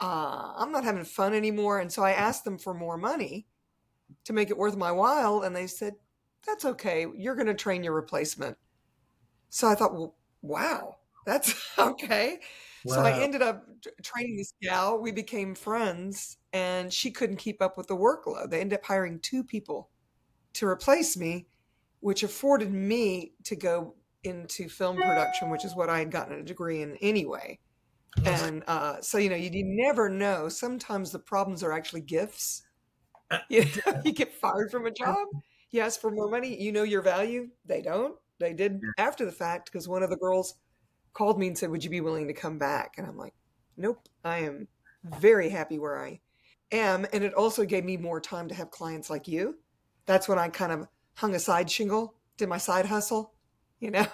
uh, 0.00 0.52
I'm 0.56 0.72
not 0.72 0.84
having 0.84 1.04
fun 1.04 1.34
anymore. 1.34 1.80
And 1.80 1.92
so 1.92 2.02
I 2.04 2.12
asked 2.12 2.44
them 2.44 2.58
for 2.58 2.74
more 2.74 2.98
money 2.98 3.46
to 4.24 4.32
make 4.32 4.50
it 4.50 4.58
worth 4.58 4.76
my 4.76 4.92
while. 4.92 5.42
And 5.42 5.54
they 5.56 5.66
said, 5.66 5.94
that's 6.44 6.64
okay. 6.64 7.06
You're 7.16 7.34
going 7.34 7.46
to 7.46 7.54
train 7.54 7.84
your 7.84 7.92
replacement. 7.92 8.56
So 9.50 9.68
I 9.68 9.74
thought, 9.74 9.94
well, 9.94 10.16
wow, 10.42 10.96
that's 11.24 11.54
okay. 11.78 12.40
Wow. 12.84 12.94
So 12.94 13.00
I 13.02 13.20
ended 13.20 13.42
up 13.42 13.66
training 14.02 14.36
this 14.36 14.52
gal. 14.62 15.00
We 15.00 15.12
became 15.12 15.54
friends 15.54 16.38
and 16.52 16.92
she 16.92 17.10
couldn't 17.10 17.36
keep 17.36 17.60
up 17.60 17.76
with 17.76 17.88
the 17.88 17.96
workload. 17.96 18.50
They 18.50 18.60
ended 18.60 18.78
up 18.78 18.84
hiring 18.84 19.18
two 19.20 19.42
people 19.42 19.90
to 20.54 20.66
replace 20.66 21.16
me, 21.16 21.46
which 22.00 22.22
afforded 22.22 22.72
me 22.72 23.32
to 23.44 23.56
go 23.56 23.94
into 24.24 24.68
film 24.68 24.96
production, 24.96 25.50
which 25.50 25.64
is 25.64 25.74
what 25.74 25.88
I 25.88 25.98
had 25.98 26.10
gotten 26.10 26.38
a 26.38 26.42
degree 26.42 26.82
in 26.82 26.96
anyway. 26.96 27.58
And 28.24 28.62
uh, 28.66 29.00
so, 29.00 29.18
you 29.18 29.28
know, 29.28 29.36
you, 29.36 29.50
you 29.52 29.64
never 29.64 30.08
know. 30.08 30.48
Sometimes 30.48 31.10
the 31.10 31.18
problems 31.18 31.62
are 31.62 31.72
actually 31.72 32.00
gifts. 32.00 32.62
Uh, 33.30 33.38
you, 33.48 33.64
know, 33.64 34.00
you 34.04 34.12
get 34.12 34.32
fired 34.34 34.70
from 34.70 34.86
a 34.86 34.90
job, 34.90 35.26
you 35.76 35.82
ask 35.82 36.00
for 36.00 36.10
more 36.10 36.28
money, 36.28 36.60
you 36.60 36.72
know 36.72 36.82
your 36.82 37.02
value. 37.02 37.48
They 37.64 37.82
don't. 37.82 38.16
They 38.38 38.52
did 38.52 38.80
after 38.98 39.24
the 39.24 39.32
fact 39.32 39.70
because 39.70 39.88
one 39.88 40.02
of 40.02 40.10
the 40.10 40.16
girls 40.16 40.56
called 41.12 41.38
me 41.38 41.48
and 41.48 41.56
said, 41.56 41.70
Would 41.70 41.84
you 41.84 41.90
be 41.90 42.00
willing 42.00 42.26
to 42.26 42.34
come 42.34 42.58
back? 42.58 42.94
And 42.98 43.06
I'm 43.06 43.16
like, 43.16 43.34
Nope, 43.76 44.08
I 44.24 44.38
am 44.38 44.68
very 45.04 45.48
happy 45.48 45.78
where 45.78 45.98
I 45.98 46.20
am. 46.72 47.06
And 47.12 47.24
it 47.24 47.34
also 47.34 47.64
gave 47.64 47.84
me 47.84 47.96
more 47.96 48.20
time 48.20 48.48
to 48.48 48.54
have 48.54 48.70
clients 48.70 49.10
like 49.10 49.28
you. 49.28 49.56
That's 50.06 50.28
when 50.28 50.38
I 50.38 50.48
kind 50.48 50.72
of 50.72 50.88
hung 51.14 51.34
a 51.34 51.38
side 51.38 51.70
shingle, 51.70 52.14
did 52.36 52.48
my 52.48 52.58
side 52.58 52.86
hustle, 52.86 53.34
you 53.80 53.90
know? 53.90 54.06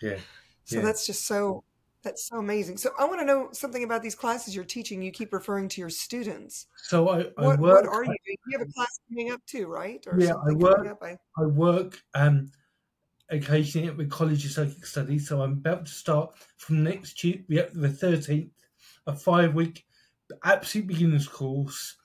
Yeah. 0.00 0.18
So 0.64 0.76
yeah. 0.76 0.82
that's 0.82 1.06
just 1.06 1.24
so 1.24 1.64
that's 2.08 2.26
so 2.26 2.38
amazing. 2.38 2.78
So 2.78 2.90
I 2.98 3.04
want 3.04 3.20
to 3.20 3.26
know 3.26 3.50
something 3.52 3.84
about 3.84 4.02
these 4.02 4.14
classes 4.14 4.56
you're 4.56 4.64
teaching. 4.64 5.02
You 5.02 5.10
keep 5.10 5.30
referring 5.30 5.68
to 5.68 5.80
your 5.80 5.90
students. 5.90 6.66
So 6.76 7.08
I, 7.10 7.18
I 7.36 7.46
what, 7.46 7.60
work. 7.60 7.84
What 7.84 7.86
are 7.86 8.02
you 8.02 8.16
doing? 8.24 8.36
You 8.46 8.58
have 8.58 8.66
a 8.66 8.72
class 8.72 8.98
coming 9.08 9.30
up 9.30 9.44
too, 9.46 9.66
right? 9.66 10.02
Or 10.06 10.18
yeah, 10.18 10.32
I 10.32 10.52
work. 10.52 10.98
I... 11.02 11.18
I 11.36 11.44
work 11.44 12.02
um, 12.14 12.50
occasionally 13.28 13.90
with 13.90 14.10
College 14.10 14.42
of 14.46 14.52
Psychic 14.52 14.86
Studies. 14.86 15.28
So 15.28 15.42
I'm 15.42 15.52
about 15.52 15.84
to 15.84 15.92
start 15.92 16.34
from 16.56 16.82
next 16.82 17.14
Tuesday, 17.14 17.68
the 17.74 17.88
13th, 17.88 18.50
a 19.06 19.14
five 19.14 19.54
week 19.54 19.84
absolute 20.44 20.86
beginners 20.86 21.28
course 21.28 21.96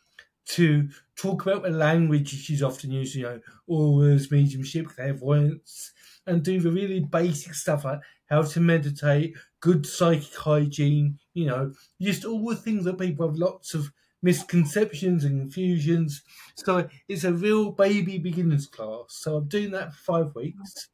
to 0.45 0.89
talk 1.15 1.45
about 1.45 1.63
the 1.63 1.69
language 1.69 2.27
she's 2.27 2.61
often 2.61 2.91
used, 2.91 3.15
you 3.15 3.23
know, 3.23 3.39
auras, 3.67 4.29
mediumship, 4.29 4.87
clairvoyance, 4.87 5.93
and 6.27 6.43
do 6.43 6.59
the 6.59 6.69
really 6.69 6.99
basic 6.99 7.53
stuff 7.53 7.85
like 7.85 8.01
how 8.29 8.41
to 8.41 8.59
meditate, 8.59 9.35
good 9.63 9.85
psychic 9.85 10.35
hygiene, 10.35 11.17
you 11.33 11.45
know, 11.45 11.71
just 12.01 12.25
all 12.25 12.49
the 12.49 12.55
things 12.55 12.83
that 12.83 12.99
people 12.99 13.25
have 13.25 13.37
lots 13.37 13.73
of 13.73 13.93
misconceptions 14.21 15.23
and 15.23 15.39
confusions. 15.39 16.21
So 16.57 16.89
it's 17.07 17.23
a 17.23 17.31
real 17.31 17.71
baby 17.71 18.17
beginners 18.17 18.67
class. 18.67 19.05
So 19.07 19.37
I'm 19.37 19.47
doing 19.47 19.71
that 19.71 19.93
for 19.93 20.25
five 20.25 20.35
weeks. 20.35 20.89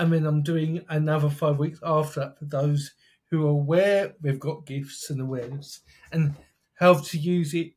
And 0.00 0.12
then 0.12 0.26
I'm 0.26 0.42
doing 0.42 0.84
another 0.88 1.30
five 1.30 1.58
weeks 1.58 1.78
after 1.84 2.20
that 2.20 2.38
for 2.40 2.44
those 2.44 2.90
who 3.30 3.46
are 3.46 3.50
aware 3.50 4.14
they've 4.20 4.40
got 4.40 4.66
gifts 4.66 5.08
and 5.08 5.20
awareness 5.20 5.80
and 6.10 6.34
how 6.80 6.94
to 6.94 7.18
use 7.18 7.54
it 7.54 7.74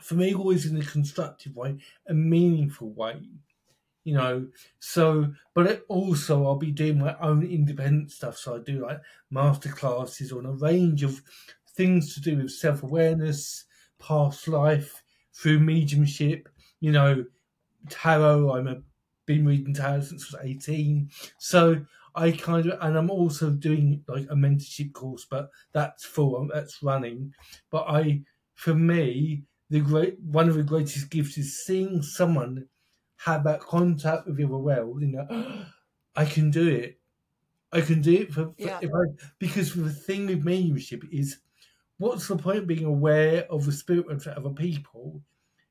for 0.00 0.14
me 0.14 0.32
always 0.32 0.66
in 0.66 0.80
a 0.80 0.84
constructive 0.84 1.56
way, 1.56 1.78
a 2.06 2.14
meaningful 2.14 2.92
way 2.92 3.22
you 4.04 4.14
know. 4.14 4.46
So, 4.78 5.32
but 5.54 5.84
also 5.88 6.44
I'll 6.46 6.56
be 6.56 6.72
doing 6.72 6.98
my 6.98 7.16
own 7.20 7.44
independent 7.44 8.10
stuff. 8.12 8.36
So 8.36 8.56
I 8.56 8.58
do 8.58 8.84
like 8.84 9.00
master 9.30 9.70
classes 9.70 10.32
on 10.32 10.46
a 10.46 10.52
range 10.52 11.02
of 11.02 11.22
things 11.74 12.14
to 12.14 12.20
do 12.20 12.36
with 12.36 12.50
self 12.50 12.82
awareness, 12.82 13.64
past 13.98 14.48
life, 14.48 15.02
through 15.34 15.60
mediumship. 15.60 16.48
You 16.80 16.92
know, 16.92 17.24
tarot. 17.88 18.52
I'm 18.54 18.68
a 18.68 18.82
been 19.26 19.46
reading 19.46 19.74
tarot 19.74 20.02
since 20.02 20.34
I 20.34 20.38
was 20.38 20.46
eighteen. 20.46 21.10
So 21.38 21.84
I 22.14 22.32
kind 22.32 22.66
of, 22.66 22.78
and 22.80 22.96
I'm 22.96 23.10
also 23.10 23.50
doing 23.50 24.02
like 24.08 24.24
a 24.24 24.34
mentorship 24.34 24.92
course, 24.92 25.26
but 25.30 25.50
that's 25.72 26.04
full. 26.04 26.48
That's 26.52 26.82
running. 26.82 27.32
But 27.70 27.84
I, 27.88 28.22
for 28.54 28.74
me, 28.74 29.44
the 29.68 29.80
great 29.80 30.18
one 30.20 30.48
of 30.48 30.56
the 30.56 30.64
greatest 30.64 31.10
gifts 31.10 31.38
is 31.38 31.64
seeing 31.64 32.02
someone 32.02 32.66
have 33.24 33.44
that 33.44 33.60
contact 33.60 34.26
with 34.26 34.36
the 34.36 34.44
other 34.44 34.56
world, 34.56 35.02
you 35.02 35.08
know, 35.08 35.64
I 36.16 36.24
can 36.24 36.50
do 36.50 36.66
it. 36.68 36.98
I 37.72 37.82
can 37.82 38.00
do 38.00 38.14
it 38.14 38.32
for, 38.32 38.46
for 38.46 38.54
yeah. 38.56 38.78
if 38.80 38.90
I, 38.92 39.24
because 39.38 39.74
the 39.74 39.90
thing 39.90 40.26
with 40.26 40.44
mediumship 40.44 41.04
is, 41.12 41.38
what's 41.98 42.26
the 42.26 42.36
point 42.36 42.58
of 42.58 42.66
being 42.66 42.86
aware 42.86 43.46
of 43.50 43.66
the 43.66 43.72
spirit 43.72 44.06
of 44.08 44.26
other 44.26 44.50
people 44.50 45.20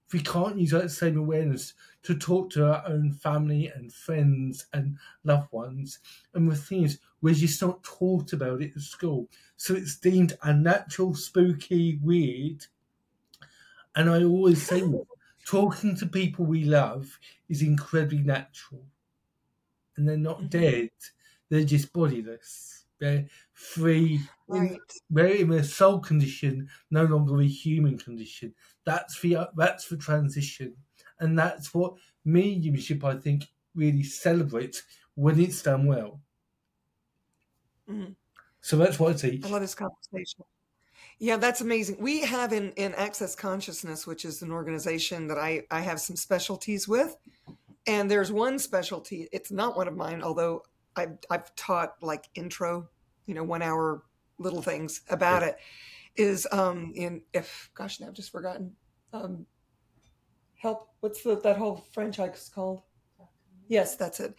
if 0.08 0.14
we 0.14 0.22
can't 0.22 0.58
use 0.58 0.72
that 0.72 0.92
same 0.92 1.18
awareness 1.18 1.74
to 2.04 2.16
talk 2.16 2.52
to 2.52 2.66
our 2.66 2.84
own 2.88 3.14
family 3.14 3.72
and 3.76 3.92
friends 3.92 4.68
and 4.74 4.98
loved 5.24 5.52
ones? 5.52 6.00
And 6.36 6.50
the 6.50 6.56
thing 6.56 6.84
is, 6.84 7.00
we're 7.22 7.34
just 7.34 7.62
not 7.62 7.84
taught 7.84 8.32
about 8.32 8.62
it 8.62 8.74
at 8.76 8.82
school, 8.82 9.28
so 9.58 9.74
it's 9.74 9.98
deemed 9.98 10.38
unnatural, 10.44 11.16
spooky, 11.16 12.00
weird. 12.02 12.68
And 13.96 14.10
I 14.10 14.24
always 14.24 14.62
say 14.66 14.82
talking 15.50 15.96
to 15.96 16.06
people 16.06 16.46
we 16.46 16.64
love 16.64 17.20
is 17.50 17.64
incredibly 17.64 18.20
natural. 18.20 18.84
And 19.98 20.08
they're 20.08 20.18
not 20.18 20.38
mm-hmm. 20.38 20.48
dead, 20.48 20.90
they're 21.50 21.64
just 21.64 21.92
bodiless. 21.92 22.86
They're 23.00 23.26
free. 23.54 24.20
Right. 24.48 24.72
In, 24.72 24.80
they're 25.10 25.28
in 25.28 25.52
a 25.54 25.64
soul 25.64 26.00
condition, 26.00 26.70
no 26.92 27.06
longer 27.06 27.40
a 27.40 27.48
human 27.48 27.98
condition. 27.98 28.54
That's 28.86 29.20
the 29.22 29.50
that's 29.56 29.88
the 29.88 29.98
transition, 29.98 30.76
and 31.20 31.40
that's 31.40 31.74
what 31.74 31.94
mediumship 32.26 33.04
I 33.06 33.16
think 33.16 33.46
really 33.74 34.04
celebrates 34.04 34.84
when 35.16 35.40
it's 35.40 35.62
done 35.62 35.86
well. 35.86 36.20
Mm. 37.90 38.16
So 38.62 38.78
that's 38.78 39.00
what 39.00 39.16
I 39.16 39.18
teach. 39.18 39.46
I 39.46 39.50
love 39.50 39.62
this 39.62 39.76
conversation. 39.76 40.44
Yeah, 41.20 41.36
that's 41.36 41.60
amazing. 41.60 41.98
We 42.00 42.22
have 42.22 42.54
in, 42.54 42.72
in 42.72 42.96
Access 42.96 43.36
Consciousness, 43.36 44.08
which 44.08 44.24
is 44.24 44.42
an 44.42 44.52
organization 44.52 45.28
that 45.28 45.38
I, 45.38 45.64
I 45.70 45.82
have 45.82 46.00
some 46.00 46.16
specialties 46.16 46.88
with. 46.88 47.18
And 47.86 48.10
there's 48.10 48.32
one 48.32 48.58
specialty, 48.58 49.28
it's 49.34 49.52
not 49.52 49.76
one 49.76 49.88
of 49.88 49.98
mine, 49.98 50.22
although 50.24 50.64
I've, 50.96 51.18
I've 51.30 51.54
taught 51.56 51.96
like 52.02 52.30
intro, 52.36 52.88
you 53.26 53.34
know, 53.34 53.44
one 53.44 53.62
hour 53.62 54.04
little 54.38 54.62
things 54.62 55.02
about 55.10 55.44
it, 55.44 55.58
is 56.16 56.48
um, 56.52 56.94
in, 56.96 57.22
if, 57.34 57.70
gosh, 57.74 58.00
now 58.00 58.08
I've 58.08 58.14
just 58.14 58.32
forgotten. 58.32 58.76
Um, 59.12 59.46
help, 60.56 60.90
what's 61.02 61.24
the, 61.24 61.40
that 61.42 61.58
whole 61.58 61.84
franchise 61.92 62.50
called? 62.54 62.82
Yes, 63.68 63.96
that's 63.96 64.20
it 64.20 64.36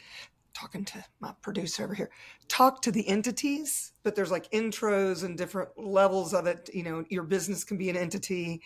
talking 0.53 0.85
to 0.85 1.05
my 1.21 1.33
producer 1.43 1.85
over 1.85 1.95
here 1.95 2.11
talk 2.49 2.83
to 2.83 2.91
the 2.91 3.07
entities 3.09 3.93
but 4.03 4.15
there's 4.15 4.31
like 4.31 4.51
intros 4.51 5.25
and 5.25 5.37
different 5.37 5.71
levels 5.77 6.33
of 6.35 6.47
it. 6.47 6.71
You 6.73 6.83
know 6.83 7.05
your 7.09 7.23
business 7.23 7.65
can 7.65 7.77
be 7.77 7.91
an 7.91 7.97
entity 7.97 8.63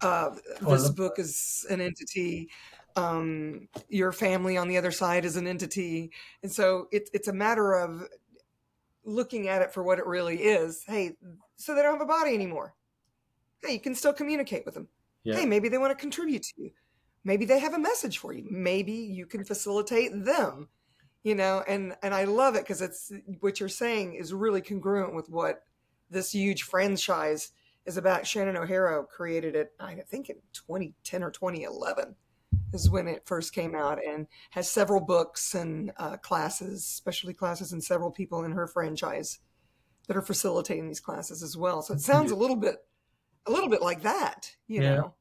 uh, 0.00 0.30
oh, 0.62 0.72
this 0.72 0.90
book 0.90 1.16
that. 1.16 1.22
is 1.22 1.66
an 1.68 1.80
entity 1.80 2.50
um, 2.96 3.68
your 3.88 4.12
family 4.12 4.56
on 4.56 4.68
the 4.68 4.76
other 4.76 4.90
side 4.90 5.24
is 5.24 5.36
an 5.36 5.46
entity. 5.46 6.10
And 6.42 6.50
so 6.50 6.88
it, 6.90 7.10
it's 7.12 7.28
a 7.28 7.32
matter 7.32 7.74
of 7.74 8.08
looking 9.04 9.48
at 9.48 9.62
it 9.62 9.72
for 9.72 9.82
what 9.82 9.98
it 9.98 10.06
really 10.06 10.36
is. 10.36 10.84
Hey 10.86 11.16
so 11.56 11.74
they 11.74 11.82
don't 11.82 11.92
have 11.92 12.00
a 12.00 12.06
body 12.06 12.34
anymore. 12.34 12.74
Hey 13.62 13.74
you 13.74 13.80
can 13.80 13.94
still 13.94 14.12
communicate 14.12 14.64
with 14.64 14.74
them. 14.74 14.88
Yeah. 15.24 15.36
hey 15.36 15.46
maybe 15.46 15.68
they 15.68 15.78
want 15.78 15.90
to 15.90 16.00
contribute 16.00 16.42
to 16.44 16.62
you. 16.62 16.70
Maybe 17.24 17.44
they 17.44 17.58
have 17.58 17.74
a 17.74 17.78
message 17.78 18.18
for 18.18 18.32
you. 18.32 18.46
Maybe 18.50 18.92
you 18.92 19.26
can 19.26 19.44
facilitate 19.44 20.12
them 20.24 20.68
you 21.22 21.34
know 21.34 21.62
and 21.66 21.96
and 22.02 22.14
i 22.14 22.24
love 22.24 22.54
it 22.54 22.62
because 22.62 22.82
it's 22.82 23.12
what 23.40 23.60
you're 23.60 23.68
saying 23.68 24.14
is 24.14 24.32
really 24.32 24.60
congruent 24.60 25.14
with 25.14 25.28
what 25.28 25.62
this 26.10 26.32
huge 26.32 26.62
franchise 26.62 27.50
is 27.86 27.96
about 27.96 28.26
shannon 28.26 28.56
o'hara 28.56 29.04
created 29.04 29.54
it 29.54 29.72
i 29.80 29.94
think 30.08 30.28
in 30.30 30.36
2010 30.52 31.22
or 31.22 31.30
2011 31.30 32.14
is 32.72 32.88
when 32.88 33.08
it 33.08 33.26
first 33.26 33.52
came 33.52 33.74
out 33.74 33.98
and 34.06 34.26
has 34.50 34.70
several 34.70 35.00
books 35.00 35.54
and 35.54 35.92
uh, 35.96 36.16
classes 36.18 36.84
specialty 36.84 37.34
classes 37.34 37.72
and 37.72 37.82
several 37.82 38.10
people 38.10 38.44
in 38.44 38.52
her 38.52 38.66
franchise 38.66 39.40
that 40.06 40.16
are 40.16 40.22
facilitating 40.22 40.88
these 40.88 41.00
classes 41.00 41.42
as 41.42 41.56
well 41.56 41.82
so 41.82 41.94
it 41.94 42.00
sounds 42.00 42.30
a 42.30 42.36
little 42.36 42.56
bit 42.56 42.76
a 43.46 43.50
little 43.50 43.68
bit 43.68 43.82
like 43.82 44.02
that 44.02 44.50
you 44.66 44.82
yeah. 44.82 44.96
know 44.96 45.14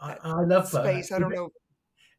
I, 0.00 0.16
I, 0.24 0.42
love 0.42 0.68
space 0.68 1.10
that. 1.10 1.16
i 1.16 1.18
don't 1.18 1.32
know 1.32 1.50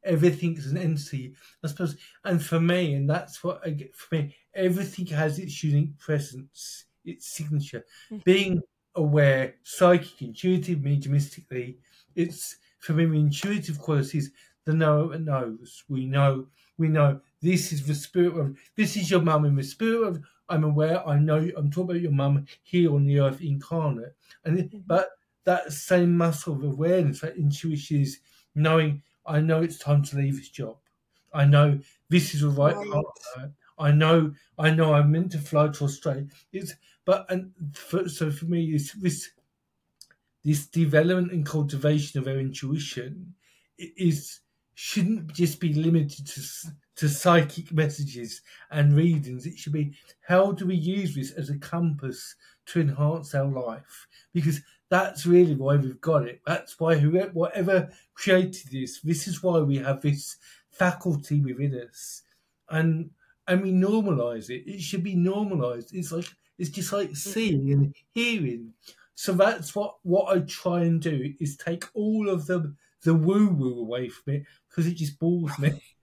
everything 0.04 0.58
is 0.58 0.68
an 0.68 0.78
entity, 0.78 1.34
I 1.64 1.68
suppose. 1.68 1.98
And 2.26 2.44
for 2.44 2.60
me, 2.60 2.94
and 2.96 3.10
that's 3.10 3.44
what 3.44 3.62
I 3.66 3.72
get 3.72 3.96
for 3.96 4.16
me, 4.16 4.36
everything 4.54 5.06
has 5.08 5.40
its 5.40 5.64
unique 5.64 5.98
presence, 5.98 6.86
its 7.06 7.28
signature. 7.28 7.86
Mm-hmm. 8.12 8.22
Being 8.24 8.62
aware, 8.96 9.56
psychic, 9.64 10.22
intuitive, 10.22 10.80
mediumistically, 10.80 11.78
it's 12.16 12.58
for 12.80 12.94
me 12.94 13.06
the 13.06 13.14
intuitive 13.14 13.80
qualities. 13.80 14.32
The 14.66 14.74
knower 14.74 15.18
knows. 15.18 15.84
We 15.90 16.06
know. 16.06 16.48
We 16.78 16.90
know 16.90 17.20
this 17.42 17.74
is 17.74 17.86
the 17.86 17.96
spirit 17.96 18.38
of. 18.38 18.58
This 18.76 18.96
is 18.96 19.10
your 19.10 19.22
mum 19.22 19.46
in 19.46 19.56
the 19.56 19.64
spirit 19.64 20.08
of. 20.08 20.24
I'm 20.48 20.64
aware. 20.64 21.08
I 21.08 21.18
know. 21.18 21.50
I'm 21.58 21.72
talking 21.72 21.92
about 21.92 22.02
your 22.02 22.12
mum 22.12 22.46
here 22.64 22.94
on 22.94 23.06
the 23.06 23.20
earth 23.20 23.42
incarnate, 23.42 24.16
and 24.46 24.58
mm-hmm. 24.58 24.80
but 24.86 25.10
that 25.46 25.72
same 25.72 26.16
muscle 26.16 26.54
of 26.54 26.64
awareness, 26.64 27.22
that 27.22 27.38
intuition 27.38 28.02
is 28.02 28.20
knowing. 28.56 29.02
I 29.30 29.42
know 29.42 29.62
it's 29.62 29.78
time 29.78 30.04
to 30.04 30.18
leave 30.18 30.38
this 30.38 30.50
job. 30.50 30.78
I 31.34 31.46
know 31.46 31.80
this 32.10 32.34
is 32.34 32.42
the 32.42 32.50
right, 32.50 32.76
partner. 32.76 33.54
I 33.78 33.92
know. 33.92 34.34
I 34.58 34.72
know. 34.72 34.94
I'm 34.94 35.12
meant 35.12 35.32
to 35.34 35.40
fly 35.40 35.70
to 35.70 35.84
Australia. 35.86 36.28
It's 36.52 36.74
but 37.06 37.26
and 37.32 37.54
for, 37.74 38.10
so 38.10 38.32
for 38.32 38.46
me, 38.46 38.66
it's 38.74 38.94
this 38.94 39.32
this 40.44 40.68
development 40.68 41.32
and 41.32 41.46
cultivation 41.46 42.20
of 42.20 42.28
our 42.28 42.38
intuition 42.40 43.36
is 43.78 44.40
shouldn't 44.76 45.34
just 45.34 45.60
be 45.60 45.74
limited 45.74 46.26
to 46.26 46.42
to 46.96 47.10
psychic 47.10 47.72
messages 47.72 48.42
and 48.72 48.96
readings. 48.96 49.46
It 49.46 49.58
should 49.58 49.74
be 49.74 49.96
how 50.22 50.52
do 50.52 50.66
we 50.66 50.76
use 50.76 51.16
this 51.16 51.32
as 51.32 51.50
a 51.50 51.58
compass 51.58 52.36
to 52.68 52.82
enhance 52.82 53.36
our 53.36 53.46
life? 53.48 54.08
Because 54.34 54.62
that's 54.90 55.26
really 55.26 55.56
why 55.56 55.76
we've 55.76 56.02
got 56.02 56.28
it. 56.28 56.42
That's 56.46 56.80
why 56.80 56.98
whoever, 56.98 57.32
whatever 57.32 57.92
created 58.14 58.70
this, 58.72 59.02
this 59.02 59.28
is 59.28 59.44
why 59.44 59.60
we 59.60 59.78
have 59.78 60.02
this 60.02 60.38
faculty 60.72 61.42
within 61.42 61.76
us, 61.76 62.24
and 62.70 63.12
and 63.48 63.62
we 63.62 63.72
normalize 63.72 64.50
it. 64.50 64.70
It 64.70 64.82
should 64.82 65.04
be 65.04 65.16
normalized. 65.16 65.94
It's 65.94 66.12
like 66.12 66.26
it's 66.58 66.70
just 66.70 66.92
like 66.92 67.16
seeing 67.16 67.72
and 67.72 67.96
hearing. 68.14 68.74
So 69.16 69.34
that's 69.34 69.76
what 69.76 69.98
what 70.04 70.36
I 70.36 70.42
try 70.42 70.82
and 70.82 71.02
do 71.02 71.34
is 71.40 71.58
take 71.58 71.86
all 71.94 72.30
of 72.30 72.48
the 72.48 72.76
the 73.04 73.14
woo 73.14 73.50
woo 73.50 73.80
away 73.80 74.10
from 74.10 74.34
it 74.34 74.44
because 74.70 74.88
it 74.88 74.96
just 74.96 75.20
bores 75.20 75.58
me. 75.60 75.82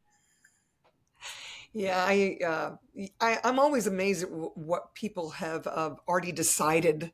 Yeah, 1.72 2.04
I, 2.06 2.38
uh, 2.44 2.76
I 3.20 3.38
I'm 3.44 3.58
always 3.58 3.86
amazed 3.86 4.24
at 4.24 4.30
what 4.30 4.94
people 4.94 5.30
have 5.30 5.66
uh, 5.66 5.96
already 6.08 6.32
decided 6.32 7.12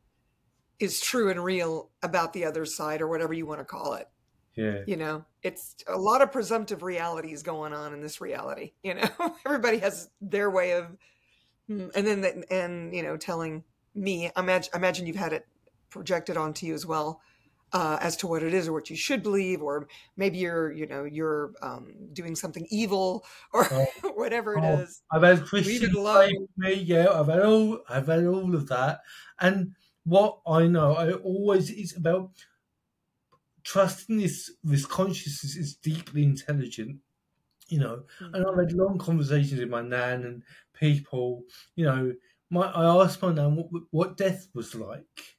is 0.82 1.00
true 1.00 1.30
and 1.30 1.42
real 1.42 1.90
about 2.02 2.32
the 2.32 2.44
other 2.44 2.64
side 2.64 3.00
or 3.00 3.08
whatever 3.08 3.32
you 3.32 3.46
want 3.46 3.60
to 3.60 3.64
call 3.64 3.94
it. 3.94 4.08
Yeah. 4.54 4.80
You 4.86 4.96
know, 4.96 5.24
it's 5.42 5.76
a 5.86 5.96
lot 5.96 6.20
of 6.20 6.30
presumptive 6.30 6.82
realities 6.82 7.42
going 7.42 7.72
on 7.72 7.94
in 7.94 8.00
this 8.00 8.20
reality. 8.20 8.72
You 8.82 8.94
know, 8.94 9.08
everybody 9.46 9.78
has 9.78 10.10
their 10.20 10.50
way 10.50 10.72
of 10.72 10.96
Mm, 11.70 11.90
and 11.94 12.06
then 12.06 12.20
the, 12.20 12.44
and 12.52 12.94
you 12.94 13.02
know 13.02 13.16
telling 13.16 13.62
me 13.94 14.30
imagine 14.36 14.70
imagine 14.74 15.06
you've 15.06 15.16
had 15.16 15.32
it 15.32 15.46
projected 15.90 16.36
onto 16.36 16.66
you 16.66 16.74
as 16.74 16.84
well 16.84 17.20
uh, 17.72 17.98
as 18.00 18.16
to 18.16 18.26
what 18.26 18.42
it 18.42 18.52
is 18.52 18.68
or 18.68 18.72
what 18.72 18.90
you 18.90 18.96
should 18.96 19.22
believe 19.22 19.62
or 19.62 19.86
maybe 20.16 20.38
you're 20.38 20.72
you 20.72 20.86
know 20.86 21.04
you're 21.04 21.52
um, 21.62 21.94
doing 22.12 22.34
something 22.34 22.66
evil 22.70 23.24
or 23.52 23.66
oh, 23.70 24.12
whatever 24.14 24.54
it 24.54 24.64
oh, 24.64 24.80
is 24.80 25.02
i've 25.12 25.22
had 25.22 25.44
christian 25.44 25.92
me 26.56 26.74
yeah 26.74 27.08
i've 27.12 27.28
had 27.28 27.40
all 27.40 27.78
i've 27.88 28.06
had 28.06 28.26
all 28.26 28.54
of 28.54 28.68
that 28.68 29.00
and 29.40 29.74
what 30.04 30.40
i 30.46 30.66
know 30.66 30.94
i 30.94 31.12
always 31.12 31.70
is 31.70 31.96
about 31.96 32.30
trusting 33.64 34.18
this 34.18 34.50
this 34.64 34.86
consciousness 34.86 35.56
is 35.56 35.76
deeply 35.76 36.24
intelligent 36.24 36.98
you 37.68 37.78
know 37.78 38.02
mm-hmm. 38.20 38.34
and 38.34 38.44
i've 38.46 38.58
had 38.58 38.72
long 38.72 38.98
conversations 38.98 39.60
with 39.60 39.68
my 39.68 39.80
nan 39.80 40.24
and 40.24 40.42
people, 40.82 41.44
you 41.76 41.84
know, 41.84 42.12
my 42.50 42.66
I 42.66 43.04
asked 43.04 43.22
my 43.22 43.32
nan 43.32 43.56
what, 43.56 43.82
what 43.90 44.16
death 44.16 44.48
was 44.52 44.74
like, 44.74 45.36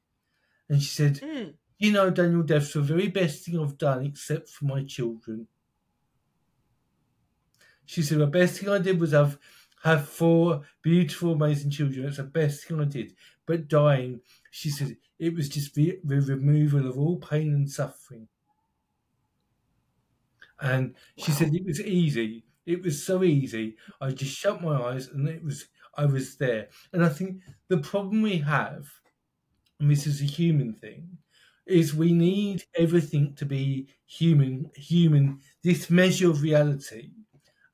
and 0.69 0.81
she 0.81 0.89
said, 0.89 1.15
mm. 1.15 1.53
"You 1.77 1.91
know, 1.91 2.09
Daniel, 2.09 2.43
death's 2.43 2.73
the 2.73 2.81
very 2.81 3.09
best 3.09 3.43
thing 3.43 3.59
I've 3.59 3.77
done, 3.77 4.05
except 4.05 4.49
for 4.49 4.65
my 4.65 4.83
children." 4.83 5.47
She 7.85 8.01
said, 8.01 8.19
"The 8.19 8.27
best 8.27 8.59
thing 8.59 8.69
I 8.69 8.79
did 8.79 8.99
was 8.99 9.11
have 9.11 9.37
have 9.83 10.07
four 10.07 10.61
beautiful, 10.81 11.33
amazing 11.33 11.71
children. 11.71 12.07
It's 12.07 12.17
the 12.17 12.23
best 12.23 12.65
thing 12.65 12.79
I 12.79 12.85
did. 12.85 13.13
But 13.45 13.67
dying, 13.67 14.21
she 14.53 14.69
said, 14.69 14.97
it 15.19 15.33
was 15.33 15.49
just 15.49 15.73
the, 15.75 15.99
the 16.03 16.21
removal 16.21 16.87
of 16.87 16.97
all 16.97 17.17
pain 17.17 17.53
and 17.53 17.69
suffering." 17.69 18.27
And 20.59 20.95
she 21.17 21.31
wow. 21.31 21.37
said 21.37 21.53
it 21.53 21.65
was 21.65 21.81
easy. 21.81 22.45
It 22.65 22.81
was 22.83 23.03
so 23.05 23.23
easy. 23.23 23.75
I 23.99 24.11
just 24.11 24.35
shut 24.35 24.61
my 24.61 24.81
eyes 24.81 25.07
and 25.07 25.27
it 25.27 25.43
was 25.43 25.65
I 25.95 26.05
was 26.05 26.37
there. 26.37 26.69
And 26.91 27.03
I 27.05 27.09
think 27.09 27.41
the 27.67 27.77
problem 27.77 28.21
we 28.21 28.37
have, 28.39 28.87
and 29.79 29.91
this 29.91 30.07
is 30.07 30.21
a 30.21 30.25
human 30.25 30.73
thing, 30.73 31.19
is 31.65 31.93
we 31.93 32.13
need 32.13 32.63
everything 32.75 33.35
to 33.35 33.45
be 33.45 33.87
human, 34.05 34.71
human, 34.75 35.41
this 35.63 35.89
measure 35.89 36.29
of 36.29 36.41
reality. 36.41 37.11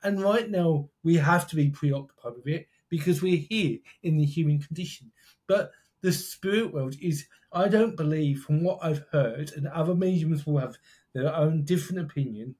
And 0.02 0.20
right 0.22 0.50
now 0.50 0.90
we 1.02 1.16
have 1.16 1.46
to 1.48 1.56
be 1.56 1.70
preoccupied 1.70 2.34
with 2.36 2.46
it 2.48 2.68
because 2.88 3.22
we're 3.22 3.36
here 3.48 3.78
in 4.02 4.18
the 4.18 4.24
human 4.26 4.60
condition. 4.60 5.12
But 5.46 5.72
the 6.02 6.12
spirit 6.12 6.72
world 6.72 6.94
is, 7.00 7.26
I 7.52 7.68
don't 7.68 7.96
believe, 7.96 8.42
from 8.42 8.62
what 8.62 8.78
I've 8.82 9.04
heard, 9.12 9.52
and 9.52 9.66
other 9.68 9.94
mediums 9.94 10.46
will 10.46 10.58
have 10.58 10.78
their 11.12 11.34
own 11.34 11.64
different 11.64 12.02
opinion, 12.10 12.54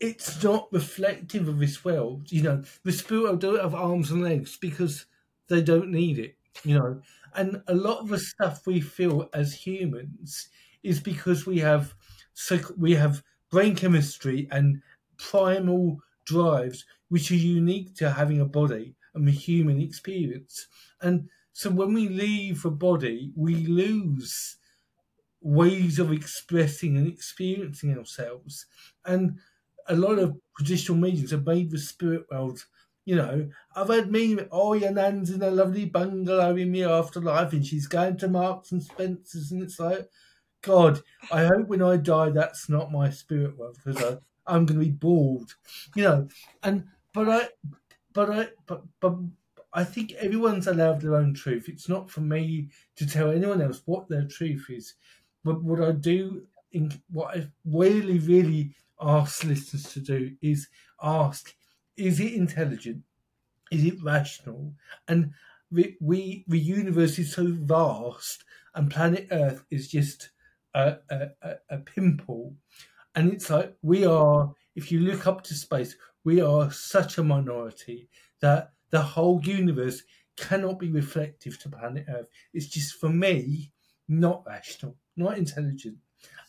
it's 0.00 0.42
not 0.42 0.72
reflective 0.72 1.48
of 1.48 1.58
this 1.58 1.84
world. 1.84 2.30
You 2.30 2.42
know, 2.42 2.62
the 2.84 2.92
spirit 2.92 3.24
world 3.24 3.40
don't 3.40 3.60
have 3.60 3.74
arms 3.74 4.10
and 4.10 4.22
legs 4.22 4.56
because 4.56 5.06
they 5.48 5.62
don't 5.62 5.90
need 5.90 6.18
it. 6.18 6.36
You 6.64 6.78
know, 6.78 7.02
and 7.34 7.62
a 7.68 7.74
lot 7.74 8.00
of 8.00 8.08
the 8.08 8.18
stuff 8.18 8.66
we 8.66 8.80
feel 8.80 9.28
as 9.32 9.54
humans 9.54 10.48
is 10.82 11.00
because 11.00 11.46
we 11.46 11.58
have 11.58 11.94
we 12.76 12.94
have 12.94 13.22
brain 13.50 13.74
chemistry 13.74 14.48
and 14.50 14.82
primal 15.16 15.98
drives 16.24 16.84
which 17.08 17.30
are 17.30 17.36
unique 17.36 17.94
to 17.96 18.10
having 18.10 18.40
a 18.40 18.44
body 18.44 18.94
and 19.18 19.28
the 19.28 19.32
human 19.32 19.80
experience. 19.80 20.66
And 21.00 21.28
so 21.52 21.70
when 21.70 21.92
we 21.92 22.08
leave 22.08 22.62
the 22.62 22.70
body, 22.70 23.32
we 23.36 23.66
lose 23.66 24.56
ways 25.40 25.98
of 25.98 26.12
expressing 26.12 26.96
and 26.96 27.06
experiencing 27.06 27.96
ourselves. 27.96 28.66
And 29.04 29.38
a 29.88 29.96
lot 29.96 30.18
of 30.18 30.36
traditional 30.56 30.98
mediums 30.98 31.30
have 31.30 31.46
made 31.46 31.70
the 31.70 31.78
spirit 31.78 32.26
world. 32.30 32.64
You 33.04 33.16
know, 33.16 33.48
I've 33.74 33.88
had 33.88 34.10
me, 34.10 34.38
oh, 34.52 34.74
your 34.74 34.92
nan's 34.92 35.30
in 35.30 35.42
a 35.42 35.50
lovely 35.50 35.86
bungalow 35.86 36.54
in 36.56 36.72
the 36.72 36.84
afterlife 36.84 37.52
and 37.52 37.64
she's 37.64 37.86
going 37.86 38.18
to 38.18 38.28
Marks 38.28 38.72
and 38.72 38.82
Spencer's, 38.82 39.50
and 39.50 39.62
it's 39.62 39.80
like, 39.80 40.08
God, 40.60 41.00
I 41.32 41.44
hope 41.44 41.68
when 41.68 41.82
I 41.82 41.96
die 41.96 42.30
that's 42.30 42.68
not 42.68 42.92
my 42.92 43.10
spirit 43.10 43.56
world 43.56 43.78
because 43.84 44.18
I'm 44.46 44.66
going 44.66 44.80
to 44.80 44.86
be 44.86 44.90
bored, 44.90 45.48
you 45.94 46.02
know. 46.02 46.28
And 46.62 46.84
but 47.14 47.28
I, 47.28 47.48
but 48.18 48.30
I, 48.30 48.48
but 48.66 48.82
but 48.98 49.14
I 49.72 49.84
think 49.84 50.12
everyone's 50.14 50.66
allowed 50.66 51.00
their 51.00 51.14
own 51.14 51.34
truth. 51.34 51.68
It's 51.68 51.88
not 51.88 52.10
for 52.10 52.20
me 52.20 52.68
to 52.96 53.06
tell 53.06 53.30
anyone 53.30 53.62
else 53.62 53.82
what 53.84 54.08
their 54.08 54.24
truth 54.24 54.66
is. 54.70 54.94
But 55.44 55.62
what 55.62 55.80
I 55.80 55.92
do, 55.92 56.42
in 56.72 57.00
what 57.12 57.36
I 57.36 57.46
really, 57.64 58.18
really 58.18 58.74
ask 59.00 59.44
listeners 59.44 59.84
to 59.92 60.00
do 60.00 60.32
is 60.42 60.66
ask 61.00 61.54
is 61.96 62.18
it 62.18 62.32
intelligent 62.32 63.04
is 63.70 63.84
it 63.84 64.02
rational 64.02 64.72
and 65.06 65.30
we, 65.70 65.96
we 66.00 66.44
the 66.48 66.58
universe 66.58 67.16
is 67.20 67.32
so 67.32 67.46
vast 67.46 68.42
and 68.74 68.90
planet 68.90 69.28
earth 69.30 69.64
is 69.70 69.86
just 69.86 70.30
a, 70.74 70.96
a, 71.10 71.28
a, 71.70 71.78
pimple 71.78 72.52
and 73.14 73.32
it's 73.32 73.48
like 73.48 73.76
we 73.82 74.04
are 74.04 74.52
if 74.74 74.90
you 74.90 74.98
look 74.98 75.28
up 75.28 75.44
to 75.44 75.54
space 75.54 75.94
we 76.28 76.40
are 76.40 76.70
such 76.70 77.18
a 77.18 77.24
minority 77.34 78.00
that 78.40 78.72
the 78.90 79.02
whole 79.14 79.40
universe 79.44 80.02
cannot 80.36 80.78
be 80.78 80.90
reflective 81.00 81.58
to 81.58 81.68
planet 81.68 82.04
earth 82.08 82.28
it's 82.52 82.70
just 82.76 82.94
for 83.00 83.08
me 83.08 83.72
not 84.08 84.44
rational 84.46 84.96
not 85.16 85.38
intelligent 85.38 85.98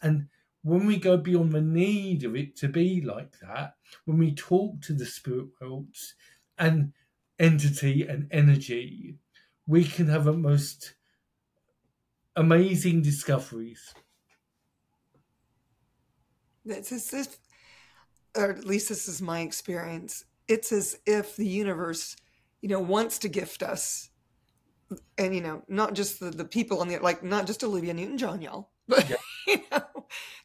and 0.02 0.28
when 0.62 0.86
we 0.86 0.98
go 0.98 1.18
beyond 1.18 1.52
the 1.54 1.62
need 1.62 2.24
of 2.24 2.36
it 2.36 2.56
to 2.58 2.68
be 2.68 3.02
like 3.02 3.40
that, 3.40 3.76
when 4.06 4.18
we 4.18 4.34
talk 4.34 4.82
to 4.82 4.94
the 4.94 5.06
spirit 5.06 5.48
worlds 5.62 6.16
and 6.58 6.94
entity 7.40 8.06
and 8.06 8.28
energy, 8.32 9.18
we 9.66 9.86
can 9.86 10.08
have 10.08 10.28
a 10.28 10.34
most 10.34 10.96
amazing 12.36 13.02
discoveries. 13.02 13.94
It's 16.66 16.92
as 16.92 17.14
if, 17.14 17.38
or 18.36 18.52
at 18.52 18.66
least 18.66 18.90
this 18.90 19.08
is 19.08 19.22
my 19.22 19.42
experience, 19.42 20.26
it's 20.48 20.72
as 20.72 21.00
if 21.06 21.36
the 21.36 21.48
universe, 21.48 22.16
you 22.62 22.70
know, 22.70 22.80
wants 22.80 23.20
to 23.20 23.30
gift 23.30 23.64
us. 23.64 24.10
And, 25.18 25.36
you 25.36 25.42
know, 25.42 25.64
not 25.68 25.94
just 25.94 26.20
the, 26.20 26.32
the 26.32 26.46
people 26.46 26.82
on 26.82 26.88
the, 26.88 26.98
like, 26.98 27.24
not 27.24 27.46
just 27.46 27.64
Olivia 27.64 27.94
Newton 27.94 28.18
John, 28.18 28.42
y'all, 28.42 28.72
but, 28.88 29.08
yeah. 29.10 29.16
you 29.48 29.62
know, 29.72 29.84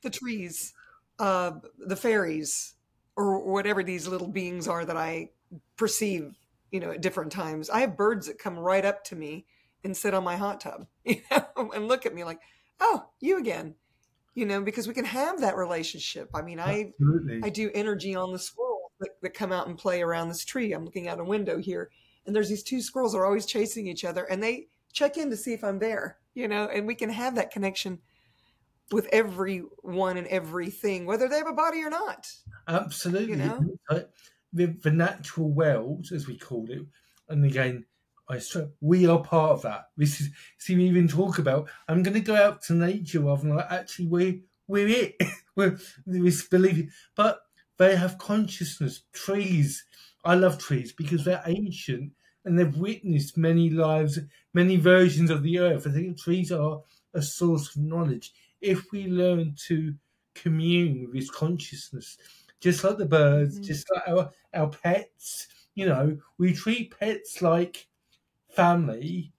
the 0.03 0.11
trees, 0.11 0.75
uh, 1.19 1.53
the 1.79 1.97
fairies 1.97 2.75
or 3.17 3.41
whatever 3.51 3.83
these 3.83 4.07
little 4.07 4.29
beings 4.29 4.69
are 4.69 4.85
that 4.85 4.97
I 4.97 5.31
perceive, 5.77 6.37
you 6.71 6.81
know, 6.81 6.91
at 6.91 7.01
different 7.01 7.33
times. 7.33 7.71
I 7.71 7.81
have 7.81 7.97
birds 7.97 8.27
that 8.27 8.39
come 8.39 8.59
right 8.59 8.85
up 8.85 9.05
to 9.05 9.17
me 9.17 9.47
and 9.85 9.97
sit 9.97 10.15
on 10.15 10.25
my 10.25 10.37
hot 10.37 10.61
tub, 10.61 10.87
you 11.05 11.21
know, 11.31 11.71
and 11.75 11.89
look 11.89 12.07
at 12.07 12.15
me 12.15 12.25
like, 12.25 12.41
"Oh, 12.81 13.05
you 13.21 13.39
again." 13.39 13.75
You 14.35 14.47
know, 14.47 14.61
because 14.63 14.89
we 14.89 14.95
can 14.95 15.05
have 15.05 15.41
that 15.41 15.57
relationship. 15.57 16.29
I 16.35 16.43
mean, 16.43 16.59
I 16.59 16.93
Absolutely. 17.01 17.41
I 17.45 17.51
do 17.51 17.71
energy 17.75 18.15
on 18.17 18.33
the 18.33 18.39
squirrels 18.39 18.91
that, 19.01 19.11
that 19.23 19.35
come 19.35 19.53
out 19.53 19.69
and 19.69 19.79
play 19.79 20.03
around 20.03 20.29
this 20.29 20.45
tree. 20.45 20.73
I'm 20.73 20.85
looking 20.85 21.09
out 21.09 21.21
a 21.21 21.25
window 21.25 21.59
here, 21.59 21.91
and 22.27 22.35
there's 22.35 22.49
these 22.49 22.65
two 22.65 22.81
squirrels 22.81 23.13
that 23.13 23.19
are 23.19 23.27
always 23.27 23.47
chasing 23.47 23.87
each 23.87 24.05
other, 24.05 24.25
and 24.25 24.43
they 24.43 24.67
check 24.93 25.17
in 25.17 25.31
to 25.31 25.37
see 25.37 25.53
if 25.53 25.63
I'm 25.63 25.79
there. 25.79 26.19
You 26.35 26.49
know, 26.49 26.67
and 26.67 26.87
we 26.87 26.97
can 26.97 27.11
have 27.11 27.37
that 27.37 27.53
connection 27.53 28.01
with 28.91 29.09
everyone 29.13 30.17
and 30.17 30.27
everything, 30.27 31.07
whether 31.07 31.29
they 31.29 31.39
have 31.39 31.47
a 31.47 31.53
body 31.53 31.83
or 31.83 31.91
not. 31.91 32.31
Absolutely. 32.69 33.31
You 33.31 33.37
know? 33.37 34.05
The, 34.53 34.67
the 34.67 34.91
natural 34.93 35.51
world, 35.51 36.07
as 36.15 36.29
we 36.29 36.39
call 36.39 36.67
it, 36.71 36.83
and 37.29 37.45
again, 37.45 37.87
I 38.29 38.39
stress 38.39 38.69
we 38.81 39.07
are 39.07 39.23
part 39.23 39.53
of 39.53 39.63
that. 39.63 39.91
This 39.97 40.21
is 40.21 40.31
see 40.59 40.77
we 40.77 40.85
even 40.89 41.09
talk 41.09 41.39
about 41.39 41.69
I'm 41.89 42.03
gonna 42.03 42.21
go 42.21 42.35
out 42.37 42.63
to 42.65 42.75
nature 42.75 43.21
rather 43.21 43.43
than 43.43 43.57
like 43.57 43.71
actually 43.71 44.07
we're 44.07 44.41
we're 44.67 44.89
it. 44.89 45.17
we're 45.57 45.79
this 46.07 46.47
belief 46.49 46.93
but 47.17 47.41
they 47.79 47.97
have 47.97 48.19
consciousness. 48.19 49.03
Trees. 49.13 49.85
I 50.25 50.35
love 50.37 50.59
trees 50.59 50.93
because 50.93 51.25
they're 51.25 51.43
ancient 51.47 52.13
and 52.45 52.59
they've 52.59 52.77
witnessed 52.77 53.37
many 53.37 53.71
lives, 53.71 54.19
many 54.55 54.77
versions 54.77 55.31
of 55.31 55.43
the 55.43 55.59
earth. 55.59 55.87
I 55.87 55.91
think 55.91 56.19
trees 56.19 56.51
are 56.53 56.83
a 57.13 57.23
source 57.23 57.75
of 57.77 57.83
knowledge. 57.83 58.33
If 58.61 58.91
we 58.93 59.07
learn 59.07 59.55
to 59.67 59.95
commune 60.35 61.03
with 61.03 61.13
this 61.13 61.31
consciousness, 61.31 62.19
just 62.61 62.83
like 62.85 62.97
the 62.99 63.07
birds, 63.07 63.59
Mhm. 63.59 63.65
just 63.65 63.87
like 63.95 64.09
our, 64.09 64.31
our 64.55 64.69
pets, 64.71 65.49
you 65.75 65.87
know, 65.87 66.19
we 66.39 66.53
treat 66.55 66.99
pets 66.99 67.43
like 67.43 67.87
family. 68.55 69.33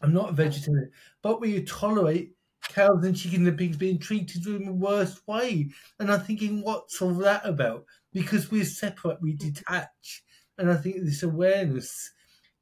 I'm 0.00 0.12
not 0.12 0.30
a 0.30 0.32
vegetarian, 0.32 0.90
but 1.22 1.40
we 1.40 1.62
tolerate 1.62 2.32
cows 2.68 3.04
and 3.04 3.16
chickens 3.16 3.48
and 3.48 3.58
pigs 3.58 3.76
being 3.76 3.98
treated 3.98 4.46
in 4.46 4.66
the 4.66 4.72
worst 4.72 5.26
way. 5.26 5.70
And 5.98 6.10
I'm 6.10 6.20
thinking, 6.20 6.62
what's 6.62 7.00
all 7.02 7.14
that 7.14 7.44
about? 7.44 7.84
Because 8.12 8.50
we're 8.50 8.64
separate, 8.64 9.20
we 9.20 9.32
detach. 9.34 10.22
And 10.56 10.70
I 10.70 10.76
think 10.76 10.96
this 11.04 11.22
awareness 11.22 12.10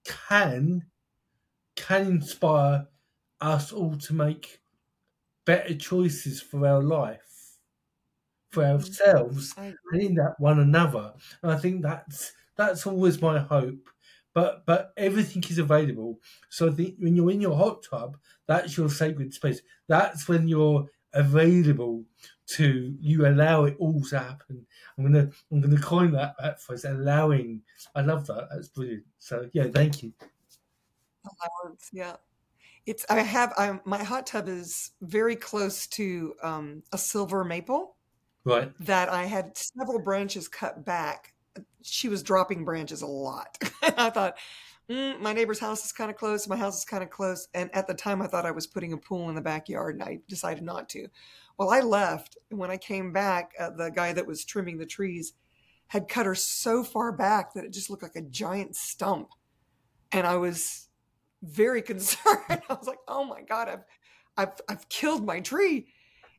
can 0.04 0.82
can 1.74 2.06
inspire 2.06 2.86
us 3.40 3.72
all 3.72 3.96
to 3.96 4.14
make 4.14 4.60
better 5.44 5.74
choices 5.74 6.40
for 6.40 6.66
our 6.66 6.82
life, 6.82 7.58
for 8.50 8.62
mm-hmm. 8.62 8.76
ourselves, 8.76 9.54
and 9.56 9.76
in 9.92 10.14
that 10.14 10.34
one 10.38 10.58
another. 10.60 11.12
And 11.42 11.52
I 11.52 11.56
think 11.56 11.82
that's 11.82 12.32
that's 12.56 12.86
always 12.86 13.20
my 13.20 13.38
hope. 13.38 13.90
But 14.36 14.66
but 14.66 14.92
everything 14.98 15.42
is 15.48 15.56
available. 15.58 16.20
So 16.50 16.68
I 16.68 16.72
think 16.72 16.96
when 16.98 17.16
you're 17.16 17.30
in 17.30 17.40
your 17.40 17.56
hot 17.56 17.82
tub, 17.90 18.18
that's 18.46 18.76
your 18.76 18.90
sacred 18.90 19.32
space. 19.32 19.62
That's 19.88 20.28
when 20.28 20.46
you're 20.46 20.86
available 21.14 22.04
to 22.48 22.94
you 23.00 23.26
allow 23.26 23.64
it 23.64 23.76
all 23.78 24.02
to 24.10 24.18
happen. 24.18 24.66
I'm 24.98 25.04
gonna 25.04 25.30
I'm 25.50 25.62
gonna 25.62 25.80
coin 25.80 26.12
that 26.12 26.34
that 26.38 26.60
phrase, 26.60 26.84
allowing. 26.84 27.62
I 27.94 28.02
love 28.02 28.26
that. 28.26 28.48
That's 28.52 28.68
brilliant. 28.68 29.04
So 29.18 29.48
yeah, 29.54 29.68
thank 29.72 30.02
you. 30.02 30.12
allowance. 31.24 31.88
Yeah. 31.92 32.16
It's 32.84 33.06
I 33.08 33.20
have 33.20 33.54
I 33.56 33.80
my 33.86 34.04
hot 34.04 34.26
tub 34.26 34.48
is 34.48 34.90
very 35.00 35.34
close 35.36 35.86
to 35.88 36.34
um, 36.42 36.82
a 36.92 36.98
silver 36.98 37.42
maple 37.42 37.96
Right. 38.44 38.70
that 38.80 39.08
I 39.08 39.24
had 39.24 39.56
several 39.56 39.98
branches 40.00 40.46
cut 40.46 40.84
back. 40.84 41.32
She 41.86 42.08
was 42.08 42.22
dropping 42.22 42.64
branches 42.64 43.02
a 43.02 43.06
lot. 43.06 43.56
I 43.82 44.10
thought, 44.10 44.36
mm, 44.90 45.20
my 45.20 45.32
neighbor's 45.32 45.58
house 45.58 45.84
is 45.84 45.92
kind 45.92 46.10
of 46.10 46.16
close. 46.16 46.48
My 46.48 46.56
house 46.56 46.78
is 46.78 46.84
kind 46.84 47.02
of 47.02 47.10
close. 47.10 47.48
And 47.54 47.74
at 47.74 47.86
the 47.86 47.94
time, 47.94 48.22
I 48.22 48.26
thought 48.26 48.46
I 48.46 48.50
was 48.50 48.66
putting 48.66 48.92
a 48.92 48.98
pool 48.98 49.28
in 49.28 49.34
the 49.34 49.40
backyard, 49.40 49.94
and 49.94 50.04
I 50.04 50.20
decided 50.28 50.62
not 50.62 50.88
to. 50.90 51.08
Well, 51.58 51.70
I 51.70 51.80
left, 51.80 52.36
and 52.50 52.58
when 52.58 52.70
I 52.70 52.76
came 52.76 53.12
back, 53.12 53.52
uh, 53.58 53.70
the 53.70 53.90
guy 53.90 54.12
that 54.12 54.26
was 54.26 54.44
trimming 54.44 54.78
the 54.78 54.86
trees 54.86 55.32
had 55.88 56.08
cut 56.08 56.26
her 56.26 56.34
so 56.34 56.82
far 56.82 57.12
back 57.12 57.54
that 57.54 57.64
it 57.64 57.72
just 57.72 57.88
looked 57.90 58.02
like 58.02 58.16
a 58.16 58.22
giant 58.22 58.76
stump. 58.76 59.30
And 60.12 60.26
I 60.26 60.36
was 60.36 60.88
very 61.42 61.82
concerned. 61.90 62.40
I 62.48 62.74
was 62.74 62.86
like, 62.86 62.98
"Oh 63.08 63.24
my 63.24 63.42
god, 63.42 63.68
I've, 63.68 63.84
I've, 64.36 64.60
I've 64.68 64.88
killed 64.88 65.24
my 65.24 65.40
tree." 65.40 65.86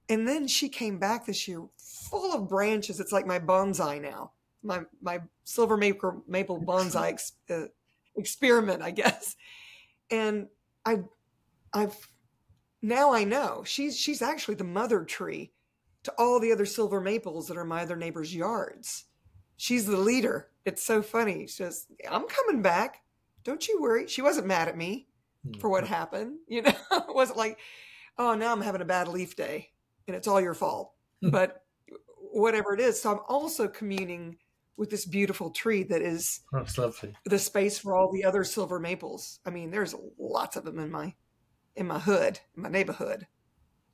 And 0.10 0.28
then 0.28 0.48
she 0.48 0.70
came 0.70 1.00
back 1.00 1.26
this 1.26 1.48
year 1.48 1.66
full 1.78 2.34
of 2.34 2.48
branches. 2.48 3.00
It's 3.00 3.12
like 3.12 3.26
my 3.26 3.40
bonsai 3.40 4.02
now, 4.02 4.32
my 4.68 4.82
my 5.02 5.22
silver 5.44 5.78
maple 5.78 6.24
maple 6.28 6.62
bonsai 6.62 7.10
ex, 7.10 7.34
uh, 7.50 7.66
experiment, 8.16 8.82
I 8.82 8.92
guess. 8.92 9.36
And 10.12 10.48
I, 10.86 11.00
I've 11.74 11.96
now 12.82 13.14
I 13.14 13.24
know 13.24 13.64
she's 13.66 13.98
she's 13.98 14.22
actually 14.22 14.56
the 14.56 14.64
mother 14.64 15.04
tree 15.04 15.52
to 16.04 16.14
all 16.18 16.40
the 16.40 16.52
other 16.52 16.66
silver 16.66 17.02
maples 17.02 17.48
that 17.48 17.58
are 17.58 17.66
my 17.66 17.82
other 17.82 17.96
neighbors' 17.96 18.36
yards. 18.36 19.06
She's 19.58 19.86
the 19.86 19.98
leader. 19.98 20.50
It's 20.66 20.84
so 20.84 21.02
funny. 21.02 21.48
She 21.48 21.56
says, 21.56 21.88
"I'm 22.10 22.28
coming 22.28 22.62
back. 22.62 23.02
Don't 23.44 23.68
you 23.68 23.82
worry." 23.82 24.08
She 24.08 24.22
wasn't 24.22 24.48
mad 24.48 24.68
at 24.68 24.78
me 24.78 25.08
for 25.60 25.70
what 25.70 25.88
happened. 25.88 26.38
You 26.48 26.62
know, 26.62 26.74
it 26.92 27.16
wasn't 27.16 27.40
like, 27.40 27.58
"Oh, 28.18 28.36
now 28.36 28.52
I'm 28.52 28.62
having 28.62 28.82
a 28.82 28.86
bad 28.86 29.08
leaf 29.08 29.36
day." 29.36 29.72
and 30.08 30.16
it's 30.16 30.28
all 30.28 30.42
your 30.42 30.54
fault. 30.54 30.94
but 31.22 31.64
whatever 32.32 32.74
it 32.74 32.80
is, 32.80 33.02
so 33.02 33.12
I'm 33.12 33.20
also 33.28 33.68
communing 33.68 34.38
with 34.78 34.90
this 34.90 35.06
beautiful 35.06 35.50
tree 35.50 35.84
that 35.84 36.02
is 36.02 36.42
oh, 36.54 36.60
That's 36.60 36.78
lovely. 36.78 37.16
the 37.26 37.40
space 37.40 37.80
for 37.80 37.96
all 37.96 38.12
the 38.12 38.24
other 38.24 38.44
silver 38.44 38.80
maples. 38.80 39.40
I 39.46 39.50
mean, 39.50 39.72
there's 39.72 39.96
lots 40.18 40.56
of 40.56 40.64
them 40.64 40.80
in 40.80 40.92
my 40.92 41.16
in 41.76 41.88
my 41.88 42.00
hood, 42.00 42.40
in 42.56 42.64
my 42.64 42.70
neighborhood. 42.70 43.28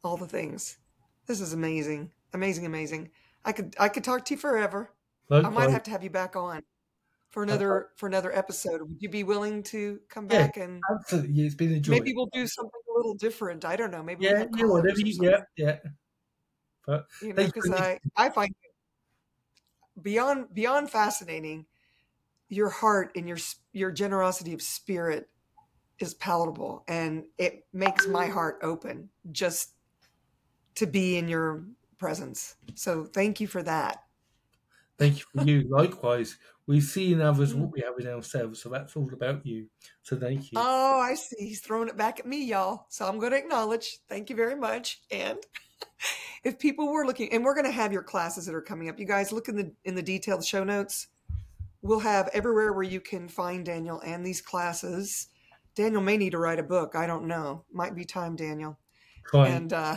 All 0.04 0.18
the 0.18 0.28
things. 0.28 0.78
This 1.26 1.40
is 1.40 1.54
amazing, 1.54 2.12
amazing, 2.34 2.66
amazing. 2.66 3.12
I 3.46 3.54
could 3.54 3.76
I 3.80 3.90
could 3.90 4.04
talk 4.04 4.26
to 4.26 4.34
you 4.34 4.40
forever. 4.40 4.94
I 5.32 5.50
might 5.50 5.70
have 5.70 5.84
to 5.84 5.92
have 5.92 6.04
you 6.04 6.10
back 6.10 6.36
on 6.36 6.62
for 7.30 7.44
another 7.44 7.86
uh-huh. 7.86 7.90
for 7.96 8.08
another 8.08 8.36
episode. 8.38 8.82
Would 8.82 8.98
you 9.00 9.10
be 9.10 9.24
willing 9.24 9.64
to 9.64 10.00
come 10.10 10.28
Yeah. 10.30 10.46
back 10.46 10.58
and 10.58 10.82
Absolutely. 10.92 11.46
It's 11.46 11.56
been 11.56 11.74
a 11.74 11.80
joy. 11.80 11.92
maybe 11.92 12.14
we'll 12.14 12.30
do 12.34 12.46
something 12.46 12.82
a 12.94 12.98
little 12.98 13.16
different? 13.16 13.66
I 13.66 13.76
don't 13.76 13.90
know. 13.90 14.04
Maybe 14.04 14.28
we'll 14.28 14.40
yeah, 14.40 14.46
yeah, 14.56 14.66
whatever 14.66 15.00
you, 15.00 15.18
yeah, 15.22 15.40
yeah. 15.58 15.78
But 16.86 17.06
you 17.22 17.34
know 17.34 17.46
because 17.46 17.72
i 17.72 17.98
i 18.18 18.30
find 18.30 18.54
beyond 20.02 20.54
beyond 20.54 20.90
fascinating 20.90 21.66
your 22.50 22.70
heart 22.70 23.12
and 23.16 23.28
your 23.28 23.38
your 23.72 23.92
generosity 23.92 24.54
of 24.54 24.62
spirit 24.62 25.30
is 26.00 26.14
palatable 26.16 26.84
and 26.88 27.24
it 27.38 27.66
makes 27.74 28.08
my 28.08 28.28
heart 28.28 28.60
open 28.62 29.10
just 29.32 29.74
to 30.76 30.88
be 30.88 31.18
in 31.18 31.28
your 31.28 31.64
presence. 31.98 32.56
So 32.76 33.06
thank 33.06 33.40
you 33.40 33.48
for 33.48 33.64
that. 33.64 34.04
Thank 34.98 35.20
you 35.20 35.26
for 35.36 35.48
you. 35.48 35.68
Likewise, 35.70 36.38
we 36.68 36.82
see 36.82 37.14
in 37.14 37.22
others 37.22 37.54
what 37.54 37.72
we 37.72 37.82
mm-hmm. 37.82 37.88
have 37.88 38.00
in 38.00 38.14
ourselves, 38.14 38.62
so 38.62 38.70
that's 38.70 38.96
all 38.96 39.10
about 39.12 39.46
you. 39.46 39.68
So 40.02 40.18
thank 40.18 40.52
you. 40.52 40.58
oh 40.58 41.00
i 41.00 41.14
see. 41.16 41.36
He's 41.40 41.62
throwing 41.62 41.90
it 41.90 41.98
back 41.98 42.20
at 42.20 42.26
me 42.26 42.46
y'all. 42.46 42.86
So 42.90 43.06
i'm 43.08 43.20
going 43.20 43.32
to 43.32 43.38
acknowledge. 43.38 44.00
Thank 44.10 44.30
you 44.30 44.36
very 44.36 44.56
much. 44.56 45.02
And 45.12 45.40
if 46.44 46.60
people 46.60 46.92
were 46.92 47.06
looking 47.06 47.32
and 47.32 47.44
we're 47.44 47.54
going 47.54 47.66
to 47.66 47.72
have 47.72 47.94
your 47.94 48.04
classes 48.04 48.46
that 48.46 48.56
are 48.56 48.62
coming 48.62 48.90
up. 48.90 49.00
You 49.00 49.06
guys 49.06 49.32
look 49.32 49.48
in 49.48 49.56
the 49.56 49.72
in 49.86 49.96
the 49.96 50.02
detailed 50.02 50.46
show 50.46 50.64
notes. 50.64 51.08
We'll 51.82 52.00
have 52.00 52.30
everywhere 52.34 52.74
where 52.74 52.84
you 52.84 53.02
can 53.02 53.28
find 53.28 53.66
daniel 53.66 54.02
and 54.06 54.26
these 54.26 54.42
classes. 54.42 55.28
Daniel 55.76 56.02
may 56.02 56.18
need 56.18 56.32
to 56.32 56.38
write 56.38 56.60
a 56.60 56.64
book. 56.64 56.96
I 56.96 57.08
don't 57.08 57.26
know. 57.26 57.66
Might 57.72 57.96
be 57.96 58.06
time 58.06 58.36
daniel. 58.36 58.78
Trying. 59.26 59.54
and 59.54 59.74
uh 59.74 59.96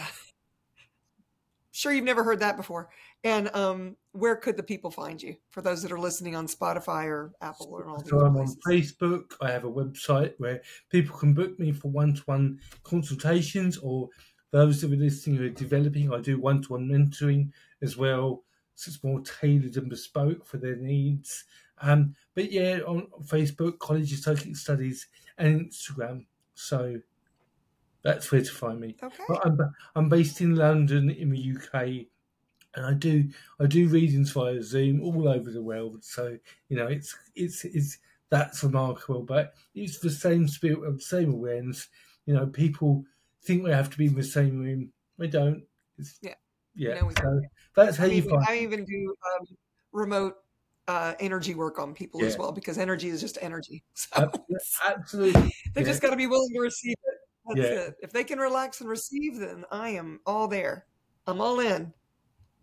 sure 1.72 1.92
you've 1.92 2.04
never 2.04 2.24
heard 2.24 2.40
that 2.40 2.56
before. 2.56 2.88
And 3.24 3.54
um 3.54 3.96
where 4.12 4.36
could 4.36 4.56
the 4.56 4.62
people 4.62 4.90
find 4.90 5.22
you 5.22 5.36
for 5.50 5.60
those 5.60 5.82
that 5.82 5.92
are 5.92 5.98
listening 5.98 6.34
on 6.36 6.46
spotify 6.46 7.04
or 7.04 7.32
apple 7.42 7.68
or 7.70 7.86
all 7.86 8.02
So 8.04 8.20
I'm 8.20 8.36
on 8.36 8.54
Facebook. 8.66 9.32
I 9.40 9.50
have 9.50 9.64
a 9.64 9.70
website 9.70 10.34
where 10.38 10.62
people 10.90 11.16
can 11.16 11.34
book 11.34 11.58
me 11.58 11.72
for 11.72 11.88
one-to-one 11.88 12.58
consultations, 12.82 13.76
or 13.76 14.08
those 14.56 14.80
that 14.80 14.90
are 14.90 14.96
listening 14.96 15.36
who 15.36 15.44
are 15.44 15.50
developing. 15.50 16.12
I 16.12 16.18
do 16.18 16.40
one-to-one 16.40 16.88
mentoring 16.88 17.50
as 17.82 17.98
well, 17.98 18.42
so 18.74 18.88
it's 18.88 19.04
more 19.04 19.20
tailored 19.20 19.76
and 19.76 19.90
bespoke 19.90 20.46
for 20.46 20.56
their 20.56 20.76
needs. 20.76 21.44
Um, 21.82 22.14
but 22.34 22.50
yeah, 22.50 22.78
on 22.86 23.06
Facebook, 23.24 23.78
College 23.80 24.14
of 24.14 24.18
Psychic 24.20 24.56
Studies, 24.56 25.08
and 25.36 25.70
Instagram. 25.70 26.24
So 26.54 26.98
that's 28.02 28.32
where 28.32 28.40
to 28.40 28.50
find 28.50 28.80
me. 28.80 28.96
okay 29.02 29.24
I'm 29.44 29.58
I'm 29.94 30.08
based 30.08 30.40
in 30.40 30.56
London 30.56 31.10
in 31.10 31.28
the 31.28 31.56
UK, 31.56 32.06
and 32.76 32.86
I 32.86 32.94
do 32.94 33.28
I 33.60 33.66
do 33.66 33.88
readings 33.88 34.30
via 34.30 34.62
Zoom 34.62 35.02
all 35.02 35.28
over 35.28 35.50
the 35.50 35.60
world. 35.60 36.02
So 36.02 36.38
you 36.70 36.78
know 36.78 36.86
it's 36.86 37.14
it's 37.34 37.66
it's 37.66 37.98
that's 38.30 38.64
remarkable. 38.64 39.22
But 39.22 39.52
it's 39.74 39.98
the 39.98 40.08
same 40.08 40.48
spirit 40.48 40.82
of 40.82 40.96
the 40.96 41.04
same 41.04 41.30
awareness. 41.30 41.88
You 42.24 42.34
know, 42.34 42.46
people 42.46 43.04
think 43.46 43.64
we 43.64 43.70
have 43.70 43.90
to 43.90 43.98
be 43.98 44.06
in 44.06 44.14
the 44.14 44.22
same 44.22 44.58
room. 44.58 44.92
We 45.18 45.28
don't. 45.28 45.62
It's, 45.98 46.18
Yeah. 46.22 46.34
Yeah. 46.74 46.98
You 47.00 47.06
we- 47.06 47.14
so 47.14 47.40
that's 47.74 47.96
how 47.96 48.04
I, 48.04 48.08
you 48.08 48.22
mean, 48.22 48.30
find. 48.30 48.44
I 48.48 48.58
even 48.58 48.84
do 48.84 49.14
um, 49.40 49.46
remote 49.92 50.34
uh, 50.88 51.14
energy 51.18 51.54
work 51.54 51.78
on 51.78 51.94
people 51.94 52.24
as 52.24 52.38
well 52.38 52.52
because 52.52 52.78
energy 52.78 53.08
is 53.08 53.20
just 53.20 53.38
energy. 53.40 53.82
So 53.94 54.30
Absolutely. 54.86 55.52
they 55.74 55.80
yeah. 55.80 55.86
just 55.86 56.00
got 56.02 56.10
to 56.10 56.16
be 56.16 56.26
willing 56.26 56.50
to 56.54 56.60
receive 56.60 56.94
it. 57.04 57.14
That's 57.48 57.58
Yeah. 57.58 57.80
it. 57.86 57.94
If 58.02 58.12
they 58.12 58.24
can 58.24 58.38
relax 58.38 58.80
and 58.80 58.88
receive, 58.88 59.38
then 59.38 59.64
I 59.70 59.90
am 59.90 60.20
all 60.26 60.48
there. 60.48 60.86
I'm 61.26 61.40
all 61.40 61.60
in. 61.60 61.92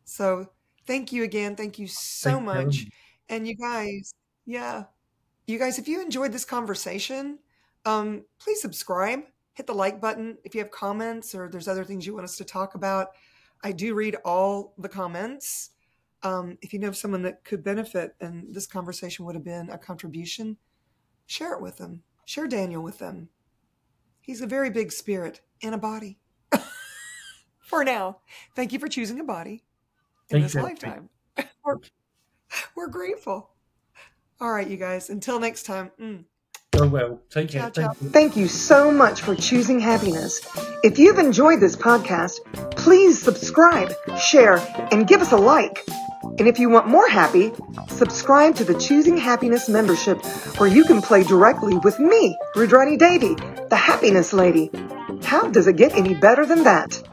So 0.06 0.48
thank 0.86 1.12
you 1.12 1.24
again. 1.24 1.56
Thank 1.56 1.80
you 1.80 1.88
so 1.88 2.32
Thank 2.32 2.40
you 2.42 2.46
much. 2.46 2.86
And 3.30 3.48
you 3.48 3.56
guys, 3.56 4.14
yeah, 4.46 4.84
you 5.48 5.58
guys, 5.60 5.80
if 5.80 5.88
you 5.88 6.02
enjoyed 6.02 6.32
this 6.32 6.46
conversation, 6.46 7.40
um, 7.86 8.24
please 8.40 8.62
subscribe, 8.62 9.22
hit 9.54 9.68
the 9.68 9.74
like 9.74 10.02
button. 10.02 10.38
If 10.44 10.56
you 10.56 10.62
have 10.62 10.72
comments 10.72 11.34
or 11.34 11.50
there's 11.50 11.68
other 11.68 11.84
things 11.84 12.06
you 12.06 12.14
want 12.14 12.26
us 12.26 12.38
to 12.38 12.46
talk 12.46 12.76
about, 12.76 13.10
I 13.64 13.72
do 13.72 13.94
read 13.94 14.16
all 14.26 14.74
the 14.78 14.90
comments. 14.90 15.72
Um, 16.24 16.58
if 16.62 16.74
you 16.74 16.80
know 16.80 16.88
of 16.88 16.98
someone 16.98 17.22
that 17.24 17.44
could 17.44 17.64
benefit 17.64 18.16
and 18.22 18.54
this 18.54 18.68
conversation 18.68 19.26
would 19.26 19.36
have 19.36 19.44
been 19.44 19.70
a 19.70 19.78
contribution, 19.78 20.58
share 21.28 21.54
it 21.54 21.62
with 21.62 21.78
them. 21.78 22.04
Share 22.26 22.48
Daniel 22.48 22.82
with 22.82 23.00
them. 23.00 23.30
He's 24.22 24.42
a 24.42 24.48
very 24.48 24.70
big 24.70 24.92
spirit 24.92 25.42
in 25.62 25.74
a 25.74 25.78
body. 25.78 26.18
for 27.60 27.84
now, 27.84 28.20
thank 28.56 28.72
you 28.72 28.80
for 28.80 28.88
choosing 28.88 29.20
a 29.20 29.24
body 29.24 29.64
in 30.30 30.40
Thank 30.40 30.44
this 30.46 30.56
you. 30.56 30.62
lifetime. 30.62 31.10
we're, 31.66 31.78
we're 32.76 32.88
grateful. 32.88 33.50
All 34.40 34.52
right, 34.52 34.68
you 34.68 34.78
guys. 34.78 35.10
Until 35.10 35.40
next 35.40 35.64
time. 35.64 35.92
mm. 36.00 36.24
Oh 36.80 36.88
well. 36.88 37.22
Take 37.30 37.50
care. 37.52 37.62
Ciao, 37.62 37.70
ciao. 37.70 37.88
Thank 37.94 38.02
you. 38.02 38.10
Thank 38.10 38.36
you 38.38 38.48
so 38.48 38.92
much 38.92 39.22
for 39.22 39.36
choosing 39.36 39.80
happiness. 39.80 40.42
If 40.84 40.98
you've 40.98 41.20
enjoyed 41.20 41.60
this 41.60 41.76
podcast, 41.76 42.40
please 42.72 43.22
subscribe, 43.22 43.94
share, 44.20 44.58
and 44.92 45.08
give 45.08 45.22
us 45.22 45.32
a 45.32 45.38
like. 45.38 45.86
And 46.40 46.48
if 46.48 46.58
you 46.58 46.70
want 46.70 46.88
more 46.88 47.08
happy, 47.08 47.52
subscribe 47.90 48.56
to 48.56 48.64
the 48.64 48.74
Choosing 48.74 49.18
Happiness 49.18 49.70
membership 49.70 50.18
where 50.58 50.70
you 50.70 50.84
can 50.84 51.02
play 51.02 51.24
directly 51.24 51.78
with 51.78 52.00
me, 52.00 52.36
Rudrani 52.56 52.98
Devi, 52.98 53.36
the 53.70 53.76
happiness 53.76 54.34
lady. 54.34 54.72
How 55.24 55.48
does 55.50 55.68
it 55.68 55.76
get 55.76 55.96
any 55.96 56.16
better 56.16 56.46
than 56.46 56.64
that? 56.64 57.04